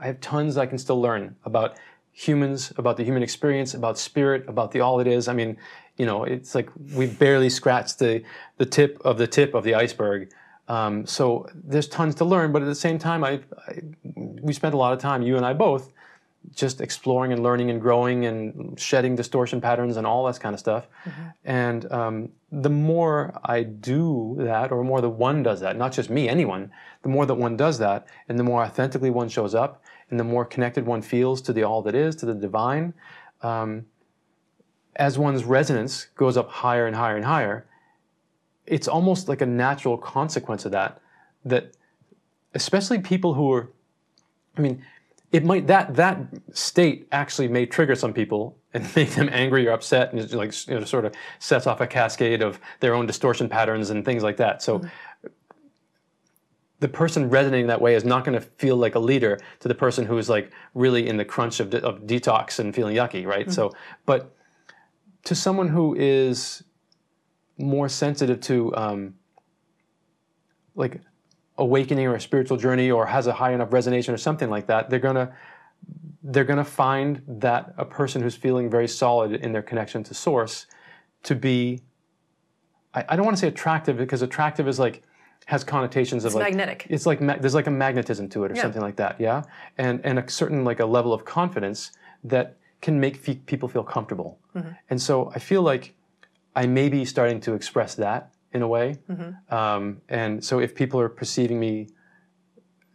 I 0.00 0.06
have 0.06 0.20
tons 0.20 0.56
I 0.56 0.66
can 0.66 0.78
still 0.78 1.00
learn 1.00 1.36
about 1.44 1.76
humans, 2.12 2.72
about 2.76 2.96
the 2.96 3.04
human 3.04 3.22
experience, 3.22 3.74
about 3.74 3.98
spirit, 3.98 4.44
about 4.46 4.72
the 4.72 4.80
all 4.80 5.00
it 5.00 5.06
is. 5.06 5.28
I 5.28 5.32
mean, 5.32 5.56
you 5.96 6.06
know, 6.06 6.24
it's 6.24 6.54
like 6.54 6.68
we've 6.94 7.18
barely 7.18 7.50
scratched 7.50 7.98
the 7.98 8.22
the 8.58 8.66
tip 8.66 9.00
of 9.04 9.18
the 9.18 9.26
tip 9.26 9.54
of 9.54 9.64
the 9.64 9.74
iceberg. 9.74 10.30
Um, 10.68 11.06
so 11.06 11.48
there's 11.54 11.88
tons 11.88 12.14
to 12.16 12.24
learn, 12.24 12.52
but 12.52 12.62
at 12.62 12.66
the 12.66 12.74
same 12.74 12.98
time, 12.98 13.24
I, 13.24 13.40
I 13.66 13.82
we 14.04 14.52
spent 14.52 14.74
a 14.74 14.76
lot 14.76 14.92
of 14.92 14.98
time, 14.98 15.22
you 15.22 15.36
and 15.36 15.44
I 15.44 15.54
both, 15.54 15.92
just 16.54 16.80
exploring 16.80 17.32
and 17.32 17.42
learning 17.42 17.70
and 17.70 17.80
growing 17.80 18.26
and 18.26 18.78
shedding 18.78 19.16
distortion 19.16 19.60
patterns 19.60 19.96
and 19.96 20.06
all 20.06 20.24
that 20.26 20.38
kind 20.40 20.54
of 20.54 20.60
stuff. 20.60 20.86
And 21.44 21.90
um, 21.90 22.28
the 22.52 22.70
more 22.70 23.40
I 23.42 23.62
do 23.62 24.36
that, 24.38 24.70
or 24.70 24.84
more 24.84 25.00
that 25.00 25.08
one 25.08 25.42
does 25.42 25.60
that, 25.60 25.78
not 25.78 25.90
just 25.90 26.10
me, 26.10 26.28
anyone, 26.28 26.70
the 27.02 27.08
more 27.08 27.24
that 27.24 27.34
one 27.34 27.56
does 27.56 27.78
that, 27.78 28.06
and 28.28 28.38
the 28.38 28.44
more 28.44 28.62
authentically 28.62 29.08
one 29.08 29.30
shows 29.30 29.54
up, 29.54 29.82
and 30.10 30.20
the 30.20 30.24
more 30.24 30.44
connected 30.44 30.84
one 30.84 31.00
feels 31.00 31.40
to 31.42 31.54
the 31.54 31.62
all 31.62 31.80
that 31.80 31.94
is, 31.94 32.14
to 32.16 32.26
the 32.26 32.34
divine, 32.34 32.92
um, 33.40 33.86
as 34.96 35.18
one's 35.18 35.44
resonance 35.44 36.08
goes 36.14 36.36
up 36.36 36.50
higher 36.50 36.86
and 36.86 36.94
higher 36.94 37.16
and 37.16 37.24
higher, 37.24 37.66
it's 38.66 38.86
almost 38.86 39.28
like 39.28 39.40
a 39.40 39.46
natural 39.46 39.96
consequence 39.96 40.66
of 40.66 40.72
that, 40.72 41.00
that 41.46 41.72
especially 42.54 42.98
people 42.98 43.32
who 43.32 43.50
are, 43.50 43.70
I 44.58 44.60
mean, 44.60 44.84
it 45.32 45.42
might 45.42 45.66
that 45.68 45.96
that 45.96 46.18
state 46.52 47.08
actually 47.10 47.48
may 47.48 47.64
trigger 47.64 47.94
some 47.94 48.12
people 48.12 48.58
and 48.74 48.84
make 48.96 49.10
them 49.10 49.28
angry 49.32 49.66
or 49.66 49.72
upset, 49.72 50.12
and 50.12 50.20
it's 50.20 50.32
like 50.32 50.68
you 50.68 50.78
know, 50.78 50.84
sort 50.84 51.04
of 51.04 51.14
sets 51.38 51.66
off 51.66 51.80
a 51.80 51.86
cascade 51.86 52.42
of 52.42 52.60
their 52.80 52.94
own 52.94 53.06
distortion 53.06 53.48
patterns 53.48 53.90
and 53.90 54.04
things 54.04 54.22
like 54.22 54.36
that. 54.38 54.62
So. 54.62 54.82
The 56.80 56.88
person 56.88 57.30
resonating 57.30 57.68
that 57.68 57.80
way 57.80 57.94
is 57.94 58.04
not 58.04 58.24
going 58.24 58.36
to 58.36 58.44
feel 58.44 58.76
like 58.76 58.96
a 58.96 58.98
leader 58.98 59.38
to 59.60 59.68
the 59.68 59.74
person 59.74 60.04
who 60.04 60.18
is 60.18 60.28
like 60.28 60.50
really 60.74 61.08
in 61.08 61.16
the 61.16 61.24
crunch 61.24 61.60
of, 61.60 61.70
de- 61.70 61.80
of 61.80 62.00
detox 62.08 62.58
and 62.58 62.74
feeling 62.74 62.96
yucky, 62.96 63.24
right? 63.24 63.52
So, 63.52 63.72
but 64.04 64.34
to 65.22 65.36
someone 65.36 65.68
who 65.68 65.94
is 65.94 66.64
more 67.56 67.88
sensitive 67.88 68.40
to 68.40 68.74
um, 68.74 69.14
like 70.74 71.00
awakening 71.58 72.06
or 72.06 72.14
a 72.14 72.20
spiritual 72.20 72.56
journey 72.56 72.90
or 72.90 73.06
has 73.06 73.26
a 73.26 73.32
high 73.32 73.52
enough 73.52 73.70
resonation 73.70 74.12
or 74.12 74.18
something 74.18 74.50
like 74.50 74.66
that, 74.66 74.90
they're 74.90 74.98
gonna 74.98 75.34
they're 76.22 76.44
gonna 76.44 76.64
find 76.64 77.22
that 77.26 77.74
a 77.76 77.84
person 77.84 78.22
who's 78.22 78.36
feeling 78.36 78.70
very 78.70 78.88
solid 78.88 79.32
in 79.32 79.52
their 79.52 79.62
connection 79.62 80.02
to 80.04 80.14
source 80.14 80.66
to 81.24 81.34
be 81.34 81.80
I, 82.94 83.04
I 83.10 83.16
don't 83.16 83.24
want 83.24 83.36
to 83.36 83.40
say 83.40 83.48
attractive 83.48 83.96
because 83.96 84.22
attractive 84.22 84.68
is 84.68 84.78
like 84.78 85.02
has 85.46 85.64
connotations 85.64 86.24
of 86.24 86.28
It's 86.30 86.36
like 86.36 86.44
magnetic. 86.44 86.86
it's 86.88 87.06
like 87.06 87.20
ma- 87.20 87.36
there's 87.36 87.54
like 87.54 87.66
a 87.66 87.70
magnetism 87.70 88.28
to 88.30 88.44
it 88.44 88.52
or 88.52 88.54
Yeah. 88.54 88.62
something 88.62 88.82
like 88.82 88.96
that 88.96 89.20
yeah 89.20 89.42
and 89.78 90.00
and 90.04 90.18
a 90.18 90.30
certain 90.30 90.64
like 90.64 90.78
a 90.80 90.86
level 90.86 91.12
of 91.12 91.24
confidence 91.24 91.90
that 92.24 92.56
can 92.80 93.00
make 93.00 93.16
fe- 93.16 93.40
people 93.46 93.68
feel 93.68 93.84
comfortable 93.84 94.38
Mm-hmm. 94.54 94.70
and 94.90 95.00
so 95.00 95.32
i 95.34 95.38
feel 95.38 95.62
like 95.62 95.94
i 96.54 96.66
may 96.66 96.88
be 96.90 97.04
starting 97.04 97.40
to 97.40 97.54
express 97.54 97.94
that 97.96 98.32
in 98.52 98.60
a 98.62 98.68
way 98.68 98.98
Mm-hmm. 99.10 99.54
um, 99.54 100.00
and 100.08 100.44
so 100.44 100.60
if 100.60 100.74
people 100.74 101.00
are 101.00 101.08
perceiving 101.08 101.58
me 101.58 101.88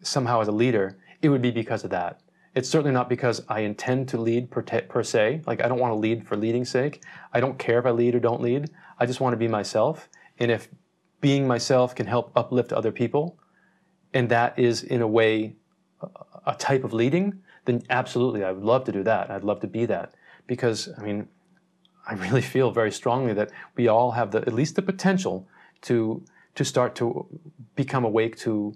somehow 0.01 0.39
as 0.41 0.47
a 0.47 0.51
leader 0.51 0.97
it 1.21 1.29
would 1.29 1.41
be 1.41 1.51
because 1.51 1.83
of 1.83 1.89
that 1.89 2.21
it's 2.57 2.67
certainly 2.67 2.91
not 2.91 3.07
because 3.07 3.43
i 3.49 3.59
intend 3.59 4.09
to 4.09 4.17
lead 4.17 4.49
per, 4.49 4.63
per 4.63 5.03
se. 5.03 5.41
Like 5.45 5.63
i 5.63 5.67
don't 5.67 5.79
want 5.79 5.91
to 5.91 5.95
lead 5.95 6.27
for 6.27 6.35
leading's 6.35 6.69
sake. 6.69 7.03
I 7.31 7.39
don't 7.39 7.59
care 7.59 7.77
if 7.77 7.85
i 7.85 7.91
lead 7.91 8.15
or 8.15 8.19
don't 8.19 8.41
lead. 8.41 8.71
I 8.99 9.05
just 9.05 9.19
want 9.21 9.33
to 9.33 9.37
be 9.37 9.47
myself. 9.47 10.09
And 10.39 10.49
if 10.49 10.67
being 11.21 11.47
myself 11.47 11.93
can 11.93 12.07
help 12.07 12.31
uplift 12.35 12.73
other 12.73 12.91
people 12.91 13.37
and 14.11 14.29
that 14.29 14.57
is 14.57 14.81
in 14.81 15.01
a 15.03 15.07
way 15.07 15.55
a 16.47 16.55
type 16.55 16.83
of 16.83 16.93
leading, 16.93 17.41
then 17.65 17.83
absolutely 17.91 18.43
I 18.43 18.51
would 18.51 18.63
love 18.63 18.85
to 18.85 18.91
do 18.91 19.03
that. 19.03 19.29
I'd 19.29 19.43
love 19.43 19.59
to 19.59 19.67
be 19.67 19.85
that. 19.85 20.15
Because 20.47 20.89
I 20.97 21.03
mean, 21.03 21.27
I 22.07 22.13
really 22.15 22.41
feel 22.55 22.71
very 22.71 22.91
strongly 22.91 23.33
that 23.33 23.51
we 23.75 23.87
all 23.87 24.11
have 24.11 24.31
the 24.31 24.39
at 24.39 24.53
least 24.53 24.75
the 24.75 24.81
potential 24.81 25.47
to 25.81 26.23
to 26.55 26.65
start 26.65 26.95
to 26.95 27.27
become 27.75 28.03
awake 28.03 28.35
to 28.37 28.73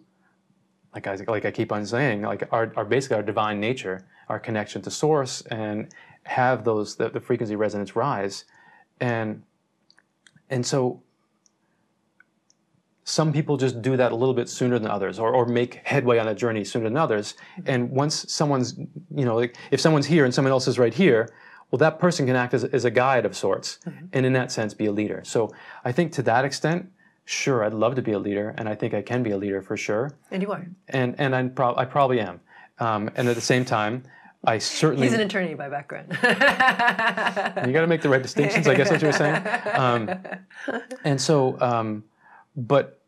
like 0.94 1.08
I 1.08 1.16
like 1.28 1.46
I 1.46 1.52
keep 1.52 1.72
on 1.72 1.86
saying 1.86 2.22
like 2.24 2.48
our, 2.52 2.72
our 2.76 2.86
basically 2.86 3.18
our 3.18 3.24
divine 3.24 3.60
nature, 3.60 4.06
our 4.30 4.40
connection 4.40 4.82
to 4.84 4.92
source, 4.92 5.42
and 5.44 5.94
have 6.24 6.64
those 6.64 6.96
the, 6.96 7.10
the 7.10 7.20
frequency 7.20 7.56
resonance 7.56 7.96
rise, 7.96 8.46
and 9.00 9.44
and 10.50 10.66
so 10.66 11.02
some 13.04 13.34
people 13.34 13.58
just 13.58 13.82
do 13.82 13.98
that 13.98 14.12
a 14.12 14.16
little 14.16 14.34
bit 14.34 14.48
sooner 14.48 14.78
than 14.78 14.90
others 14.90 15.18
or, 15.18 15.34
or 15.34 15.46
make 15.46 15.82
headway 15.84 16.20
on 16.20 16.26
that 16.28 16.38
journey 16.38 16.64
sooner 16.64 16.86
than 16.86 16.98
others. 16.98 17.34
Mm-hmm. 17.34 17.70
And 17.70 17.92
once 17.92 18.32
someone's 18.32 18.78
you 18.78 19.26
know 19.26 19.36
like 19.36 19.56
if 19.72 19.80
someone's 19.80 20.06
here 20.06 20.26
and 20.26 20.34
someone 20.34 20.52
else 20.52 20.68
is 20.68 20.78
right 20.78 20.94
here 20.94 21.30
well 21.72 21.80
that 21.80 22.00
person 22.00 22.26
can 22.26 22.36
act 22.36 22.54
as, 22.54 22.66
as 22.66 22.86
a 22.86 22.92
guide 22.92 23.26
of 23.26 23.36
sorts 23.36 23.80
mm-hmm. 23.86 24.06
and 24.14 24.26
in 24.26 24.34
that 24.34 24.52
sense 24.52 24.74
be 24.74 24.88
a 24.88 24.92
leader. 24.92 25.22
So 25.24 25.52
i 25.86 25.92
think 25.92 26.12
to 26.14 26.22
that 26.24 26.44
extent 26.44 26.92
sure, 27.26 27.64
I'd 27.64 27.74
love 27.74 27.96
to 27.96 28.02
be 28.02 28.12
a 28.12 28.20
leader, 28.20 28.54
and 28.58 28.68
I 28.68 28.76
think 28.76 28.94
I 28.94 29.02
can 29.02 29.24
be 29.24 29.32
a 29.32 29.38
leader 29.38 29.62
for 29.62 29.78
sure. 29.78 30.12
And 30.32 30.42
you 30.42 30.52
are. 30.52 30.68
And 30.90 31.16
and 31.18 31.36
I'm 31.36 31.54
pro- 31.54 31.76
I 31.76 31.86
probably 31.86 32.20
am. 32.20 32.40
Um, 32.80 33.10
and 33.16 33.28
at 33.28 33.36
the 33.36 33.42
same 33.42 33.64
time, 33.64 34.04
I 34.44 34.58
certainly 34.58 35.06
He's 35.06 35.14
an 35.14 35.22
attorney 35.22 35.54
by 35.54 35.70
background. 35.70 36.08
you 36.24 37.74
got 37.74 37.82
to 37.82 37.88
make 37.88 38.02
the 38.02 38.10
right 38.10 38.22
distinctions. 38.22 38.68
I 38.68 38.76
guess 38.76 38.90
what 38.90 39.02
you 39.02 39.08
were 39.08 39.14
saying. 39.14 39.44
Um, 39.74 40.10
and 41.04 41.22
so, 41.22 41.60
um, 41.62 42.04
but 42.56 43.02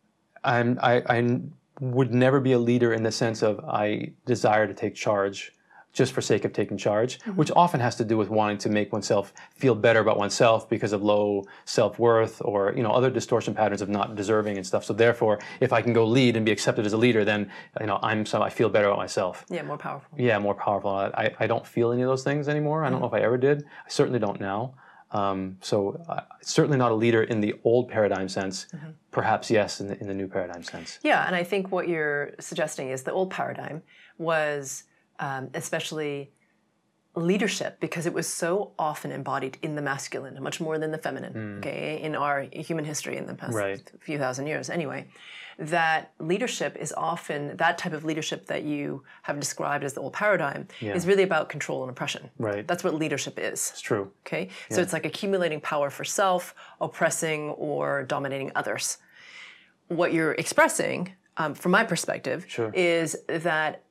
I'm 0.44 0.80
I, 0.82 1.02
I 1.10 1.40
would 1.80 2.14
never 2.14 2.40
be 2.40 2.52
a 2.52 2.60
leader 2.60 2.94
in 2.94 3.02
the 3.02 3.12
sense 3.12 3.42
of 3.42 3.60
I 3.62 4.14
desire 4.26 4.68
to 4.68 4.74
take 4.74 4.94
charge 4.94 5.53
just 5.94 6.12
for 6.12 6.22
sake 6.22 6.44
of 6.44 6.52
taking 6.54 6.78
charge, 6.78 7.22
which 7.36 7.52
often 7.56 7.80
has 7.80 7.96
to 7.96 8.04
do 8.04 8.18
with 8.18 8.30
wanting 8.30 8.58
to 8.58 8.70
make 8.70 8.92
oneself 8.92 9.32
feel 9.56 9.76
better 9.76 10.00
about 10.00 10.18
oneself 10.18 10.68
because 10.68 10.92
of 10.92 11.04
low 11.04 11.46
self-worth 11.66 12.42
or 12.44 12.74
you 12.76 12.84
know 12.84 12.92
other 12.92 13.10
distortion 13.10 13.54
patterns 13.54 13.82
of 13.82 13.90
not 13.90 14.16
deserving 14.16 14.58
and 14.58 14.66
stuff. 14.66 14.84
So 14.84 14.94
therefore, 14.94 15.40
if 15.60 15.72
I 15.72 15.82
can 15.82 15.94
go 15.94 16.06
lead 16.06 16.36
and 16.36 16.46
be 16.46 16.52
accepted 16.52 16.86
as 16.86 16.94
a 16.94 16.98
leader, 16.98 17.24
then 17.24 17.50
you 17.80 17.86
know 17.86 18.00
I'm 18.02 18.26
some 18.26 18.42
I 18.42 18.50
feel 18.50 18.70
better 18.70 18.88
about 18.88 18.98
myself. 18.98 19.46
yeah, 19.50 19.62
more 19.62 19.78
powerful. 19.78 20.10
Yeah, 20.18 20.40
more 20.40 20.56
powerful. 20.56 20.90
I, 20.92 21.32
I 21.40 21.48
don't 21.48 21.66
feel 21.66 21.92
any 21.92 22.02
of 22.02 22.10
those 22.10 22.24
things 22.24 22.50
anymore. 22.50 22.84
I 22.84 22.90
don't 22.90 23.00
know 23.00 23.08
if 23.08 23.14
I 23.14 23.22
ever 23.22 23.38
did. 23.38 23.64
I 23.64 23.90
certainly 23.90 24.20
don't 24.20 24.42
now. 24.42 24.74
Um, 25.12 25.58
so 25.62 26.04
uh, 26.10 26.22
certainly 26.42 26.78
not 26.78 26.92
a 26.92 26.96
leader 26.96 27.22
in 27.22 27.40
the 27.40 27.54
old 27.64 27.88
paradigm 27.88 28.28
sense. 28.28 28.66
Perhaps 29.12 29.52
yes, 29.52 29.80
in 29.80 29.88
the, 29.90 30.00
in 30.00 30.08
the 30.08 30.14
new 30.14 30.28
paradigm 30.28 30.64
sense. 30.64 30.98
Yeah, 31.04 31.28
and 31.28 31.36
I 31.36 31.44
think 31.44 31.72
what 31.72 31.88
you're 31.88 32.32
suggesting 32.40 32.90
is 32.90 33.04
the 33.04 33.12
old 33.12 33.30
paradigm 33.30 33.84
was 34.18 34.86
um, 35.24 35.50
especially 35.54 36.32
leadership 37.16 37.80
because 37.80 38.06
it 38.08 38.14
was 38.14 38.28
so 38.28 38.72
often 38.90 39.12
embodied 39.12 39.58
in 39.62 39.76
the 39.76 39.82
masculine, 39.82 40.36
much 40.42 40.60
more 40.60 40.80
than 40.80 40.92
the 40.92 40.98
feminine. 40.98 41.34
Okay, 41.60 42.02
in 42.02 42.16
our 42.16 42.42
human 42.70 42.86
history 42.86 43.16
in 43.18 43.26
the 43.28 43.36
past 43.36 43.56
Right. 43.56 43.92
few 44.02 44.18
thousand 44.18 44.48
years, 44.48 44.70
anyway. 44.70 45.08
That 45.60 46.12
leadership 46.20 46.76
is 46.86 46.92
often 46.98 47.56
that 47.58 47.78
type 47.78 47.94
of 47.94 48.04
leadership 48.04 48.48
that 48.48 48.64
you 48.64 49.04
have 49.22 49.40
described 49.40 49.84
as 49.84 49.94
the 49.94 50.02
old 50.02 50.14
paradigm 50.14 50.68
is 50.82 51.06
really 51.06 51.22
about 51.22 51.48
control 51.50 51.84
and 51.84 51.92
oppression. 51.92 52.32
Right. 52.40 52.68
That's 52.68 52.84
what 52.84 52.96
leadership 52.96 53.36
is. 53.38 53.70
It's 53.74 53.82
true. 53.82 54.12
Okay, 54.26 54.50
so 54.72 54.82
it's 54.82 54.94
like 54.94 55.06
accumulating 55.06 55.62
power 55.62 55.92
for 55.92 56.04
self, 56.04 56.56
oppressing 56.82 57.42
or 57.52 58.02
dominating 58.16 58.52
others. 58.56 58.98
What 59.90 60.12
you're 60.14 60.34
expressing, 60.34 61.14
um, 61.38 61.54
from 61.54 61.72
my 61.72 61.84
perspective, 61.84 62.46
Sure. 62.48 62.72
is 62.74 63.16
that 63.28 63.83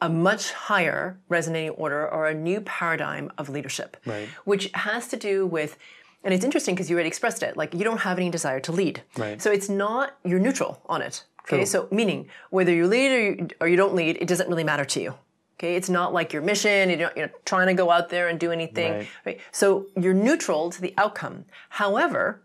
a 0.00 0.08
much 0.08 0.52
higher 0.52 1.18
resonating 1.28 1.70
order 1.70 2.08
or 2.08 2.26
a 2.28 2.34
new 2.34 2.60
paradigm 2.60 3.30
of 3.38 3.48
leadership, 3.48 3.96
Right. 4.06 4.28
which 4.44 4.70
has 4.74 5.08
to 5.08 5.16
do 5.16 5.46
with, 5.46 5.76
and 6.22 6.32
it's 6.32 6.44
interesting 6.44 6.74
because 6.74 6.88
you 6.88 6.94
already 6.96 7.08
expressed 7.08 7.42
it, 7.42 7.56
like 7.56 7.74
you 7.74 7.84
don't 7.84 7.98
have 8.02 8.18
any 8.18 8.30
desire 8.30 8.60
to 8.60 8.72
lead. 8.72 9.02
Right. 9.16 9.40
So 9.42 9.50
it's 9.50 9.68
not, 9.68 10.16
you're 10.24 10.38
neutral 10.38 10.80
on 10.86 11.02
it. 11.02 11.24
Okay, 11.42 11.58
True. 11.58 11.66
so 11.66 11.88
meaning 11.90 12.28
whether 12.50 12.72
you 12.72 12.86
lead 12.86 13.10
or 13.12 13.20
you, 13.20 13.48
or 13.60 13.68
you 13.68 13.76
don't 13.76 13.94
lead, 13.94 14.18
it 14.20 14.28
doesn't 14.28 14.48
really 14.48 14.64
matter 14.64 14.84
to 14.84 15.00
you. 15.00 15.14
Okay, 15.58 15.74
it's 15.74 15.88
not 15.88 16.12
like 16.12 16.32
your 16.32 16.42
mission, 16.42 16.88
you're 16.90 16.98
not 16.98 17.16
you're 17.16 17.26
not 17.26 17.44
trying 17.44 17.66
to 17.66 17.74
go 17.74 17.90
out 17.90 18.10
there 18.10 18.28
and 18.28 18.38
do 18.38 18.52
anything. 18.52 18.92
Right. 18.92 19.08
Right. 19.26 19.40
So 19.50 19.86
you're 19.96 20.14
neutral 20.14 20.70
to 20.70 20.80
the 20.80 20.94
outcome. 20.96 21.46
However, 21.70 22.42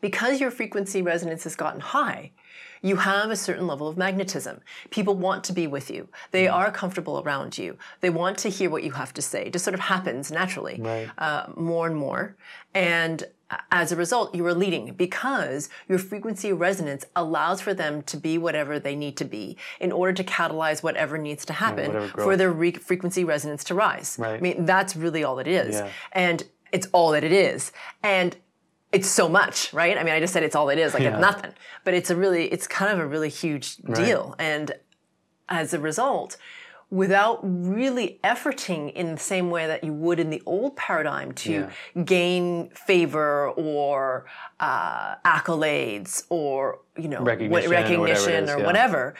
because 0.00 0.40
your 0.40 0.50
frequency 0.50 1.02
resonance 1.02 1.44
has 1.44 1.54
gotten 1.54 1.80
high, 1.80 2.32
you 2.82 2.96
have 2.96 3.30
a 3.30 3.36
certain 3.36 3.66
level 3.66 3.88
of 3.88 3.96
magnetism. 3.96 4.60
People 4.90 5.14
want 5.14 5.44
to 5.44 5.52
be 5.52 5.66
with 5.66 5.90
you. 5.90 6.08
They 6.30 6.46
Mm. 6.46 6.52
are 6.54 6.70
comfortable 6.70 7.20
around 7.20 7.58
you. 7.58 7.76
They 8.00 8.10
want 8.10 8.38
to 8.38 8.48
hear 8.48 8.70
what 8.70 8.82
you 8.82 8.92
have 8.92 9.12
to 9.14 9.22
say. 9.22 9.44
It 9.46 9.52
just 9.52 9.64
sort 9.64 9.74
of 9.74 9.80
happens 9.80 10.30
naturally, 10.30 10.80
Right. 10.80 11.08
uh, 11.18 11.46
more 11.56 11.86
and 11.86 11.96
more. 11.96 12.36
And 12.74 13.24
as 13.72 13.92
a 13.92 13.96
result, 13.96 14.34
you 14.34 14.44
are 14.46 14.52
leading 14.54 14.92
because 14.92 15.70
your 15.88 15.98
frequency 15.98 16.52
resonance 16.52 17.06
allows 17.16 17.60
for 17.62 17.72
them 17.72 18.02
to 18.02 18.16
be 18.18 18.36
whatever 18.36 18.78
they 18.78 18.94
need 18.94 19.16
to 19.16 19.24
be 19.24 19.56
in 19.80 19.90
order 19.90 20.12
to 20.12 20.22
catalyze 20.24 20.82
whatever 20.82 21.16
needs 21.16 21.44
to 21.46 21.54
happen 21.54 21.94
whatever 21.94 22.22
for 22.22 22.36
their 22.36 22.50
re- 22.52 22.72
frequency 22.72 23.24
resonance 23.24 23.64
to 23.64 23.74
rise. 23.74 24.16
Right. 24.18 24.34
I 24.36 24.40
mean, 24.40 24.66
that's 24.66 24.94
really 24.96 25.24
all 25.24 25.38
it 25.38 25.46
is. 25.48 25.76
Yeah. 25.76 25.88
And 26.12 26.44
it's 26.72 26.86
all 26.92 27.12
that 27.12 27.24
it 27.24 27.32
is. 27.32 27.72
And 28.02 28.36
it's 28.92 29.08
so 29.08 29.28
much, 29.28 29.72
right? 29.72 29.96
I 29.98 30.02
mean, 30.04 30.14
I 30.14 30.20
just 30.20 30.32
said 30.32 30.42
it's 30.42 30.56
all 30.56 30.68
it 30.70 30.78
is, 30.78 30.94
like 30.94 31.02
Yeah. 31.02 31.10
it's 31.10 31.20
nothing. 31.20 31.52
But 31.84 31.94
it's 31.94 32.10
a 32.10 32.16
really, 32.16 32.46
it's 32.46 32.66
kind 32.66 32.92
of 32.92 32.98
a 32.98 33.06
really 33.06 33.28
huge 33.28 33.76
deal. 33.76 34.34
And 34.38 34.72
as 35.48 35.74
a 35.74 35.78
result, 35.78 36.36
without 36.90 37.40
really 37.42 38.18
efforting 38.24 38.90
in 38.94 39.12
the 39.12 39.20
same 39.20 39.50
way 39.50 39.66
that 39.66 39.84
you 39.84 39.92
would 39.92 40.18
in 40.18 40.30
the 40.30 40.42
old 40.46 40.74
paradigm 40.76 41.32
to 41.32 41.68
gain 42.04 42.70
favor 42.70 43.50
or 43.50 44.24
uh, 44.58 45.16
accolades 45.24 46.24
or 46.30 46.78
you 46.96 47.08
know 47.08 47.20
Recognition 47.22 47.50
or 47.50 47.50
what- 47.50 47.62
whatever 47.68 47.74
it 47.74 47.82
recognition 47.82 48.44
is, 48.44 48.50
or 48.50 48.58
yeah. 48.60 48.66
whatever, 48.66 49.14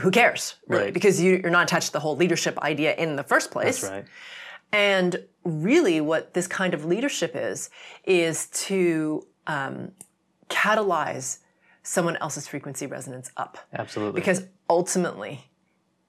who 0.00 0.10
cares? 0.10 0.56
Really? 0.66 0.84
Right. 0.86 0.94
Because 0.94 1.20
you, 1.20 1.36
you're 1.40 1.50
not 1.50 1.64
attached 1.64 1.88
to 1.88 1.92
the 1.92 2.00
whole 2.00 2.16
leadership 2.16 2.58
idea 2.58 2.94
in 2.96 3.14
the 3.14 3.22
first 3.22 3.50
place. 3.52 3.82
That's 3.82 3.92
right. 3.92 4.04
And 4.72 5.24
really, 5.44 6.00
what 6.00 6.34
this 6.34 6.46
kind 6.46 6.72
of 6.74 6.84
leadership 6.84 7.32
is, 7.34 7.68
is 8.04 8.46
to 8.48 9.26
um, 9.46 9.92
catalyze 10.48 11.38
someone 11.82 12.16
else's 12.18 12.46
frequency 12.48 12.86
resonance 12.86 13.30
up. 13.36 13.58
Absolutely. 13.72 14.20
Because 14.20 14.44
ultimately, 14.70 15.44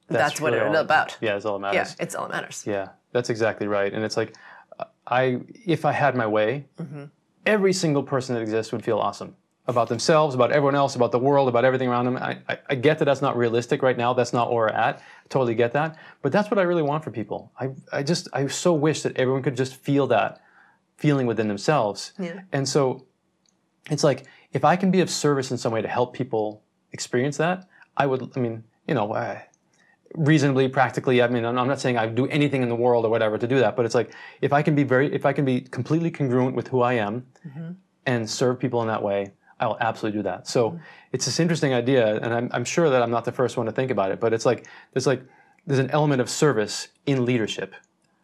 that's, 0.08 0.39
what 0.39 0.54
really 0.54 0.65
it's 0.67 0.76
all- 0.76 0.82
about. 0.82 1.17
Yeah, 1.21 1.36
it's 1.36 1.45
all 1.45 1.60
that 1.60 1.73
Yeah, 1.73 1.80
matters. 1.82 1.95
it's 1.99 2.15
all 2.15 2.28
that 2.28 2.34
matters. 2.34 2.63
Yeah, 2.65 2.89
that's 3.12 3.30
exactly 3.30 3.67
right. 3.67 3.91
And 3.93 4.04
it's 4.04 4.15
like, 4.17 4.36
I 5.08 5.41
if 5.65 5.84
I 5.86 5.91
had 5.91 6.15
my 6.15 6.28
way, 6.28 6.65
Mm-hmm. 6.80 7.06
every 7.45 7.73
single 7.73 8.04
person 8.04 8.36
that 8.36 8.41
exists 8.41 8.71
would 8.71 8.84
feel 8.86 8.97
awesome 8.99 9.36
about 9.65 9.88
themselves, 9.88 10.36
about 10.36 10.52
everyone 10.52 10.76
else, 10.76 10.95
about 10.95 11.12
the 11.12 11.19
world, 11.19 11.47
about 11.47 11.63
everything 11.63 11.88
around 11.88 12.06
them. 12.06 12.17
I, 12.17 12.38
I, 12.49 12.58
I 12.71 12.76
get 12.76 12.99
that 12.99 13.06
that's 13.06 13.21
not 13.21 13.38
realistic 13.38 13.82
right 13.82 13.97
now. 13.97 14.13
That's 14.13 14.34
not 14.34 14.49
where 14.49 14.65
we're 14.65 14.67
at. 14.67 14.97
I 14.97 15.28
totally 15.30 15.56
get 15.56 15.71
that. 15.73 15.97
But 16.21 16.32
that's 16.32 16.52
what 16.52 16.60
I 16.60 16.63
really 16.63 16.82
want 16.82 17.04
for 17.04 17.12
people. 17.12 17.52
I, 17.60 17.69
I 17.91 18.04
just 18.04 18.28
I 18.34 18.47
so 18.47 18.73
wish 18.73 19.04
that 19.04 19.15
everyone 19.15 19.41
could 19.41 19.56
just 19.56 19.76
feel 19.76 20.08
that 20.08 20.41
feeling 20.97 21.28
within 21.28 21.47
themselves. 21.47 22.12
Yeah. 22.19 22.41
And 22.52 22.67
so 22.67 23.06
it's 23.89 24.04
like 24.04 24.26
if 24.52 24.65
I 24.65 24.76
can 24.76 24.91
be 24.91 24.99
of 24.99 25.10
service 25.10 25.49
in 25.52 25.58
some 25.58 25.71
way 25.71 25.82
to 25.82 25.88
help 25.88 26.13
people 26.13 26.63
experience 26.91 27.38
that, 27.38 27.67
I 27.95 28.06
would. 28.06 28.32
I 28.36 28.39
mean, 28.39 28.63
you 28.88 28.95
know, 28.95 29.13
uh, 29.13 29.39
reasonably, 30.15 30.67
practically. 30.67 31.21
I 31.21 31.28
mean, 31.28 31.45
I'm 31.45 31.58
I'm 31.58 31.67
not 31.67 31.80
saying 31.80 31.97
I'd 31.97 32.15
do 32.15 32.28
anything 32.28 32.63
in 32.63 32.69
the 32.69 32.76
world 32.76 33.06
or 33.06 33.10
whatever 33.10 33.38
to 33.38 33.47
do 33.47 33.60
that, 33.60 33.78
but 33.78 33.86
it's 33.86 33.95
like 33.95 34.13
if 34.41 34.52
I 34.52 34.62
can 34.62 34.76
be 34.76 34.84
very, 34.84 35.13
if 35.13 35.26
I 35.26 35.34
can 35.34 35.45
be 35.45 35.62
completely 35.62 36.12
congruent 36.12 36.56
with 36.56 36.67
who 36.67 36.82
I 36.82 36.93
am 36.93 37.26
and 38.06 38.30
serve 38.30 38.60
people 38.60 38.82
in 38.82 38.88
that 38.89 39.02
way, 39.02 39.32
I 39.63 39.67
will 39.67 39.78
absolutely 39.80 40.19
do 40.19 40.23
that. 40.23 40.47
So 40.47 40.71
mm-hmm. 40.71 40.78
it's 41.13 41.26
this 41.26 41.39
interesting 41.39 41.73
idea, 41.73 42.17
and 42.17 42.34
I'm, 42.34 42.49
I'm 42.52 42.65
sure 42.65 42.89
that 42.89 43.02
I'm 43.02 43.12
not 43.12 43.23
the 43.23 43.32
first 43.32 43.56
one 43.56 43.65
to 43.65 43.71
think 43.71 43.91
about 43.91 44.12
it, 44.12 44.19
but 44.19 44.34
it's 44.34 44.45
like 44.45 44.67
there's 44.91 45.08
like 45.08 45.23
there's 45.65 45.80
an 45.80 45.89
element 45.91 46.19
of 46.21 46.30
service 46.30 46.89
in 47.06 47.23
leadership. 47.23 47.73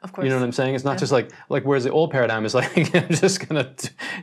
Of 0.01 0.13
course. 0.13 0.23
You 0.23 0.29
know 0.29 0.37
what 0.37 0.45
I'm 0.45 0.53
saying? 0.53 0.75
It's 0.75 0.85
not 0.85 0.97
just 0.97 1.11
like 1.11 1.31
like 1.49 1.63
whereas 1.63 1.83
the 1.83 1.91
old 1.91 2.11
paradigm 2.11 2.45
is 2.45 2.53
like 2.53 2.95
I'm 2.95 3.09
just 3.09 3.47
gonna 3.47 3.73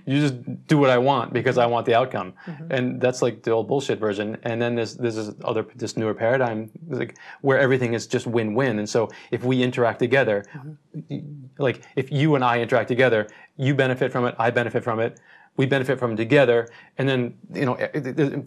you 0.06 0.20
just 0.20 0.66
do 0.66 0.78
what 0.78 0.90
I 0.90 0.98
want 0.98 1.32
because 1.32 1.58
I 1.58 1.66
want 1.66 1.86
the 1.86 1.94
outcome, 1.94 2.34
mm-hmm. 2.46 2.72
and 2.72 3.00
that's 3.00 3.20
like 3.20 3.42
the 3.42 3.50
old 3.50 3.66
bullshit 3.68 3.98
version. 3.98 4.38
And 4.42 4.60
then 4.60 4.74
there's 4.74 4.94
there's 4.96 5.16
this 5.16 5.34
other 5.44 5.66
this 5.74 5.96
newer 5.96 6.14
paradigm 6.14 6.70
like 6.88 7.16
where 7.42 7.58
everything 7.58 7.94
is 7.94 8.06
just 8.06 8.26
win-win. 8.26 8.78
And 8.78 8.88
so 8.88 9.10
if 9.30 9.44
we 9.44 9.62
interact 9.62 9.98
together, 9.98 10.44
mm-hmm. 10.54 11.00
y- 11.10 11.22
like 11.58 11.82
if 11.94 12.10
you 12.10 12.34
and 12.36 12.44
I 12.44 12.60
interact 12.60 12.88
together, 12.88 13.26
you 13.56 13.74
benefit 13.74 14.12
from 14.12 14.24
it, 14.26 14.34
I 14.38 14.50
benefit 14.50 14.82
from 14.82 15.00
it, 15.00 15.20
we 15.56 15.66
benefit 15.66 15.98
from 15.98 16.16
together, 16.16 16.68
and 16.98 17.08
then 17.08 17.38
you 17.52 17.66
know 17.66 17.74
eh, 17.74 17.88
eh, 17.94 18.00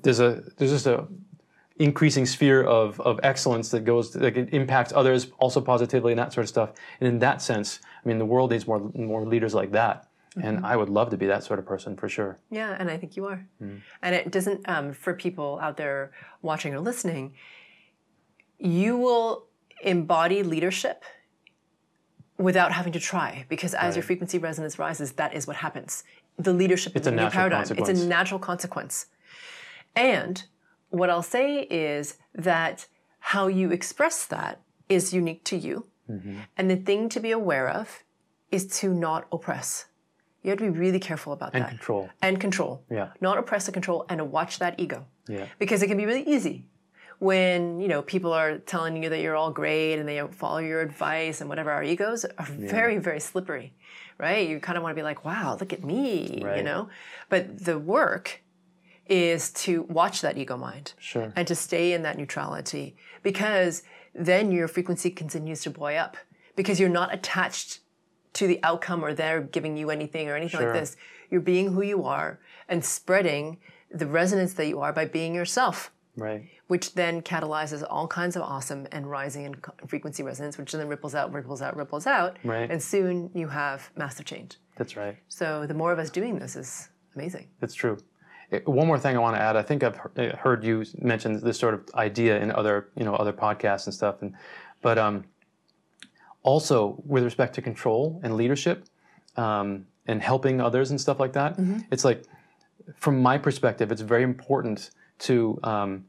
there's 0.03 0.19
a 0.19 0.43
there's 0.57 0.71
just 0.71 0.87
a 0.87 1.07
increasing 1.77 2.25
sphere 2.25 2.63
of, 2.63 2.99
of 2.99 3.21
excellence 3.23 3.71
that 3.71 3.85
goes 3.85 4.11
that 4.11 4.37
it 4.37 4.53
impacts 4.53 4.91
others 4.93 5.31
also 5.39 5.61
positively 5.61 6.11
and 6.11 6.19
that 6.19 6.33
sort 6.33 6.43
of 6.43 6.49
stuff. 6.49 6.73
And 6.99 7.07
in 7.07 7.19
that 7.19 7.41
sense, 7.41 7.79
I 8.03 8.07
mean, 8.07 8.17
the 8.17 8.25
world 8.25 8.51
needs 8.51 8.67
more 8.67 8.91
more 8.93 9.25
leaders 9.25 9.53
like 9.53 9.71
that. 9.71 10.09
And 10.41 10.65
I 10.65 10.77
would 10.77 10.89
love 10.89 11.09
to 11.09 11.17
be 11.17 11.25
that 11.25 11.43
sort 11.43 11.59
of 11.59 11.65
person 11.65 11.97
for 11.97 12.07
sure. 12.07 12.37
Yeah, 12.49 12.75
and 12.79 12.89
I 12.89 12.97
think 12.97 13.17
you 13.17 13.25
are. 13.25 13.45
Mm. 13.61 13.81
And 14.01 14.15
it 14.15 14.31
doesn't, 14.31 14.69
um, 14.69 14.93
for 14.93 15.13
people 15.13 15.59
out 15.61 15.75
there 15.75 16.11
watching 16.41 16.73
or 16.73 16.79
listening, 16.79 17.33
you 18.57 18.97
will 18.97 19.47
embody 19.81 20.43
leadership 20.43 21.03
without 22.37 22.71
having 22.71 22.93
to 22.93 22.99
try 22.99 23.45
because 23.49 23.73
as 23.73 23.95
your 23.95 24.03
frequency 24.03 24.37
resonance 24.37 24.79
rises, 24.79 25.13
that 25.13 25.33
is 25.33 25.45
what 25.45 25.57
happens. 25.57 26.03
The 26.39 26.53
leadership 26.53 26.95
It's 26.95 27.05
a 27.05 27.11
the 27.11 27.17
new 27.17 27.23
natural 27.23 27.49
paradigm. 27.49 27.77
It's 27.77 27.89
a 27.89 28.07
natural 28.07 28.39
consequence. 28.39 29.07
And 29.95 30.43
what 30.89 31.09
I'll 31.09 31.21
say 31.21 31.63
is 31.69 32.17
that 32.33 32.87
how 33.19 33.47
you 33.47 33.71
express 33.71 34.25
that 34.27 34.61
is 34.87 35.13
unique 35.13 35.43
to 35.45 35.57
you. 35.57 35.87
Mm-hmm. 36.09 36.37
And 36.57 36.71
the 36.71 36.77
thing 36.77 37.09
to 37.09 37.19
be 37.19 37.31
aware 37.31 37.69
of 37.69 38.03
is 38.51 38.65
to 38.79 38.93
not 38.93 39.27
oppress. 39.31 39.85
You 40.41 40.49
have 40.51 40.59
to 40.59 40.71
be 40.71 40.79
really 40.79 40.99
careful 40.99 41.33
about 41.33 41.53
And 41.53 41.63
that 41.63 41.69
And 41.69 41.77
control. 41.77 42.09
and 42.21 42.39
control. 42.39 42.83
Yeah. 42.89 43.09
Not 43.19 43.37
oppress 43.37 43.67
and 43.67 43.73
control 43.73 44.05
and 44.09 44.31
watch 44.31 44.59
that 44.59 44.79
ego. 44.79 45.05
Yeah. 45.27 45.45
Because 45.59 45.83
it 45.83 45.87
can 45.87 45.97
be 45.97 46.05
really 46.05 46.23
easy 46.23 46.65
when, 47.19 47.79
you 47.81 47.87
know, 47.87 48.01
people 48.01 48.31
are 48.33 48.57
telling 48.59 49.01
you 49.03 49.09
that 49.09 49.19
you're 49.21 49.35
all 49.35 49.51
great 49.51 49.99
and 49.99 50.07
they 50.07 50.21
follow 50.31 50.59
your 50.59 50.81
advice 50.81 51.41
and 51.41 51.49
whatever. 51.49 51.69
Our 51.71 51.83
egos 51.83 52.25
are 52.25 52.45
very, 52.45 52.97
very 52.97 53.19
slippery, 53.19 53.73
right? 54.17 54.47
You 54.47 54.59
kind 54.59 54.77
of 54.77 54.83
want 54.83 54.91
to 54.93 54.99
be 54.99 55.03
like, 55.03 55.25
wow, 55.25 55.57
look 55.59 55.73
at 55.73 55.83
me, 55.83 56.41
you 56.57 56.63
know? 56.63 56.89
But 57.29 57.65
the 57.65 57.77
work 57.77 58.41
is 59.07 59.51
to 59.51 59.83
watch 59.83 60.21
that 60.21 60.37
ego 60.37 60.55
mind 60.55 60.93
Sure. 60.99 61.33
and 61.35 61.47
to 61.47 61.55
stay 61.55 61.93
in 61.93 62.03
that 62.03 62.17
neutrality 62.17 62.95
because 63.23 63.83
then 64.13 64.51
your 64.51 64.67
frequency 64.67 65.09
continues 65.09 65.61
to 65.63 65.69
buoy 65.71 65.97
up 65.97 66.15
because 66.55 66.79
you're 66.79 66.89
not 66.89 67.13
attached 67.13 67.79
to 68.33 68.45
the 68.47 68.59
outcome 68.63 69.03
or 69.03 69.13
they're 69.13 69.41
giving 69.41 69.75
you 69.75 69.89
anything 69.89 70.29
or 70.29 70.35
anything 70.35 70.59
Sure. 70.59 70.71
like 70.71 70.79
this. 70.79 70.95
You're 71.31 71.41
being 71.41 71.73
who 71.73 71.81
you 71.81 72.03
are 72.05 72.39
and 72.67 72.85
spreading 72.85 73.57
the 73.91 74.05
resonance 74.05 74.53
that 74.53 74.67
you 74.67 74.79
are 74.79 74.93
by 74.93 75.05
being 75.05 75.33
yourself, 75.33 75.91
Right. 76.15 76.47
Which 76.69 76.93
then 76.93 77.19
catalyzes 77.23 77.83
all 77.89 78.07
kinds 78.07 78.35
of 78.35 78.43
awesome 78.43 78.87
and 78.91 79.09
rising 79.09 79.43
in 79.43 79.55
frequency 79.87 80.21
resonance, 80.21 80.55
which 80.55 80.71
then 80.71 80.87
ripples 80.87 81.15
out, 81.15 81.33
ripples 81.33 81.63
out, 81.63 81.75
ripples 81.75 82.05
out. 82.05 82.37
Right. 82.43 82.69
And 82.69 82.81
soon 82.81 83.31
you 83.33 83.47
have 83.47 83.89
massive 83.95 84.27
change. 84.27 84.57
That's 84.77 84.95
right. 84.95 85.17
So 85.29 85.65
the 85.65 85.73
more 85.73 85.91
of 85.91 85.97
us 85.97 86.11
doing 86.11 86.37
this 86.37 86.55
is 86.55 86.89
amazing. 87.15 87.47
That's 87.59 87.73
true. 87.73 87.97
Eh, 88.51 88.59
One 88.65 88.85
more 88.85 88.99
thing 88.99 89.15
I 89.17 89.19
want 89.19 89.35
to 89.35 89.41
add. 89.41 89.55
I 89.55 89.63
think 89.63 89.81
I've 89.83 89.99
eh, 90.15 90.35
heard 90.35 90.63
you 90.63 90.85
mention 90.99 91.39
this 91.43 91.57
sort 91.57 91.73
of 91.73 91.89
idea 91.95 92.39
in 92.39 92.51
other, 92.51 92.89
you 92.95 93.03
know, 93.03 93.15
other 93.15 93.33
podcasts 93.33 93.87
and 93.87 93.93
stuff. 93.93 94.21
And 94.21 94.35
but 94.83 94.99
um, 94.99 95.25
also 96.43 97.01
with 97.03 97.23
respect 97.23 97.55
to 97.55 97.63
control 97.63 98.19
and 98.23 98.35
leadership 98.37 98.85
um, 99.37 99.87
and 100.05 100.21
helping 100.21 100.61
others 100.61 100.91
and 100.91 101.01
stuff 101.01 101.19
like 101.19 101.33
that, 101.33 101.59
it's 101.89 102.05
like 102.05 102.25
from 102.95 103.19
my 103.23 103.39
perspective, 103.39 103.91
it's 103.91 104.01
very 104.01 104.23
important 104.23 104.91
to 105.19 105.59
um, 105.63 106.05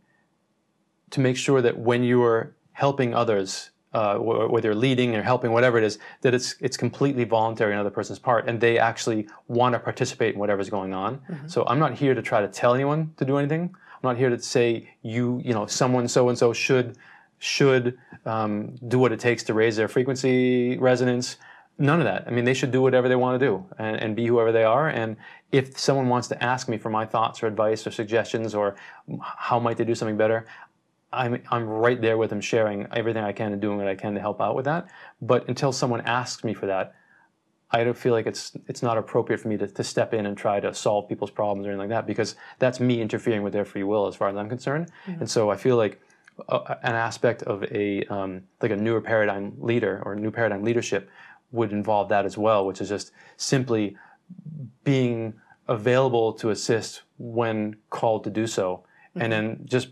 to 1.11 1.21
make 1.21 1.37
sure 1.37 1.61
that 1.63 1.79
when 1.79 2.03
you 2.03 2.23
are 2.23 2.55
helping 2.73 3.15
others, 3.15 3.71
uh, 3.93 4.17
whether 4.17 4.69
you're 4.69 4.75
leading 4.75 5.17
or 5.17 5.23
helping, 5.23 5.51
whatever 5.51 5.77
it 5.77 5.85
is, 5.85 5.99
that 6.21 6.33
it's 6.33 6.55
it's 6.61 6.77
completely 6.77 7.25
voluntary 7.25 7.73
on 7.73 7.79
the 7.79 7.81
other 7.81 7.91
person's 7.91 8.19
part, 8.19 8.49
and 8.49 8.61
they 8.61 8.79
actually 8.79 9.27
want 9.49 9.73
to 9.73 9.79
participate 9.79 10.35
in 10.35 10.41
whatever's 10.41 10.71
going 10.71 10.95
on. 10.95 11.21
So 11.49 11.65
I'm 11.67 11.79
not 11.79 11.95
here 11.95 12.15
to 12.15 12.23
try 12.23 12.41
to 12.41 12.49
tell 12.49 12.75
anyone 12.75 13.13
to 13.17 13.25
do 13.25 13.37
anything. 13.37 13.75
I'm 14.03 14.09
not 14.11 14.17
here 14.17 14.31
to 14.31 14.41
say 14.41 14.89
you, 15.03 15.43
you 15.45 15.53
know, 15.53 15.67
someone 15.67 16.09
so 16.09 16.29
and 16.29 16.39
so 16.39 16.53
should 16.53 16.97
should 17.39 17.99
um, 18.27 18.77
do 18.87 18.99
what 18.99 19.13
it 19.13 19.19
takes 19.21 19.43
to 19.45 19.55
raise 19.55 19.77
their 19.77 19.89
frequency 19.89 20.79
resonance. 20.79 21.37
None 21.79 21.99
of 21.99 22.05
that. 22.05 22.25
I 22.27 22.31
mean, 22.31 22.45
they 22.45 22.53
should 22.53 22.71
do 22.71 22.83
whatever 22.83 23.09
they 23.09 23.17
want 23.17 23.41
to 23.41 23.47
do 23.47 23.67
and, 23.79 23.97
and 23.97 24.15
be 24.15 24.27
whoever 24.27 24.53
they 24.53 24.65
are. 24.65 24.89
And 24.89 25.17
if 25.51 25.79
someone 25.79 26.11
wants 26.11 26.29
to 26.29 26.45
ask 26.45 26.69
me 26.69 26.77
for 26.77 26.91
my 26.91 27.07
thoughts 27.07 27.43
or 27.43 27.47
advice 27.47 27.87
or 27.87 27.91
suggestions 27.91 28.55
or 28.55 28.77
how 29.23 29.59
might 29.59 29.79
they 29.79 29.85
do 29.85 29.95
something 29.95 30.19
better, 30.19 30.47
I'm, 31.13 31.43
I'm 31.51 31.69
right 31.69 32.01
there 32.01 32.17
with 32.17 32.31
them, 32.31 32.41
sharing 32.41 32.87
everything 32.93 33.25
I 33.25 33.33
can 33.33 33.53
and 33.53 33.61
doing 33.61 33.79
what 33.79 33.89
I 33.89 33.95
can 33.97 34.15
to 34.15 34.21
help 34.21 34.41
out 34.41 34.55
with 34.55 34.65
that. 34.67 34.89
But 35.21 35.49
until 35.49 35.73
someone 35.73 36.03
asks 36.03 36.45
me 36.45 36.55
for 36.55 36.67
that, 36.67 36.95
I 37.73 37.85
don't 37.85 37.97
feel 37.97 38.13
like 38.13 38.27
it's 38.27 38.53
it's 38.67 38.83
not 38.83 38.99
appropriate 38.99 39.39
for 39.39 39.49
me 39.49 39.57
to, 39.57 39.67
to 39.69 39.85
step 39.85 40.13
in 40.13 40.27
and 40.27 40.37
try 40.37 40.59
to 40.59 40.75
solve 40.75 41.09
people's 41.09 41.31
problems 41.31 41.67
or 41.67 41.71
anything 41.71 41.89
like 41.89 41.97
that 41.97 42.07
because 42.07 42.35
that's 42.59 42.81
me 42.81 43.01
interfering 43.01 43.43
with 43.43 43.53
their 43.53 43.65
free 43.65 43.85
will 43.85 44.09
as 44.09 44.17
far 44.17 44.29
as 44.29 44.37
I'm 44.37 44.49
concerned. 44.49 44.91
And 45.07 45.31
so 45.31 45.51
I 45.51 45.57
feel 45.57 45.77
like 45.77 46.01
a, 46.49 46.77
an 46.83 46.95
aspect 46.95 47.43
of 47.45 47.63
a 47.65 48.05
um, 48.07 48.43
like 48.61 48.73
a 48.73 48.77
newer 48.77 49.01
paradigm 49.01 49.55
leader 49.59 50.03
or 50.05 50.17
new 50.17 50.31
paradigm 50.33 50.65
leadership 50.65 51.09
would 51.53 51.73
involve 51.73 52.09
that 52.09 52.25
as 52.25 52.37
well, 52.37 52.67
which 52.67 52.81
is 52.81 52.89
just 52.89 53.13
simply 53.37 53.97
being 54.85 55.35
available 55.69 56.33
to 56.33 56.51
assist 56.51 57.03
when 57.19 57.77
called 57.91 58.25
to 58.25 58.31
do 58.31 58.47
so, 58.47 58.85
and 59.15 59.33
then 59.33 59.61
just 59.65 59.89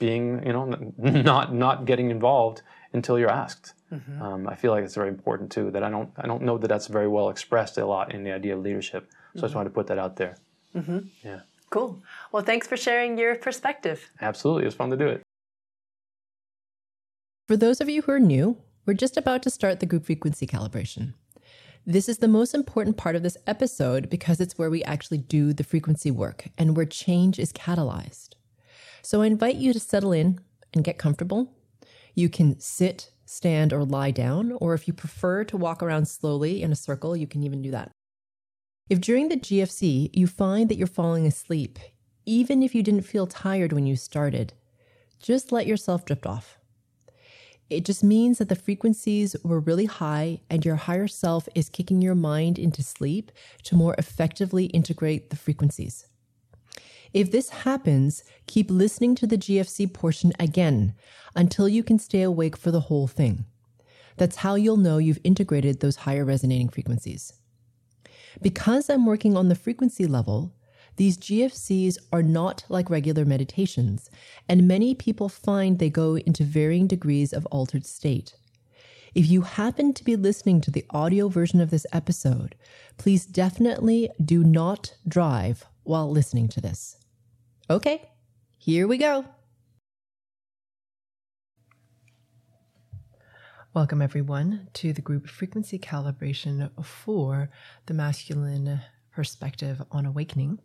being 0.00 0.44
you 0.44 0.52
know 0.52 0.64
not 0.98 1.54
not 1.54 1.84
getting 1.84 2.10
involved 2.10 2.62
until 2.92 3.16
you're 3.18 3.30
asked. 3.30 3.74
Mm-hmm. 3.92 4.22
Um, 4.22 4.48
I 4.48 4.56
feel 4.56 4.72
like 4.72 4.82
it's 4.84 4.96
very 4.96 5.08
important 5.08 5.52
too. 5.52 5.70
That 5.70 5.84
I 5.84 5.90
don't 5.90 6.10
I 6.16 6.26
don't 6.26 6.42
know 6.42 6.58
that 6.58 6.66
that's 6.66 6.88
very 6.88 7.06
well 7.06 7.28
expressed 7.28 7.78
a 7.78 7.86
lot 7.86 8.12
in 8.12 8.24
the 8.24 8.32
idea 8.32 8.56
of 8.56 8.62
leadership. 8.62 9.08
So 9.10 9.14
I 9.14 9.40
just 9.42 9.50
mm-hmm. 9.50 9.58
wanted 9.58 9.70
to 9.70 9.74
put 9.74 9.86
that 9.86 9.98
out 9.98 10.16
there. 10.16 10.36
Mm-hmm. 10.74 10.98
Yeah, 11.22 11.40
Cool. 11.70 12.02
Well, 12.32 12.42
thanks 12.42 12.66
for 12.66 12.76
sharing 12.76 13.16
your 13.16 13.36
perspective. 13.36 14.10
absolutely, 14.20 14.64
it 14.64 14.66
was 14.66 14.74
fun 14.74 14.90
to 14.90 14.96
do 14.96 15.06
it. 15.06 15.22
For 17.46 17.56
those 17.56 17.80
of 17.80 17.88
you 17.88 18.02
who 18.02 18.12
are 18.12 18.20
new, 18.20 18.58
we're 18.86 18.94
just 18.94 19.16
about 19.16 19.42
to 19.44 19.50
start 19.50 19.78
the 19.78 19.86
group 19.86 20.06
frequency 20.06 20.46
calibration. 20.46 21.14
This 21.86 22.08
is 22.08 22.18
the 22.18 22.28
most 22.28 22.54
important 22.54 22.96
part 22.96 23.16
of 23.16 23.22
this 23.22 23.36
episode 23.46 24.10
because 24.10 24.40
it's 24.40 24.58
where 24.58 24.70
we 24.70 24.84
actually 24.84 25.18
do 25.18 25.52
the 25.52 25.64
frequency 25.64 26.10
work 26.10 26.48
and 26.58 26.76
where 26.76 26.86
change 26.86 27.38
is 27.38 27.52
catalyzed. 27.52 28.30
So 29.02 29.22
I 29.22 29.26
invite 29.26 29.56
you 29.56 29.72
to 29.72 29.80
settle 29.80 30.12
in 30.12 30.40
and 30.72 30.84
get 30.84 30.98
comfortable. 30.98 31.52
You 32.14 32.28
can 32.28 32.58
sit, 32.60 33.10
stand, 33.24 33.72
or 33.72 33.84
lie 33.84 34.10
down, 34.10 34.52
or 34.60 34.74
if 34.74 34.86
you 34.86 34.94
prefer 34.94 35.44
to 35.44 35.56
walk 35.56 35.82
around 35.82 36.06
slowly 36.06 36.62
in 36.62 36.72
a 36.72 36.76
circle, 36.76 37.16
you 37.16 37.26
can 37.26 37.42
even 37.42 37.62
do 37.62 37.70
that. 37.70 37.90
If 38.88 39.00
during 39.00 39.28
the 39.28 39.36
GFC 39.36 40.10
you 40.12 40.26
find 40.26 40.68
that 40.68 40.76
you're 40.76 40.86
falling 40.86 41.26
asleep, 41.26 41.78
even 42.26 42.62
if 42.62 42.74
you 42.74 42.82
didn't 42.82 43.02
feel 43.02 43.26
tired 43.26 43.72
when 43.72 43.86
you 43.86 43.96
started, 43.96 44.52
just 45.20 45.52
let 45.52 45.66
yourself 45.66 46.04
drift 46.04 46.26
off. 46.26 46.58
It 47.70 47.84
just 47.84 48.02
means 48.02 48.38
that 48.38 48.48
the 48.48 48.56
frequencies 48.56 49.36
were 49.44 49.60
really 49.60 49.86
high 49.86 50.40
and 50.50 50.64
your 50.64 50.74
higher 50.74 51.06
self 51.06 51.48
is 51.54 51.68
kicking 51.68 52.02
your 52.02 52.16
mind 52.16 52.58
into 52.58 52.82
sleep 52.82 53.30
to 53.62 53.76
more 53.76 53.94
effectively 53.96 54.66
integrate 54.66 55.30
the 55.30 55.36
frequencies. 55.36 56.06
If 57.12 57.32
this 57.32 57.50
happens, 57.50 58.22
keep 58.46 58.70
listening 58.70 59.14
to 59.16 59.26
the 59.26 59.38
GFC 59.38 59.92
portion 59.92 60.32
again 60.38 60.94
until 61.34 61.68
you 61.68 61.82
can 61.82 61.98
stay 61.98 62.22
awake 62.22 62.56
for 62.56 62.70
the 62.70 62.80
whole 62.80 63.08
thing. 63.08 63.46
That's 64.16 64.36
how 64.36 64.54
you'll 64.54 64.76
know 64.76 64.98
you've 64.98 65.18
integrated 65.24 65.80
those 65.80 65.96
higher 65.96 66.24
resonating 66.24 66.68
frequencies. 66.68 67.32
Because 68.40 68.88
I'm 68.88 69.06
working 69.06 69.36
on 69.36 69.48
the 69.48 69.54
frequency 69.54 70.06
level, 70.06 70.54
these 70.96 71.16
GFCs 71.16 71.96
are 72.12 72.22
not 72.22 72.64
like 72.68 72.90
regular 72.90 73.24
meditations, 73.24 74.10
and 74.48 74.68
many 74.68 74.94
people 74.94 75.28
find 75.28 75.78
they 75.78 75.90
go 75.90 76.16
into 76.16 76.44
varying 76.44 76.86
degrees 76.86 77.32
of 77.32 77.46
altered 77.46 77.86
state. 77.86 78.34
If 79.14 79.28
you 79.28 79.42
happen 79.42 79.92
to 79.94 80.04
be 80.04 80.14
listening 80.14 80.60
to 80.60 80.70
the 80.70 80.84
audio 80.90 81.28
version 81.28 81.60
of 81.60 81.70
this 81.70 81.86
episode, 81.92 82.54
please 82.98 83.26
definitely 83.26 84.10
do 84.24 84.44
not 84.44 84.94
drive 85.08 85.64
while 85.82 86.08
listening 86.08 86.48
to 86.48 86.60
this. 86.60 86.96
Okay, 87.70 88.10
here 88.58 88.88
we 88.88 88.98
go. 88.98 89.24
Welcome, 93.72 94.02
everyone, 94.02 94.66
to 94.72 94.92
the 94.92 95.00
group 95.00 95.28
frequency 95.28 95.78
calibration 95.78 96.68
for 96.84 97.48
the 97.86 97.94
masculine 97.94 98.80
perspective 99.12 99.80
on 99.92 100.04
awakening. 100.04 100.58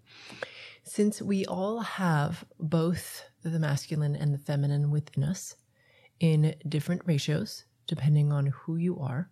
Since 0.84 1.22
we 1.22 1.46
all 1.46 1.82
have 1.82 2.44
both 2.60 3.24
the 3.44 3.60
masculine 3.60 4.16
and 4.16 4.34
the 4.34 4.40
feminine 4.40 4.90
within 4.90 5.26
us 5.26 5.58
in 6.20 6.56
different 6.68 7.04
ratios, 7.06 7.66
depending 7.86 8.34
on 8.34 8.48
who 8.48 8.78
you 8.78 9.00
are, 9.00 9.30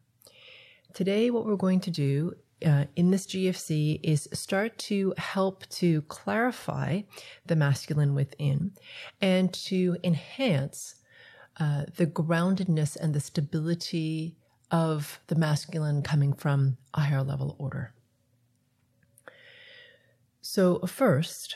today 0.93 1.32
what 1.32 1.47
we're 1.47 1.55
going 1.55 1.80
to 1.80 1.89
do 1.89 2.36
uh, 2.66 2.86
in 2.95 3.12
this 3.12 3.28
GFC 3.28 3.99
is 4.04 4.30
start 4.34 4.78
to 4.78 5.14
help 5.18 5.68
to 5.70 6.01
clarify 6.04 7.01
the 7.45 7.56
masculine 7.56 8.16
within 8.16 8.72
and 9.22 9.54
to 9.54 9.97
enhance 10.04 10.95
uh, 11.60 11.84
the 11.97 12.08
groundedness 12.08 12.95
and 12.95 13.14
the 13.14 13.20
stability 13.20 14.36
of 14.72 15.20
the 15.28 15.36
masculine 15.36 16.01
coming 16.01 16.34
from 16.34 16.78
a 16.93 17.01
higher 17.01 17.24
level 17.24 17.56
order. 17.60 17.93
So, 20.41 20.80
first, 20.80 21.56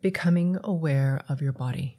becoming 0.00 0.58
aware 0.64 1.20
of 1.28 1.40
your 1.40 1.52
body. 1.52 1.98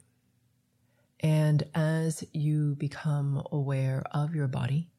And 1.20 1.62
as 1.74 2.24
you 2.32 2.74
become 2.74 3.42
aware 3.50 4.04
of 4.12 4.34
your 4.34 4.48
body, 4.48 4.90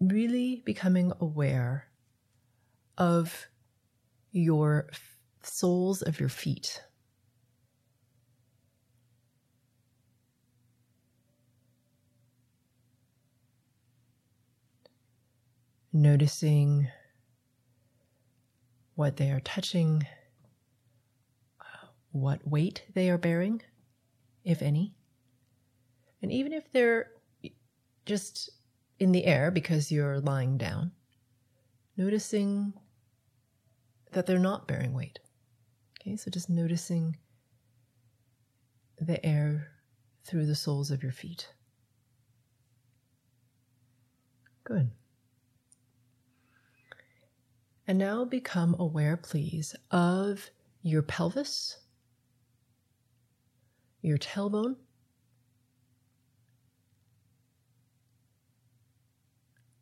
really 0.00 0.62
becoming 0.64 1.12
aware 1.20 1.88
of 2.96 3.46
your 4.32 4.88
soles 5.42 6.02
of 6.02 6.20
your 6.20 6.28
feet. 6.28 6.82
Noticing 15.92 16.88
what 18.94 19.16
they 19.16 19.30
are 19.30 19.40
touching, 19.40 20.06
uh, 21.60 21.86
what 22.12 22.46
weight 22.46 22.84
they 22.94 23.10
are 23.10 23.18
bearing, 23.18 23.62
if 24.44 24.60
any. 24.60 24.94
And 26.20 26.30
even 26.30 26.52
if 26.52 26.70
they're 26.72 27.10
just 28.06 28.50
in 28.98 29.12
the 29.12 29.24
air 29.24 29.50
because 29.50 29.92
you're 29.92 30.20
lying 30.20 30.58
down, 30.58 30.92
noticing 31.96 32.72
that 34.12 34.26
they're 34.26 34.38
not 34.38 34.66
bearing 34.66 34.94
weight. 34.94 35.18
Okay, 36.00 36.16
so 36.16 36.30
just 36.30 36.48
noticing 36.48 37.16
the 39.00 39.24
air 39.24 39.68
through 40.24 40.46
the 40.46 40.54
soles 40.54 40.90
of 40.90 41.02
your 41.02 41.12
feet. 41.12 41.48
Good. 44.64 44.90
And 47.86 47.98
now 47.98 48.24
become 48.24 48.76
aware, 48.78 49.16
please, 49.16 49.74
of 49.90 50.50
your 50.82 51.02
pelvis, 51.02 51.78
your 54.02 54.18
tailbone, 54.18 54.76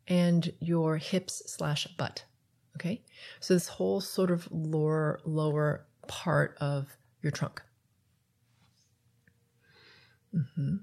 and 0.07 0.51
your 0.59 0.97
hips 0.97 1.41
slash 1.45 1.87
butt. 1.97 2.23
Okay, 2.75 3.01
so 3.39 3.53
this 3.53 3.67
whole 3.67 3.99
sort 4.01 4.29
of 4.31 4.47
lower 4.51 5.19
lower 5.25 5.85
part 6.07 6.55
of 6.61 6.95
your 7.21 7.31
trunk. 7.31 7.61
Mm-hmm. 10.35 10.75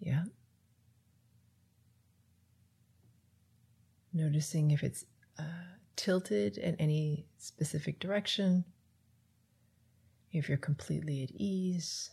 Yeah. 0.00 0.24
Noticing 4.12 4.70
if 4.70 4.82
it's 4.82 5.04
uh, 5.38 5.42
tilted 5.96 6.56
in 6.56 6.76
any 6.76 7.26
specific 7.38 7.98
direction, 7.98 8.64
if 10.32 10.48
you're 10.48 10.58
completely 10.58 11.22
at 11.24 11.30
ease, 11.32 12.10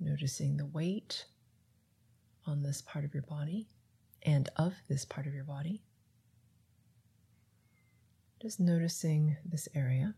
noticing 0.00 0.56
the 0.56 0.66
weight 0.66 1.26
on 2.46 2.62
this 2.62 2.82
part 2.82 3.04
of 3.04 3.14
your 3.14 3.22
body 3.22 3.68
and 4.22 4.48
of 4.56 4.74
this 4.88 5.04
part 5.04 5.26
of 5.26 5.34
your 5.34 5.44
body. 5.44 5.82
Just 8.40 8.60
noticing 8.60 9.36
this 9.44 9.68
area. 9.74 10.14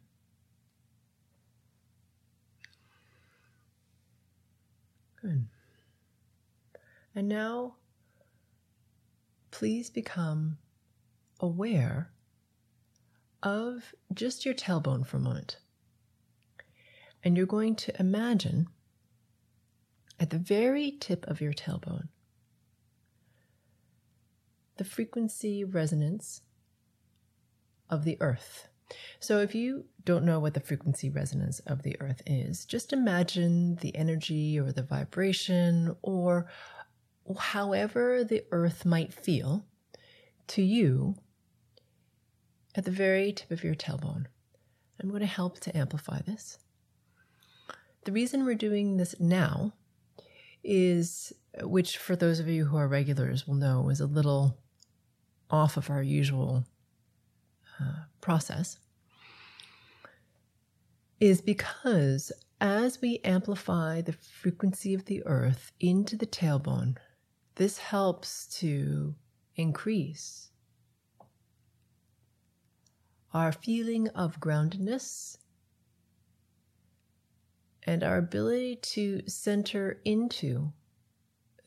Good. 5.21 5.47
And 7.15 7.29
now, 7.29 7.75
please 9.51 9.91
become 9.91 10.59
aware 11.41 12.11
of 13.43 13.95
just 14.15 14.45
your 14.45 14.55
tailbone 14.55 15.07
for 15.07 15.17
a 15.17 15.21
moment. 15.21 15.59
And 17.25 17.37
you're 17.37 17.47
going 17.47 17.75
to 17.77 18.01
imagine 18.01 18.69
at 20.21 20.31
the 20.31 20.39
very 20.39 20.91
tip 21.01 21.27
of 21.27 21.41
your 21.41 21.53
tailbone 21.53 22.09
the 24.79 24.85
frequency 24.85 25.65
resonance 25.65 26.41
of 27.91 28.05
the 28.05 28.17
earth. 28.21 28.69
So, 29.21 29.41
if 29.41 29.55
you 29.55 29.85
don't 30.05 30.25
know 30.25 30.41
what 30.41 30.55
the 30.55 30.61
frequency 30.61 31.11
resonance 31.11 31.59
of 31.67 31.83
the 31.83 32.01
earth 32.01 32.23
is, 32.27 32.65
just 32.65 32.93
imagine 32.93 33.77
the 33.77 33.95
energy 33.95 34.59
or 34.59 34.73
the 34.73 34.83
vibration 34.83 35.95
or 36.01 36.47
however 37.39 38.25
the 38.25 38.45
earth 38.51 38.87
might 38.87 39.13
feel 39.13 39.67
to 40.47 40.63
you 40.63 41.17
at 42.75 42.85
the 42.85 42.91
very 42.91 43.33
tip 43.33 43.51
of 43.51 43.63
your 43.63 43.75
tailbone. 43.75 44.27
I'm 45.01 45.11
going 45.11 45.21
to 45.21 45.27
help 45.27 45.61
to 45.61 45.77
amplify 45.77 46.23
this. 46.23 46.59
The 48.05 48.13
reason 48.13 48.47
we're 48.47 48.55
doing 48.55 48.97
this 48.97 49.15
now 49.21 49.75
is, 50.63 51.33
which 51.63 51.99
for 51.99 52.17
those 52.17 52.41
of 52.41 52.49
you 52.49 52.67
who 52.67 52.77
are 52.77 52.89
regulars 52.89 53.47
will 53.47 53.55
know, 53.55 53.89
is 53.89 54.01
a 54.01 54.07
little 54.07 54.59
off 55.51 55.77
of 55.77 55.91
our 55.91 56.03
usual 56.03 56.65
uh, 57.81 58.05
process, 58.21 58.79
is 61.21 61.41
because 61.41 62.33
as 62.61 63.01
we 63.01 63.21
amplify 63.25 64.01
the 64.01 64.13
frequency 64.13 64.95
of 64.95 65.05
the 65.05 65.23
earth 65.27 65.73
into 65.81 66.17
the 66.17 66.27
tailbone, 66.27 66.97
this 67.55 67.79
helps 67.79 68.47
to 68.59 69.15
increase 69.57 70.51
our 73.33 73.53
feeling 73.53 74.09
of 74.09 74.41
groundedness 74.41 75.37
and 77.89 78.05
our 78.05 78.19
ability 78.19 78.77
to 78.77 79.23
center 79.27 79.99
into 80.05 80.71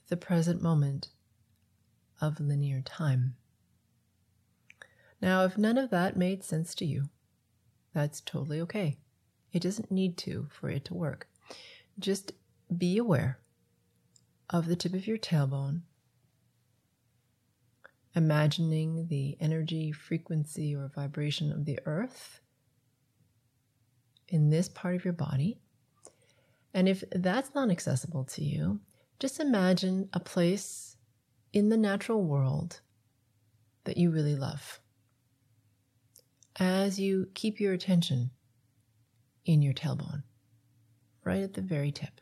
the 0.10 0.16
present 0.16 0.62
moment 0.62 1.08
of 2.22 2.40
linear 2.40 2.80
time. 2.82 3.34
Now, 5.20 5.46
if 5.46 5.58
none 5.58 5.80
of 5.80 5.90
that 5.90 6.16
made 6.16 6.44
sense 6.44 6.76
to 6.76 6.86
you, 6.86 7.06
that's 7.92 8.22
totally 8.22 8.62
okay. 8.62 9.00
It 9.52 9.64
doesn't 9.64 9.90
need 9.90 10.16
to 10.18 10.48
for 10.52 10.70
it 10.70 10.86
to 10.86 10.94
work. 10.94 11.28
Just 11.98 12.34
be 12.78 13.00
aware 13.00 13.40
of 14.48 14.68
the 14.68 14.76
tip 14.76 14.94
of 14.94 15.08
your 15.08 15.18
tailbone, 15.18 15.82
imagining 18.16 19.08
the 19.08 19.38
energy, 19.40 19.92
frequency, 19.92 20.76
or 20.76 20.92
vibration 20.94 21.52
of 21.52 21.66
the 21.66 21.80
earth 21.88 22.42
in 24.28 24.52
this 24.52 24.70
part 24.70 24.94
of 24.94 25.04
your 25.04 25.16
body. 25.16 25.61
And 26.74 26.88
if 26.88 27.04
that's 27.12 27.54
not 27.54 27.70
accessible 27.70 28.24
to 28.26 28.44
you, 28.44 28.80
just 29.20 29.40
imagine 29.40 30.10
a 30.14 30.20
place 30.20 30.96
in 31.54 31.70
the 31.70 31.78
natural 31.78 32.24
world 32.24 32.82
that 33.84 33.98
you 33.98 34.10
really 34.10 34.36
love 34.36 34.80
as 36.58 37.00
you 37.00 37.28
keep 37.34 37.60
your 37.60 37.74
attention 37.74 38.32
in 39.46 39.62
your 39.62 39.74
tailbone, 39.74 40.24
right 41.24 41.44
at 41.44 41.54
the 41.54 41.62
very 41.62 41.92
tip. 41.92 42.22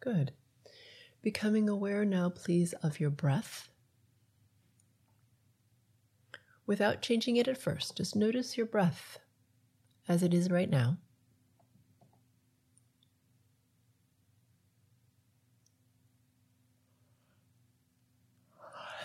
Good. 0.00 0.32
Becoming 1.34 1.68
aware 1.68 2.04
now, 2.04 2.30
please, 2.30 2.74
of 2.74 3.00
your 3.00 3.10
breath. 3.10 3.68
Without 6.64 7.02
changing 7.02 7.36
it 7.36 7.48
at 7.48 7.58
first, 7.58 7.96
just 7.96 8.14
notice 8.14 8.56
your 8.56 8.66
breath 8.66 9.18
as 10.08 10.22
it 10.22 10.32
is 10.32 10.48
right 10.48 10.70
now. 10.70 10.96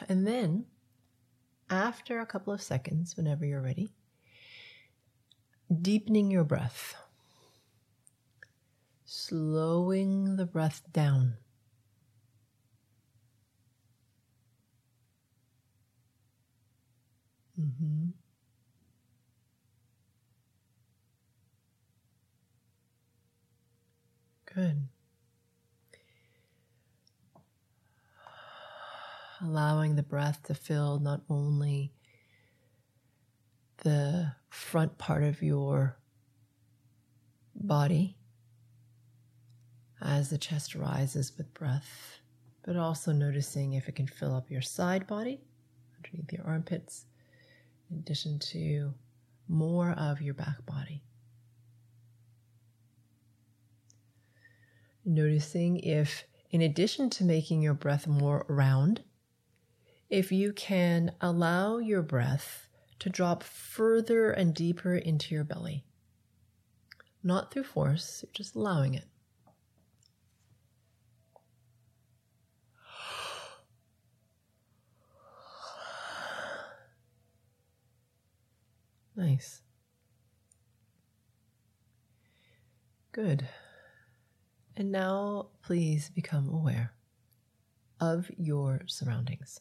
And 0.07 0.27
then, 0.27 0.67
after 1.67 2.19
a 2.19 2.27
couple 2.27 2.53
of 2.53 2.61
seconds, 2.61 3.17
whenever 3.17 3.43
you're 3.43 3.59
ready, 3.59 3.91
deepening 5.81 6.29
your 6.29 6.43
breath 6.43 6.93
slowing 9.03 10.35
the 10.35 10.45
breath 10.45 10.83
down. 10.93 11.33
Mm-hmm. 17.59 18.09
Good. 24.53 24.87
Allowing 29.41 29.95
the 29.95 30.03
breath 30.03 30.43
to 30.43 30.53
fill 30.53 30.99
not 30.99 31.21
only 31.29 31.93
the 33.83 34.33
front 34.49 34.97
part 34.97 35.23
of 35.23 35.41
your 35.41 35.97
body, 37.55 38.17
as 40.01 40.29
the 40.29 40.37
chest 40.37 40.75
rises 40.75 41.33
with 41.37 41.53
breath, 41.53 42.19
but 42.63 42.75
also 42.77 43.11
noticing 43.11 43.73
if 43.73 43.87
it 43.87 43.95
can 43.95 44.07
fill 44.07 44.35
up 44.35 44.49
your 44.49 44.61
side 44.61 45.07
body 45.07 45.41
underneath 45.97 46.31
your 46.31 46.45
armpits, 46.45 47.05
in 47.89 47.97
addition 47.97 48.39
to 48.39 48.93
more 49.47 49.91
of 49.91 50.21
your 50.21 50.33
back 50.33 50.65
body. 50.65 51.03
Noticing 55.05 55.77
if, 55.79 56.25
in 56.51 56.61
addition 56.61 57.09
to 57.11 57.23
making 57.23 57.61
your 57.61 57.73
breath 57.73 58.05
more 58.05 58.45
round, 58.47 59.01
if 60.09 60.31
you 60.31 60.53
can 60.53 61.11
allow 61.21 61.77
your 61.77 62.01
breath 62.01 62.67
to 62.99 63.09
drop 63.09 63.43
further 63.43 64.31
and 64.31 64.53
deeper 64.53 64.95
into 64.95 65.33
your 65.33 65.43
belly. 65.43 65.85
Not 67.23 67.51
through 67.51 67.63
force, 67.63 68.23
just 68.33 68.55
allowing 68.55 68.93
it. 68.93 69.05
Nice. 79.19 79.61
Good. 83.11 83.45
And 84.77 84.93
now 84.93 85.47
please 85.61 86.09
become 86.09 86.47
aware 86.47 86.93
of 87.99 88.31
your 88.37 88.83
surroundings. 88.85 89.59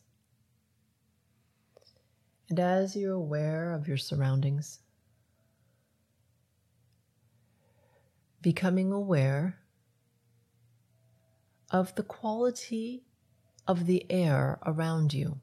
And 2.48 2.60
as 2.60 2.94
you're 2.94 3.14
aware 3.14 3.72
of 3.72 3.88
your 3.88 3.96
surroundings, 3.96 4.78
becoming 8.40 8.92
aware 8.92 9.58
of 11.72 11.92
the 11.96 12.04
quality 12.04 13.02
of 13.66 13.86
the 13.86 14.06
air 14.08 14.60
around 14.64 15.12
you. 15.12 15.40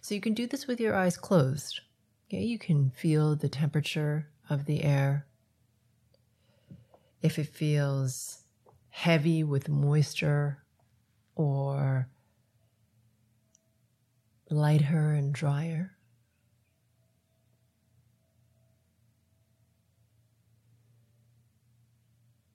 So 0.00 0.14
you 0.14 0.22
can 0.22 0.32
do 0.32 0.46
this 0.46 0.66
with 0.66 0.80
your 0.80 0.94
eyes 0.94 1.18
closed. 1.18 1.82
Okay, 2.32 2.44
you 2.44 2.60
can 2.60 2.90
feel 2.90 3.34
the 3.34 3.48
temperature 3.48 4.28
of 4.48 4.64
the 4.64 4.84
air. 4.84 5.26
If 7.22 7.40
it 7.40 7.48
feels 7.48 8.44
heavy 8.90 9.42
with 9.42 9.68
moisture 9.68 10.62
or 11.34 12.08
lighter 14.48 15.10
and 15.10 15.34
drier. 15.34 15.96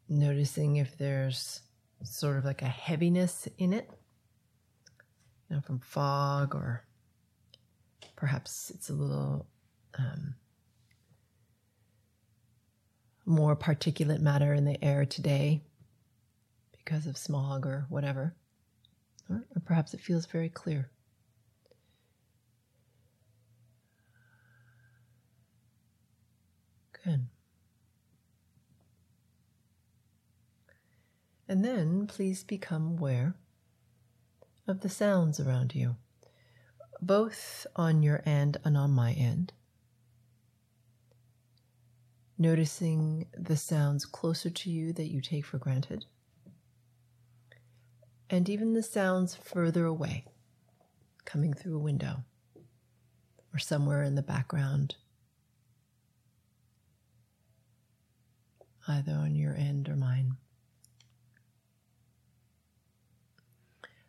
Noticing 0.07 0.77
if 0.77 0.97
there's 0.97 1.63
sort 2.01 2.37
of 2.37 2.45
like 2.45 2.61
a 2.61 2.65
heaviness 2.65 3.49
in 3.57 3.73
it, 3.73 3.89
you 5.49 5.57
know, 5.57 5.61
from 5.61 5.79
fog, 5.79 6.55
or 6.55 6.85
perhaps 8.15 8.69
it's 8.69 8.89
a 8.89 8.93
little 8.93 9.47
um, 9.97 10.35
more 13.25 13.55
particulate 13.55 14.19
matter 14.19 14.53
in 14.53 14.65
the 14.65 14.83
air 14.83 15.05
today 15.05 15.61
because 16.71 17.07
of 17.07 17.17
smog 17.17 17.65
or 17.65 17.85
whatever. 17.89 18.35
Or, 19.29 19.43
or 19.55 19.61
perhaps 19.65 19.93
it 19.93 20.01
feels 20.01 20.25
very 20.27 20.49
clear. 20.49 20.91
Good. 27.03 27.27
And 31.47 31.63
then 31.63 32.07
please 32.07 32.43
become 32.43 32.97
aware 32.97 33.35
of 34.67 34.81
the 34.81 34.89
sounds 34.89 35.39
around 35.39 35.75
you, 35.75 35.95
both 37.01 37.67
on 37.75 38.01
your 38.01 38.23
end 38.25 38.57
and 38.65 38.75
on 38.75 38.91
my 38.91 39.13
end. 39.13 39.53
Noticing 42.37 43.27
the 43.37 43.55
sounds 43.55 44.05
closer 44.05 44.49
to 44.49 44.69
you 44.69 44.91
that 44.93 45.09
you 45.09 45.21
take 45.21 45.45
for 45.45 45.57
granted, 45.57 46.05
and 48.29 48.49
even 48.49 48.73
the 48.73 48.83
sounds 48.83 49.35
further 49.35 49.85
away, 49.85 50.25
coming 51.23 51.53
through 51.53 51.75
a 51.75 51.79
window 51.79 52.25
or 53.53 53.59
somewhere 53.59 54.03
in 54.03 54.15
the 54.15 54.21
background, 54.21 54.95
either 58.87 59.13
on 59.13 59.35
your 59.35 59.55
end 59.55 59.87
or 59.87 59.95
mine. 59.95 60.35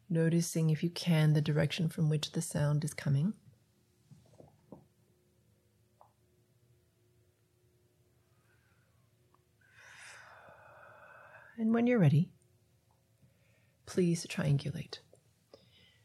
noticing 0.08 0.70
if 0.70 0.82
you 0.82 0.90
can 0.90 1.32
the 1.32 1.40
direction 1.40 1.88
from 1.88 2.08
which 2.08 2.32
the 2.32 2.42
sound 2.42 2.84
is 2.84 2.94
coming. 2.94 3.32
When 11.76 11.86
you're 11.86 11.98
ready, 11.98 12.30
please 13.84 14.26
triangulate. 14.26 15.00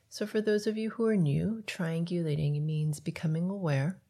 So, 0.09 0.27
for 0.27 0.41
those 0.41 0.67
of 0.67 0.77
you 0.77 0.89
who 0.89 1.05
are 1.05 1.15
new, 1.15 1.63
triangulating 1.65 2.61
means 2.61 2.99
becoming 2.99 3.49
aware 3.49 4.01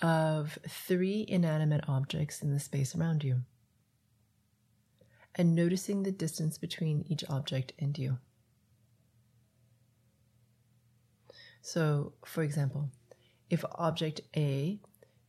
of 0.00 0.58
three 0.66 1.26
inanimate 1.28 1.84
objects 1.86 2.40
in 2.40 2.54
the 2.54 2.58
space 2.58 2.96
around 2.96 3.22
you 3.22 3.42
and 5.34 5.54
noticing 5.54 6.04
the 6.04 6.10
distance 6.10 6.56
between 6.56 7.04
each 7.06 7.24
object 7.28 7.74
and 7.78 7.98
you. 7.98 8.16
So, 11.60 12.14
for 12.24 12.42
example, 12.42 12.88
if 13.50 13.62
object 13.74 14.22
A 14.34 14.80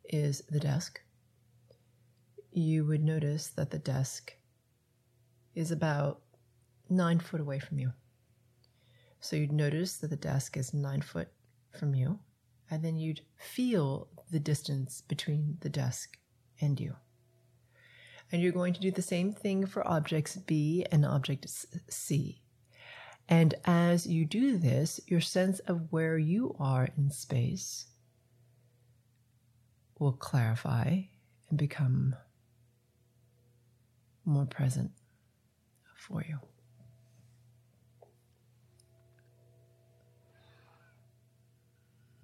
is 0.05 0.41
the 0.49 0.61
desk, 0.61 1.01
you 2.57 2.85
would 2.85 3.03
notice 3.03 3.47
that 3.47 3.69
the 3.69 3.79
desk 3.79 4.33
is 5.53 5.71
about 5.71 6.21
nine 6.89 7.19
foot 7.19 7.41
away 7.41 7.59
from 7.59 7.79
you. 7.79 7.93
So 9.19 9.35
you'd 9.35 9.51
notice 9.51 9.97
that 9.97 10.09
the 10.09 10.15
desk 10.15 10.57
is 10.57 10.73
nine 10.73 11.01
foot 11.01 11.29
from 11.77 11.93
you, 11.93 12.19
and 12.69 12.83
then 12.83 12.97
you'd 12.97 13.21
feel 13.37 14.07
the 14.31 14.39
distance 14.39 15.01
between 15.01 15.57
the 15.61 15.69
desk 15.69 16.17
and 16.59 16.79
you. 16.79 16.95
And 18.31 18.41
you're 18.41 18.51
going 18.51 18.73
to 18.73 18.81
do 18.81 18.91
the 18.91 19.01
same 19.01 19.31
thing 19.31 19.65
for 19.65 19.87
objects 19.87 20.35
B 20.35 20.85
and 20.91 21.05
object 21.05 21.47
C. 21.89 22.41
And 23.29 23.55
as 23.65 24.07
you 24.07 24.25
do 24.25 24.57
this, 24.57 24.99
your 25.07 25.21
sense 25.21 25.59
of 25.59 25.91
where 25.91 26.17
you 26.17 26.55
are 26.59 26.89
in 26.97 27.11
space 27.11 27.87
will 29.99 30.13
clarify 30.13 31.01
and 31.49 31.57
become 31.57 32.15
more 34.27 34.45
present 34.45 34.91
for 35.95 36.23
you. 36.27 36.37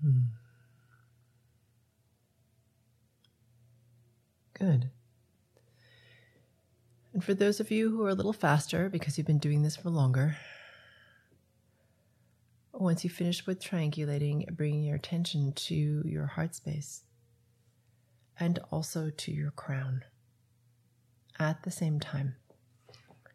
Hmm. 0.01 0.19
Good. 4.53 4.89
And 7.13 7.23
for 7.23 7.33
those 7.33 7.59
of 7.59 7.71
you 7.71 7.89
who 7.89 8.03
are 8.03 8.09
a 8.09 8.15
little 8.15 8.33
faster 8.33 8.89
because 8.89 9.17
you've 9.17 9.27
been 9.27 9.37
doing 9.37 9.61
this 9.61 9.77
for 9.77 9.89
longer, 9.89 10.35
once 12.73 13.03
you 13.03 13.09
finish 13.09 13.45
with 13.45 13.63
triangulating, 13.63 14.51
bringing 14.55 14.83
your 14.83 14.97
attention 14.97 15.53
to 15.53 16.01
your 16.05 16.25
heart 16.25 16.55
space 16.55 17.03
and 18.39 18.59
also 18.71 19.09
to 19.09 19.31
your 19.31 19.51
crown 19.51 20.03
at 21.43 21.63
the 21.63 21.71
same 21.71 21.99
time. 21.99 22.35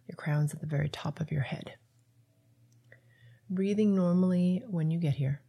Your 0.09 0.16
crown's 0.16 0.54
at 0.54 0.61
the 0.61 0.66
very 0.66 0.88
top 0.88 1.20
of 1.20 1.30
your 1.30 1.42
head. 1.42 1.74
Breathing 3.50 3.94
normally 3.94 4.62
when 4.66 4.90
you 4.90 4.98
get 4.98 5.14
here. 5.14 5.42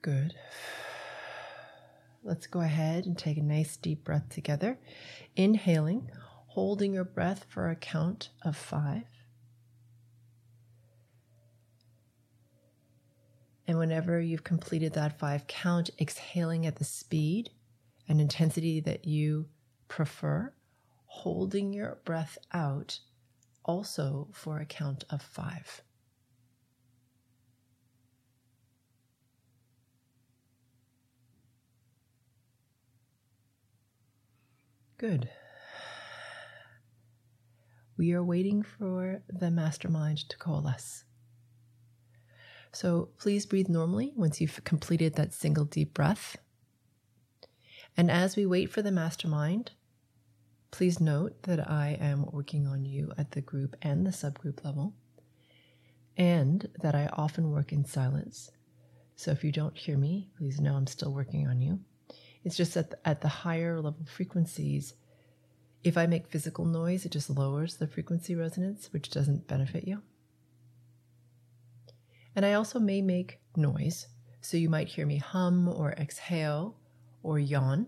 Good. 0.00 0.34
Let's 2.24 2.46
go 2.46 2.60
ahead 2.60 3.04
and 3.04 3.16
take 3.16 3.36
a 3.36 3.42
nice 3.42 3.76
deep 3.76 4.02
breath 4.02 4.28
together. 4.30 4.78
Inhaling, 5.36 6.10
holding 6.48 6.94
your 6.94 7.04
breath 7.04 7.44
for 7.48 7.68
a 7.68 7.76
count 7.76 8.30
of 8.42 8.56
five. 8.56 9.04
And 13.66 13.78
whenever 13.78 14.20
you've 14.20 14.44
completed 14.44 14.92
that 14.92 15.18
five 15.18 15.46
count, 15.46 15.90
exhaling 16.00 16.66
at 16.66 16.76
the 16.76 16.84
speed 16.84 17.50
and 18.08 18.20
intensity 18.20 18.80
that 18.80 19.04
you 19.04 19.48
prefer, 19.88 20.52
holding 21.06 21.72
your 21.72 21.98
breath 22.04 22.38
out 22.52 23.00
also 23.64 24.28
for 24.32 24.60
a 24.60 24.66
count 24.66 25.04
of 25.10 25.20
five. 25.20 25.82
Good. 34.98 35.28
We 37.98 38.12
are 38.12 38.22
waiting 38.22 38.62
for 38.62 39.22
the 39.28 39.50
mastermind 39.50 40.28
to 40.28 40.38
coalesce. 40.38 41.04
So 42.76 43.08
please 43.16 43.46
breathe 43.46 43.70
normally 43.70 44.12
once 44.16 44.38
you've 44.38 44.62
completed 44.64 45.14
that 45.14 45.32
single 45.32 45.64
deep 45.64 45.94
breath. 45.94 46.36
And 47.96 48.10
as 48.10 48.36
we 48.36 48.44
wait 48.44 48.70
for 48.70 48.82
the 48.82 48.92
mastermind, 48.92 49.70
please 50.72 51.00
note 51.00 51.44
that 51.44 51.70
I 51.70 51.96
am 51.98 52.26
working 52.32 52.66
on 52.66 52.84
you 52.84 53.14
at 53.16 53.30
the 53.30 53.40
group 53.40 53.76
and 53.80 54.06
the 54.06 54.10
subgroup 54.10 54.62
level, 54.62 54.92
and 56.18 56.68
that 56.82 56.94
I 56.94 57.08
often 57.14 57.50
work 57.50 57.72
in 57.72 57.86
silence. 57.86 58.50
So 59.14 59.30
if 59.30 59.42
you 59.42 59.52
don't 59.52 59.74
hear 59.74 59.96
me, 59.96 60.28
please 60.36 60.60
know 60.60 60.74
I'm 60.74 60.86
still 60.86 61.14
working 61.14 61.48
on 61.48 61.62
you. 61.62 61.80
It's 62.44 62.58
just 62.58 62.74
that 62.74 63.00
at 63.06 63.22
the 63.22 63.28
higher 63.28 63.76
level 63.76 64.04
frequencies, 64.04 64.92
if 65.82 65.96
I 65.96 66.06
make 66.06 66.28
physical 66.28 66.66
noise, 66.66 67.06
it 67.06 67.12
just 67.12 67.30
lowers 67.30 67.78
the 67.78 67.86
frequency 67.86 68.34
resonance, 68.34 68.92
which 68.92 69.08
doesn't 69.08 69.48
benefit 69.48 69.88
you. 69.88 70.02
And 72.36 72.44
I 72.44 72.52
also 72.52 72.78
may 72.78 73.00
make 73.00 73.40
noise. 73.56 74.06
So 74.42 74.58
you 74.58 74.68
might 74.68 74.88
hear 74.88 75.06
me 75.06 75.16
hum 75.16 75.68
or 75.68 75.92
exhale 75.92 76.76
or 77.22 77.38
yawn. 77.38 77.86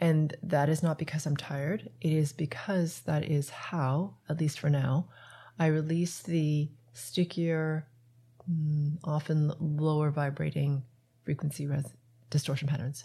And 0.00 0.34
that 0.44 0.68
is 0.68 0.82
not 0.82 0.98
because 0.98 1.26
I'm 1.26 1.36
tired. 1.36 1.90
It 2.00 2.12
is 2.12 2.32
because 2.32 3.00
that 3.00 3.24
is 3.24 3.50
how, 3.50 4.14
at 4.28 4.40
least 4.40 4.60
for 4.60 4.70
now, 4.70 5.08
I 5.58 5.66
release 5.66 6.22
the 6.22 6.70
stickier, 6.92 7.88
mm, 8.50 8.96
often 9.04 9.52
lower 9.60 10.10
vibrating 10.10 10.82
frequency 11.24 11.66
res- 11.66 11.92
distortion 12.30 12.68
patterns. 12.68 13.04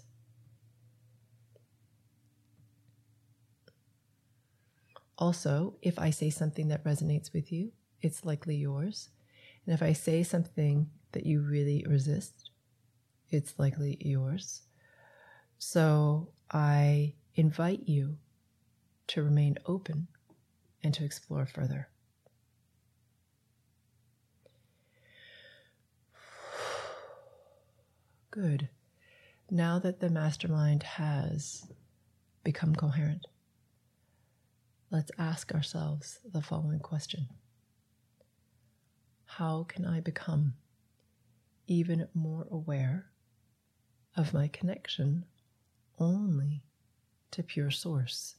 Also, 5.17 5.75
if 5.81 5.97
I 5.97 6.11
say 6.11 6.29
something 6.29 6.67
that 6.67 6.83
resonates 6.83 7.33
with 7.33 7.51
you, 7.51 7.71
it's 8.01 8.23
likely 8.23 8.55
yours. 8.55 9.09
And 9.67 9.73
if 9.73 9.83
I 9.83 9.91
say 9.91 10.23
something 10.23 10.89
that 11.11 11.25
you 11.25 11.41
really 11.41 11.85
resist, 11.87 12.51
it's 13.29 13.59
likely 13.59 13.97
yours. 13.99 14.61
So 15.57 16.29
I 16.49 17.15
invite 17.35 17.81
you 17.85 18.15
to 19.07 19.23
remain 19.23 19.57
open 19.65 20.07
and 20.83 20.93
to 20.93 21.03
explore 21.03 21.45
further. 21.45 21.89
Good. 28.31 28.69
Now 29.51 29.79
that 29.79 29.99
the 29.99 30.09
mastermind 30.09 30.83
has 30.83 31.67
become 32.45 32.73
coherent, 32.73 33.27
let's 34.91 35.11
ask 35.17 35.53
ourselves 35.53 36.19
the 36.31 36.41
following 36.41 36.79
question 36.79 37.27
How 39.37 39.65
can 39.65 39.85
I 39.85 39.99
become 39.99 40.55
even 41.67 42.07
more 42.15 42.47
aware 42.49 43.05
of 44.15 44.33
my 44.33 44.47
connection 44.47 45.25
only 45.99 46.63
to 47.29 47.43
pure 47.43 47.69
source? 47.69 48.37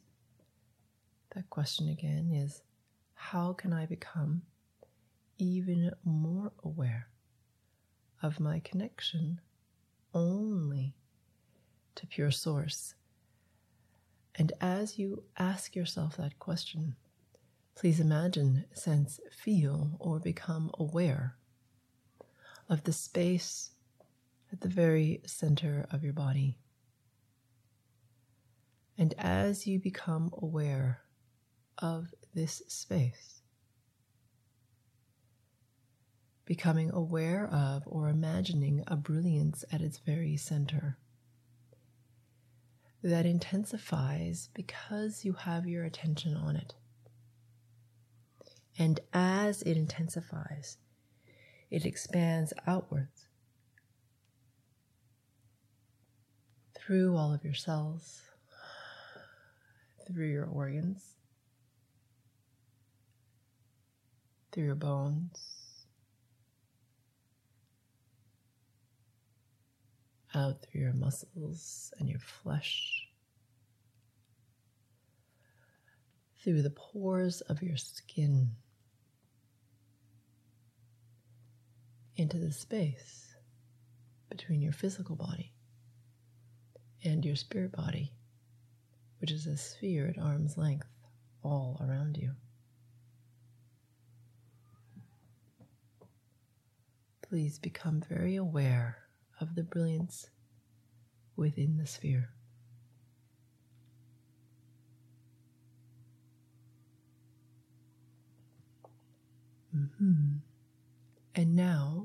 That 1.36 1.48
question 1.50 1.88
again 1.88 2.32
is 2.32 2.62
How 3.14 3.52
can 3.52 3.72
I 3.72 3.86
become 3.86 4.42
even 5.38 5.92
more 6.02 6.50
aware 6.64 7.06
of 8.20 8.40
my 8.40 8.58
connection 8.58 9.40
only 10.12 10.96
to 11.94 12.08
pure 12.08 12.32
source? 12.32 12.96
And 14.34 14.52
as 14.60 14.98
you 14.98 15.22
ask 15.38 15.76
yourself 15.76 16.16
that 16.16 16.40
question, 16.40 16.96
please 17.78 18.00
imagine, 18.00 18.64
sense, 18.72 19.20
feel, 19.30 19.92
or 20.00 20.18
become 20.18 20.68
aware 20.80 21.36
of 22.68 22.82
the 22.82 22.92
space 22.92 23.70
at 24.52 24.60
the 24.62 24.68
very 24.68 25.20
center 25.24 25.86
of 25.92 26.02
your 26.02 26.12
body. 26.12 26.58
And 28.98 29.14
as 29.16 29.64
you 29.64 29.78
become 29.78 30.32
aware 30.36 31.02
of 31.78 32.12
this 32.34 32.62
space, 32.66 33.42
becoming 36.44 36.90
aware 36.90 37.46
of 37.46 37.84
or 37.86 38.08
imagining 38.08 38.82
a 38.88 38.96
brilliance 38.96 39.64
at 39.70 39.80
its 39.80 39.98
very 39.98 40.36
center 40.36 40.98
that 43.04 43.24
intensifies 43.24 44.48
because 44.52 45.24
you 45.24 45.32
have 45.34 45.68
your 45.68 45.84
attention 45.84 46.34
on 46.34 46.56
it. 46.56 46.74
And 48.78 49.00
as 49.12 49.62
it 49.62 49.76
intensifies, 49.76 50.78
it 51.68 51.84
expands 51.84 52.52
outwards 52.66 53.26
through 56.76 57.16
all 57.16 57.34
of 57.34 57.44
your 57.44 57.54
cells, 57.54 58.22
through 60.06 60.28
your 60.28 60.46
organs, 60.46 61.16
through 64.52 64.64
your 64.64 64.74
bones, 64.76 65.84
out 70.34 70.62
through 70.62 70.82
your 70.82 70.92
muscles 70.94 71.92
and 71.98 72.08
your 72.08 72.20
flesh, 72.20 73.08
through 76.42 76.62
the 76.62 76.70
pores 76.70 77.40
of 77.42 77.60
your 77.60 77.76
skin, 77.76 78.52
into 82.18 82.36
the 82.36 82.52
space 82.52 83.36
between 84.28 84.60
your 84.60 84.72
physical 84.72 85.16
body 85.16 85.52
and 87.04 87.24
your 87.24 87.36
spirit 87.36 87.72
body, 87.72 88.12
which 89.20 89.30
is 89.30 89.46
a 89.46 89.56
sphere 89.56 90.08
at 90.08 90.20
arm's 90.22 90.58
length 90.58 90.88
all 91.44 91.80
around 91.80 92.16
you. 92.16 92.32
Please 97.22 97.58
become 97.58 98.02
very 98.08 98.36
aware 98.36 98.98
of 99.40 99.54
the 99.54 99.62
brilliance 99.62 100.28
within 101.36 101.76
the 101.76 101.86
sphere. 101.86 102.30
Mm-hmm. 109.76 110.38
And 111.34 111.54
now, 111.54 111.97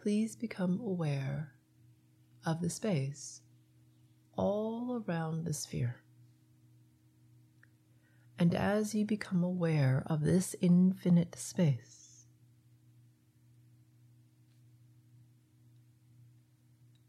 please 0.00 0.34
become 0.34 0.80
aware 0.80 1.52
of 2.46 2.60
the 2.60 2.70
space 2.70 3.42
all 4.36 5.02
around 5.06 5.44
the 5.44 5.52
sphere. 5.52 5.96
And 8.38 8.54
as 8.54 8.94
you 8.94 9.04
become 9.04 9.44
aware 9.44 10.02
of 10.06 10.24
this 10.24 10.56
infinite 10.62 11.36
space, 11.38 12.24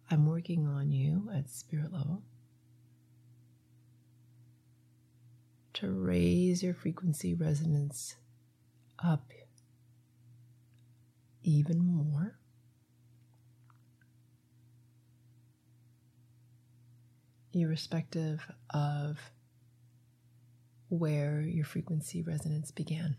I'm 0.09 0.25
working 0.25 0.67
on 0.67 0.91
you 0.91 1.29
at 1.33 1.49
spirit 1.49 1.93
level 1.93 2.23
to 5.75 5.89
raise 5.89 6.61
your 6.61 6.73
frequency 6.73 7.33
resonance 7.33 8.17
up 8.99 9.31
even 11.43 11.79
more. 11.79 12.40
Irrespective 17.53 18.41
of 18.69 19.19
where 20.87 21.41
your 21.41 21.65
frequency 21.65 22.21
resonance 22.21 22.71
began. 22.71 23.17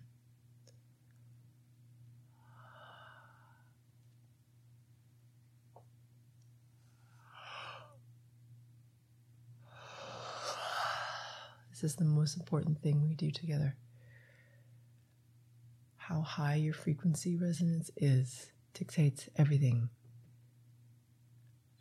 This 11.71 11.85
is 11.85 11.97
the 11.97 12.05
most 12.05 12.37
important 12.37 12.81
thing 12.81 13.03
we 13.03 13.15
do 13.15 13.31
together. 13.31 13.75
How 15.97 16.21
high 16.21 16.55
your 16.55 16.75
frequency 16.75 17.37
resonance 17.37 17.91
is 17.97 18.53
dictates 18.73 19.29
everything 19.37 19.89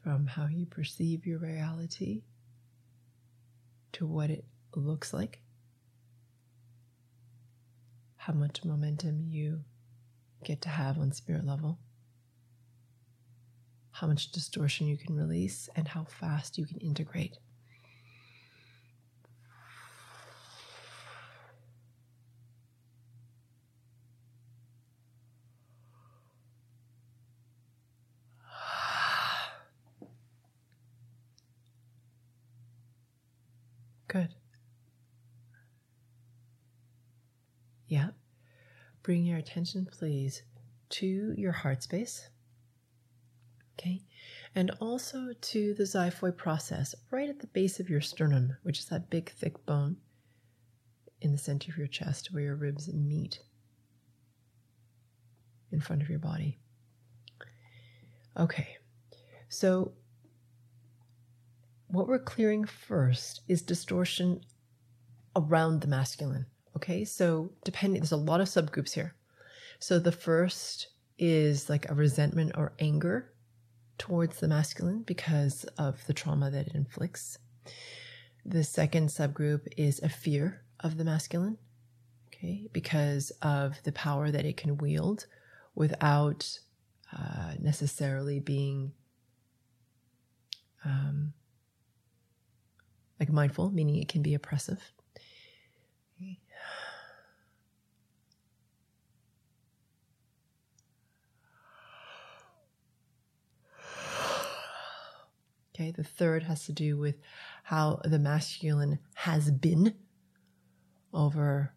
from 0.04 0.28
how 0.28 0.48
you 0.48 0.66
perceive 0.66 1.26
your 1.26 1.40
reality 1.40 2.24
to 3.94 4.06
what 4.08 4.30
it 4.30 4.46
looks 4.76 5.14
like, 5.14 5.42
how 8.18 8.34
much 8.34 8.64
momentum 8.64 9.26
you 9.28 9.62
get 10.44 10.62
to 10.62 10.70
have 10.70 10.98
on 10.98 11.12
spirit 11.12 11.46
level, 11.46 11.80
how 13.92 14.08
much 14.08 14.32
distortion 14.32 14.88
you 14.88 14.98
can 14.98 15.16
release, 15.16 15.70
and 15.76 15.88
how 15.88 16.04
fast 16.06 16.58
you 16.58 16.66
can 16.66 16.78
integrate. 16.80 17.38
Good. 34.08 34.36
Yeah. 37.88 38.10
Bring 39.04 39.26
your 39.26 39.38
attention, 39.38 39.88
please, 39.92 40.44
to 40.90 41.34
your 41.38 41.52
heart 41.52 41.84
space. 41.84 42.30
Okay. 43.80 44.02
And 44.54 44.72
also 44.80 45.34
to 45.40 45.74
the 45.74 45.84
xiphoid 45.84 46.38
process 46.38 46.94
right 47.10 47.30
at 47.30 47.40
the 47.40 47.48
base 47.48 47.80
of 47.80 47.90
your 47.90 48.02
sternum, 48.02 48.58
which 48.64 48.80
is 48.80 48.86
that 48.86 49.10
big, 49.10 49.32
thick 49.32 49.66
bone 49.66 49.98
in 51.22 51.32
the 51.32 51.38
center 51.38 51.72
of 51.72 51.78
your 51.78 51.88
chest 51.88 52.30
where 52.32 52.44
your 52.44 52.56
ribs 52.56 52.92
meet. 52.94 53.40
in 55.72 55.80
front 55.80 56.02
of 56.02 56.10
your 56.10 56.20
body. 56.20 56.60
Okay, 58.38 58.78
so 59.50 59.94
what 61.88 62.08
we're 62.08 62.20
clearing 62.20 62.66
first 62.66 63.42
is 63.48 63.62
distortion 63.62 64.42
around 65.36 65.82
the 65.82 65.88
masculine. 65.88 66.46
Okay, 66.76 67.04
so 67.06 67.52
depending, 67.64 68.02
there's 68.02 68.12
a 68.12 68.18
lot 68.18 68.42
of 68.42 68.48
subgroups 68.48 68.94
here. 68.94 69.16
So 69.80 70.00
the 70.00 70.12
first 70.12 70.88
is 71.18 71.70
like 71.70 71.90
a 71.90 71.94
resentment 71.94 72.54
or 72.56 72.74
anger 72.80 73.32
towards 73.98 74.40
the 74.40 74.48
masculine 74.48 75.04
because 75.04 75.64
of 75.78 76.06
the 76.08 76.14
trauma 76.14 76.50
that 76.50 76.68
it 76.68 76.76
inflicts. 76.76 77.38
The 78.46 78.64
second 78.64 79.10
subgroup 79.10 79.68
is 79.78 80.00
a 80.02 80.10
fear 80.10 80.64
of 80.80 80.98
the 80.98 81.04
masculine, 81.04 81.58
okay, 82.28 82.68
because 82.74 83.32
of 83.42 83.82
the 83.84 83.92
power 83.92 84.32
that 84.32 84.46
it 84.46 84.58
can 84.58 84.78
wield 84.78 85.28
without 85.76 86.60
uh, 87.16 87.54
necessarily 87.60 88.40
being 88.40 88.94
um, 90.84 91.34
like 93.20 93.32
mindful, 93.32 93.70
meaning 93.70 93.98
it 93.98 94.08
can 94.08 94.24
be 94.24 94.34
oppressive. 94.34 94.92
Okay, 105.82 105.90
the 105.90 106.04
third 106.04 106.44
has 106.44 106.66
to 106.66 106.74
do 106.74 106.96
with 106.96 107.16
how 107.64 108.02
the 108.04 108.20
masculine 108.20 109.00
has 109.16 109.50
been 109.50 109.96
over 111.12 111.74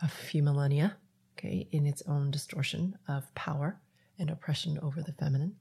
a 0.00 0.06
few 0.06 0.40
millennia, 0.40 0.96
okay, 1.36 1.66
in 1.72 1.84
its 1.84 2.00
own 2.06 2.30
distortion 2.30 2.96
of 3.08 3.34
power 3.34 3.80
and 4.20 4.30
oppression 4.30 4.78
over 4.80 5.02
the 5.02 5.12
feminine. 5.12 5.56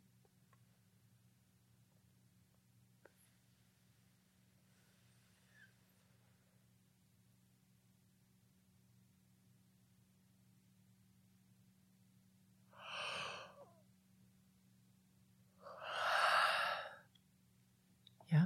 Yeah. 18.32 18.46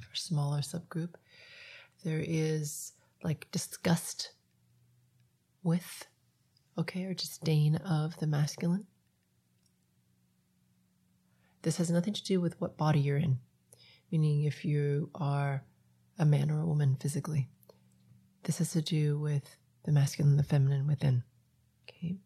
For 0.00 0.16
smaller 0.62 0.84
subgroup, 0.84 1.14
there 2.04 2.22
is 2.24 2.92
like 3.22 3.46
disgust 3.50 4.32
with, 5.62 6.06
okay, 6.78 7.04
or 7.04 7.14
disdain 7.14 7.76
of 7.76 8.16
the 8.18 8.26
masculine. 8.26 8.86
This 11.62 11.78
has 11.78 11.90
nothing 11.90 12.12
to 12.12 12.24
do 12.24 12.40
with 12.40 12.60
what 12.60 12.76
body 12.76 13.00
you're 13.00 13.16
in, 13.16 13.38
meaning 14.12 14.44
if 14.44 14.64
you 14.64 15.10
are 15.14 15.64
a 16.18 16.26
man 16.26 16.50
or 16.50 16.60
a 16.60 16.66
woman 16.66 16.96
physically. 17.00 17.48
This 18.42 18.58
has 18.58 18.72
to 18.72 18.82
do 18.82 19.18
with 19.18 19.56
the 19.84 19.92
masculine 19.92 20.36
the 20.36 20.42
feminine 20.42 20.86
within. 20.86 21.22
Okay. 21.88 22.18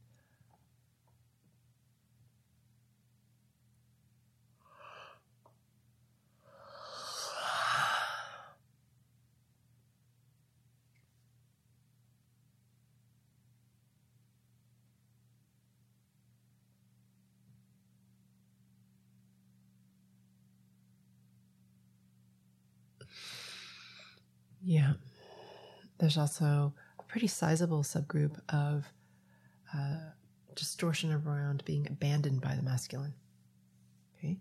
Yeah. 24.63 24.95
There's 25.99 26.19
also 26.19 26.75
a 26.99 27.03
pretty 27.05 27.27
sizable 27.27 27.83
subgroup 27.83 28.39
of 28.49 28.87
uh, 29.75 30.11
distortion 30.55 31.13
around 31.13 31.65
being 31.65 31.87
abandoned 31.87 32.41
by 32.41 32.55
the 32.55 32.63
masculine. 32.63 33.15
Okay. 34.17 34.39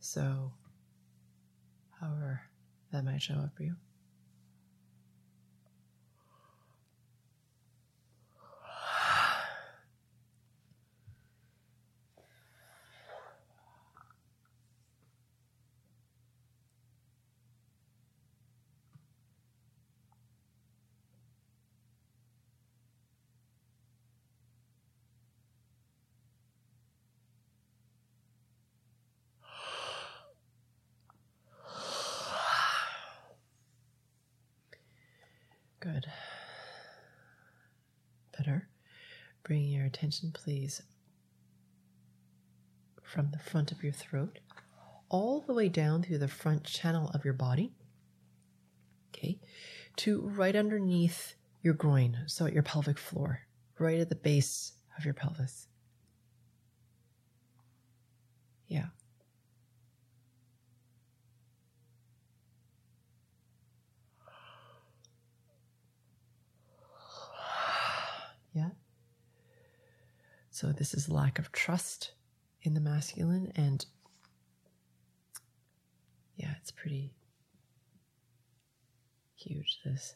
So, 0.00 0.52
however 2.00 2.42
that 2.92 3.04
might 3.04 3.22
show 3.22 3.34
up 3.34 3.56
for 3.56 3.62
you. 3.62 3.76
Good. 35.82 36.06
Better. 38.38 38.68
Bring 39.42 39.64
your 39.64 39.88
attention, 40.12 40.32
please, 40.32 40.82
from 43.02 43.30
the 43.30 43.38
front 43.38 43.72
of 43.72 43.82
your 43.82 43.92
throat 43.92 44.40
all 45.08 45.40
the 45.40 45.54
way 45.54 45.68
down 45.68 46.02
through 46.02 46.18
the 46.18 46.28
front 46.28 46.64
channel 46.64 47.10
of 47.14 47.24
your 47.24 47.34
body. 47.34 47.72
Okay. 49.10 49.38
To 49.96 50.20
right 50.20 50.54
underneath 50.56 51.34
your 51.62 51.74
groin, 51.74 52.18
so 52.26 52.46
at 52.46 52.52
your 52.52 52.62
pelvic 52.62 52.98
floor, 52.98 53.40
right 53.78 54.00
at 54.00 54.08
the 54.10 54.14
base 54.14 54.72
of 54.98 55.04
your 55.04 55.14
pelvis. 55.14 55.68
Yeah. 58.68 58.78
Yeah. 58.78 59.01
So 70.62 70.70
this 70.70 70.94
is 70.94 71.08
lack 71.08 71.40
of 71.40 71.50
trust 71.50 72.12
in 72.62 72.74
the 72.74 72.80
masculine 72.80 73.50
and 73.56 73.84
yeah, 76.36 76.54
it's 76.60 76.70
pretty 76.70 77.16
huge 79.34 79.80
this. 79.84 80.14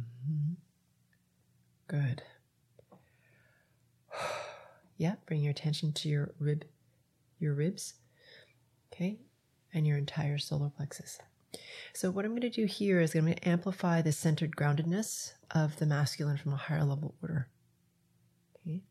Mhm. 0.00 0.56
Good. 1.86 2.22
Yeah, 4.96 5.14
bring 5.24 5.40
your 5.40 5.52
attention 5.52 5.94
to 5.94 6.10
your 6.10 6.34
rib, 6.38 6.66
your 7.38 7.54
ribs, 7.54 7.94
okay, 8.92 9.18
and 9.72 9.86
your 9.86 9.96
entire 9.96 10.36
solar 10.36 10.68
plexus. 10.68 11.18
So, 11.94 12.10
what 12.10 12.26
I'm 12.26 12.32
going 12.32 12.42
to 12.42 12.50
do 12.50 12.66
here 12.66 13.00
is 13.00 13.14
I'm 13.14 13.22
going 13.24 13.34
to 13.34 13.48
amplify 13.48 14.02
the 14.02 14.12
centered 14.12 14.54
groundedness 14.54 15.32
of 15.52 15.76
the 15.76 15.86
masculine 15.86 16.36
from 16.36 16.52
a 16.52 16.56
higher 16.56 16.84
level 16.84 17.14
order. 17.22 17.48
Okay. 18.56 18.82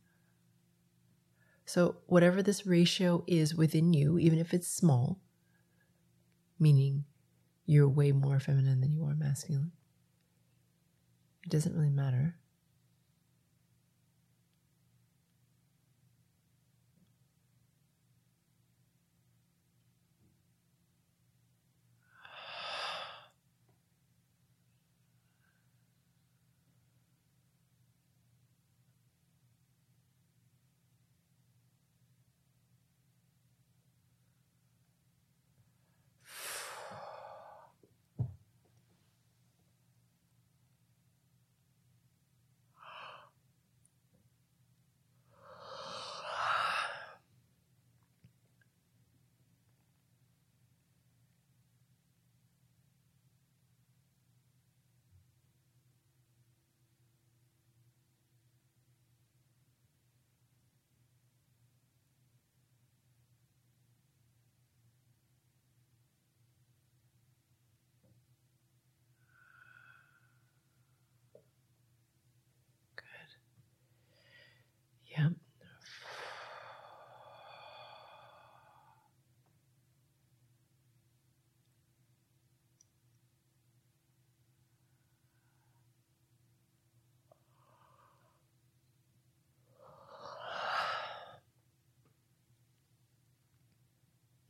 So, 1.66 1.98
whatever 2.08 2.42
this 2.42 2.66
ratio 2.66 3.24
is 3.28 3.54
within 3.54 3.94
you, 3.94 4.18
even 4.18 4.40
if 4.40 4.52
it's 4.52 4.68
small, 4.68 5.20
meaning 6.60 7.06
you're 7.68 7.88
way 7.88 8.12
more 8.12 8.40
feminine 8.40 8.82
than 8.82 8.92
you 8.92 9.06
are 9.06 9.14
masculine, 9.14 9.72
it 11.44 11.50
doesn't 11.50 11.76
really 11.76 11.90
matter. 11.90 12.36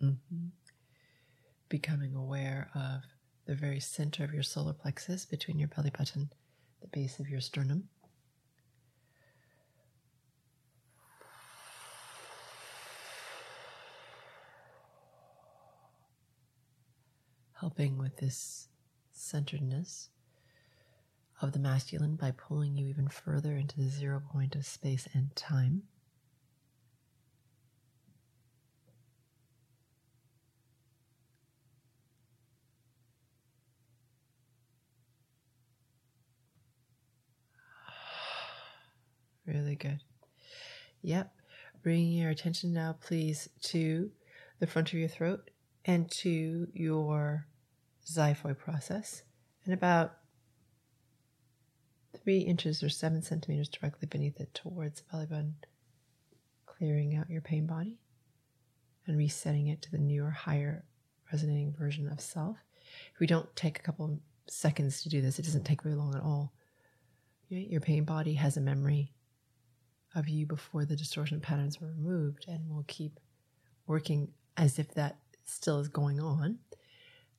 Mm-hmm. 0.10 0.48
Becoming 1.70 2.16
aware 2.16 2.70
of 2.74 3.04
the 3.46 3.56
very 3.56 3.80
center 3.80 4.24
of 4.24 4.34
your 4.34 4.44
solar 4.44 4.74
plexus 4.74 5.26
between 5.26 5.60
your 5.60 5.68
belly 5.68 5.92
button, 5.96 6.30
the 6.82 6.88
base 6.88 7.20
of 7.20 7.30
your 7.30 7.42
sternum. 7.42 7.90
Helping 17.60 17.98
with 17.98 18.18
this 18.18 18.70
centeredness 19.12 20.10
of 21.42 21.52
the 21.52 21.60
masculine 21.60 22.16
by 22.16 22.32
pulling 22.32 22.78
you 22.78 22.88
even 22.88 23.08
further 23.08 23.56
into 23.58 23.78
the 23.78 23.90
zero 23.90 24.22
point 24.32 24.56
of 24.56 24.66
space 24.66 25.08
and 25.14 25.36
time. 25.36 25.84
Really 39.50 39.76
good. 39.76 40.00
Yep. 41.02 41.34
Bringing 41.82 42.12
your 42.12 42.30
attention 42.30 42.72
now, 42.72 42.96
please, 43.02 43.50
to 43.64 44.12
the 44.60 44.68
front 44.68 44.90
of 44.90 45.00
your 45.00 45.08
throat 45.08 45.50
and 45.86 46.10
to 46.12 46.68
your 46.74 47.48
xiphoid 48.06 48.60
process, 48.60 49.24
and 49.66 49.74
about 49.74 50.18
three 52.24 52.40
inches 52.40 52.84
or 52.84 52.90
seven 52.90 53.24
centimeters 53.24 53.70
directly 53.70 54.08
beneath 54.08 54.40
it 54.40 54.54
towards 54.54 55.02
the 55.02 55.08
belly 55.12 55.26
button, 55.26 55.56
clearing 56.66 57.16
out 57.16 57.30
your 57.30 57.42
pain 57.42 57.66
body 57.66 57.98
and 59.08 59.18
resetting 59.18 59.68
it 59.68 59.82
to 59.82 59.92
the 59.92 59.98
newer, 59.98 60.30
higher 60.30 60.84
resonating 61.32 61.74
version 61.74 62.08
of 62.08 62.22
self. 62.22 62.58
If 63.14 63.20
we 63.20 63.26
don't 63.26 63.56
take 63.56 63.80
a 63.80 63.84
couple 63.84 64.20
seconds 64.48 65.02
to 65.04 65.10
do 65.10 65.22
this, 65.22 65.40
it 65.40 65.46
doesn't 65.46 65.66
take 65.66 65.82
very 65.82 65.96
long 65.96 66.14
at 66.14 66.22
all. 66.22 66.54
Your 67.48 67.82
pain 67.82 68.04
body 68.04 68.36
has 68.36 68.58
a 68.58 68.62
memory 68.62 69.12
of 70.16 70.28
you 70.28 70.46
before 70.46 70.86
the 70.86 70.96
distortion 70.96 71.40
patterns 71.40 71.80
were 71.80 71.88
removed 71.88 72.46
and 72.48 72.62
we'll 72.68 72.86
keep 72.88 73.20
working 73.88 74.30
as 74.58 74.80
if 74.80 74.94
that 74.96 75.18
still 75.46 75.80
is 75.80 75.88
going 75.88 76.20
on. 76.20 76.60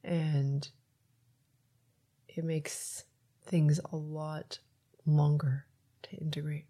And 0.05 0.69
it 2.29 2.45
makes 2.45 3.05
things 3.45 3.81
a 3.93 3.97
lot 3.97 4.59
longer 5.07 5.67
to 6.03 6.17
integrate. 6.17 6.67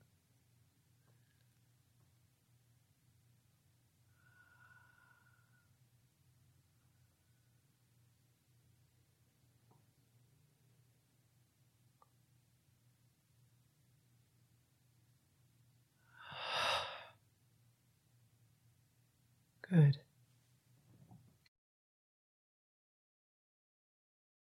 Good. 19.71 19.99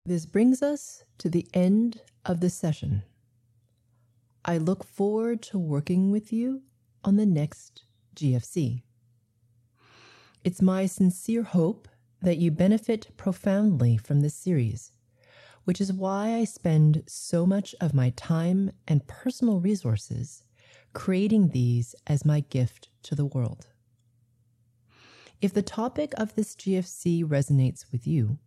This 0.07 0.27
brings 0.27 0.63
us 0.63 1.05
to 1.19 1.29
the 1.29 1.47
end 1.53 2.01
of 2.25 2.41
the 2.41 2.49
session. 2.49 3.03
I 4.45 4.59
look 4.59 4.85
forward 4.85 5.43
to 5.43 5.59
working 5.59 6.11
with 6.11 6.33
you 6.33 6.63
on 7.05 7.17
the 7.17 7.27
next 7.27 7.83
GFC. 8.15 8.83
It's 10.45 10.63
my 10.63 10.87
sincere 10.87 11.43
hope 11.43 11.89
that 12.23 12.39
you 12.39 12.51
benefit 12.53 13.09
profoundly 13.17 13.97
from 13.97 14.21
this 14.21 14.35
series, 14.35 14.93
which 15.65 15.81
is 15.81 15.93
why 15.93 16.37
I 16.37 16.45
spend 16.45 17.03
so 17.09 17.45
much 17.45 17.75
of 17.81 17.93
my 17.93 18.11
time 18.11 18.71
and 18.87 19.07
personal 19.07 19.61
resources 19.61 20.45
creating 20.93 21.49
these 21.49 21.95
as 22.07 22.25
my 22.25 22.41
gift 22.41 22.89
to 23.03 23.15
the 23.15 23.27
world. 23.27 23.67
If 25.41 25.55
the 25.55 25.63
topic 25.63 26.15
of 26.17 26.35
this 26.35 26.57
GFC 26.57 27.23
resonates 27.25 27.85
with 27.93 28.09
you, 28.09 28.39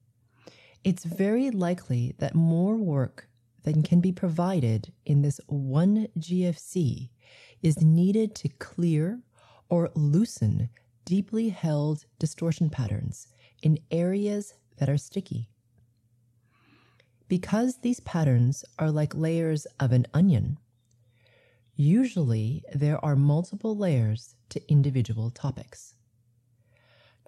it's 0.83 1.05
very 1.05 1.49
likely 1.49 2.15
that 2.17 2.35
more 2.35 2.75
work 2.75 3.29
than 3.63 3.81
can 3.81 4.01
be 4.01 4.11
provided 4.11 4.91
in 5.05 5.21
this 5.21 5.39
one 5.47 6.09
GFC 6.19 7.09
is 7.61 7.81
needed 7.81 8.35
to 8.35 8.49
clear 8.49 9.21
or 9.69 9.89
loosen 9.95 10.69
deeply 11.05 11.47
held 11.47 12.05
distortion 12.19 12.69
patterns 12.69 13.27
in 13.63 13.79
areas 13.89 14.53
that 14.77 14.89
are 14.89 14.97
sticky. 14.97 15.47
Because 17.29 17.77
these 17.77 18.01
patterns 18.01 18.65
are 18.77 18.91
like 18.91 19.15
layers 19.15 19.65
of 19.79 19.93
an 19.93 20.07
onion, 20.13 20.57
usually 21.73 22.65
there 22.73 23.03
are 23.05 23.15
multiple 23.15 23.77
layers 23.77 24.35
to 24.49 24.69
individual 24.69 25.29
topics. 25.29 25.95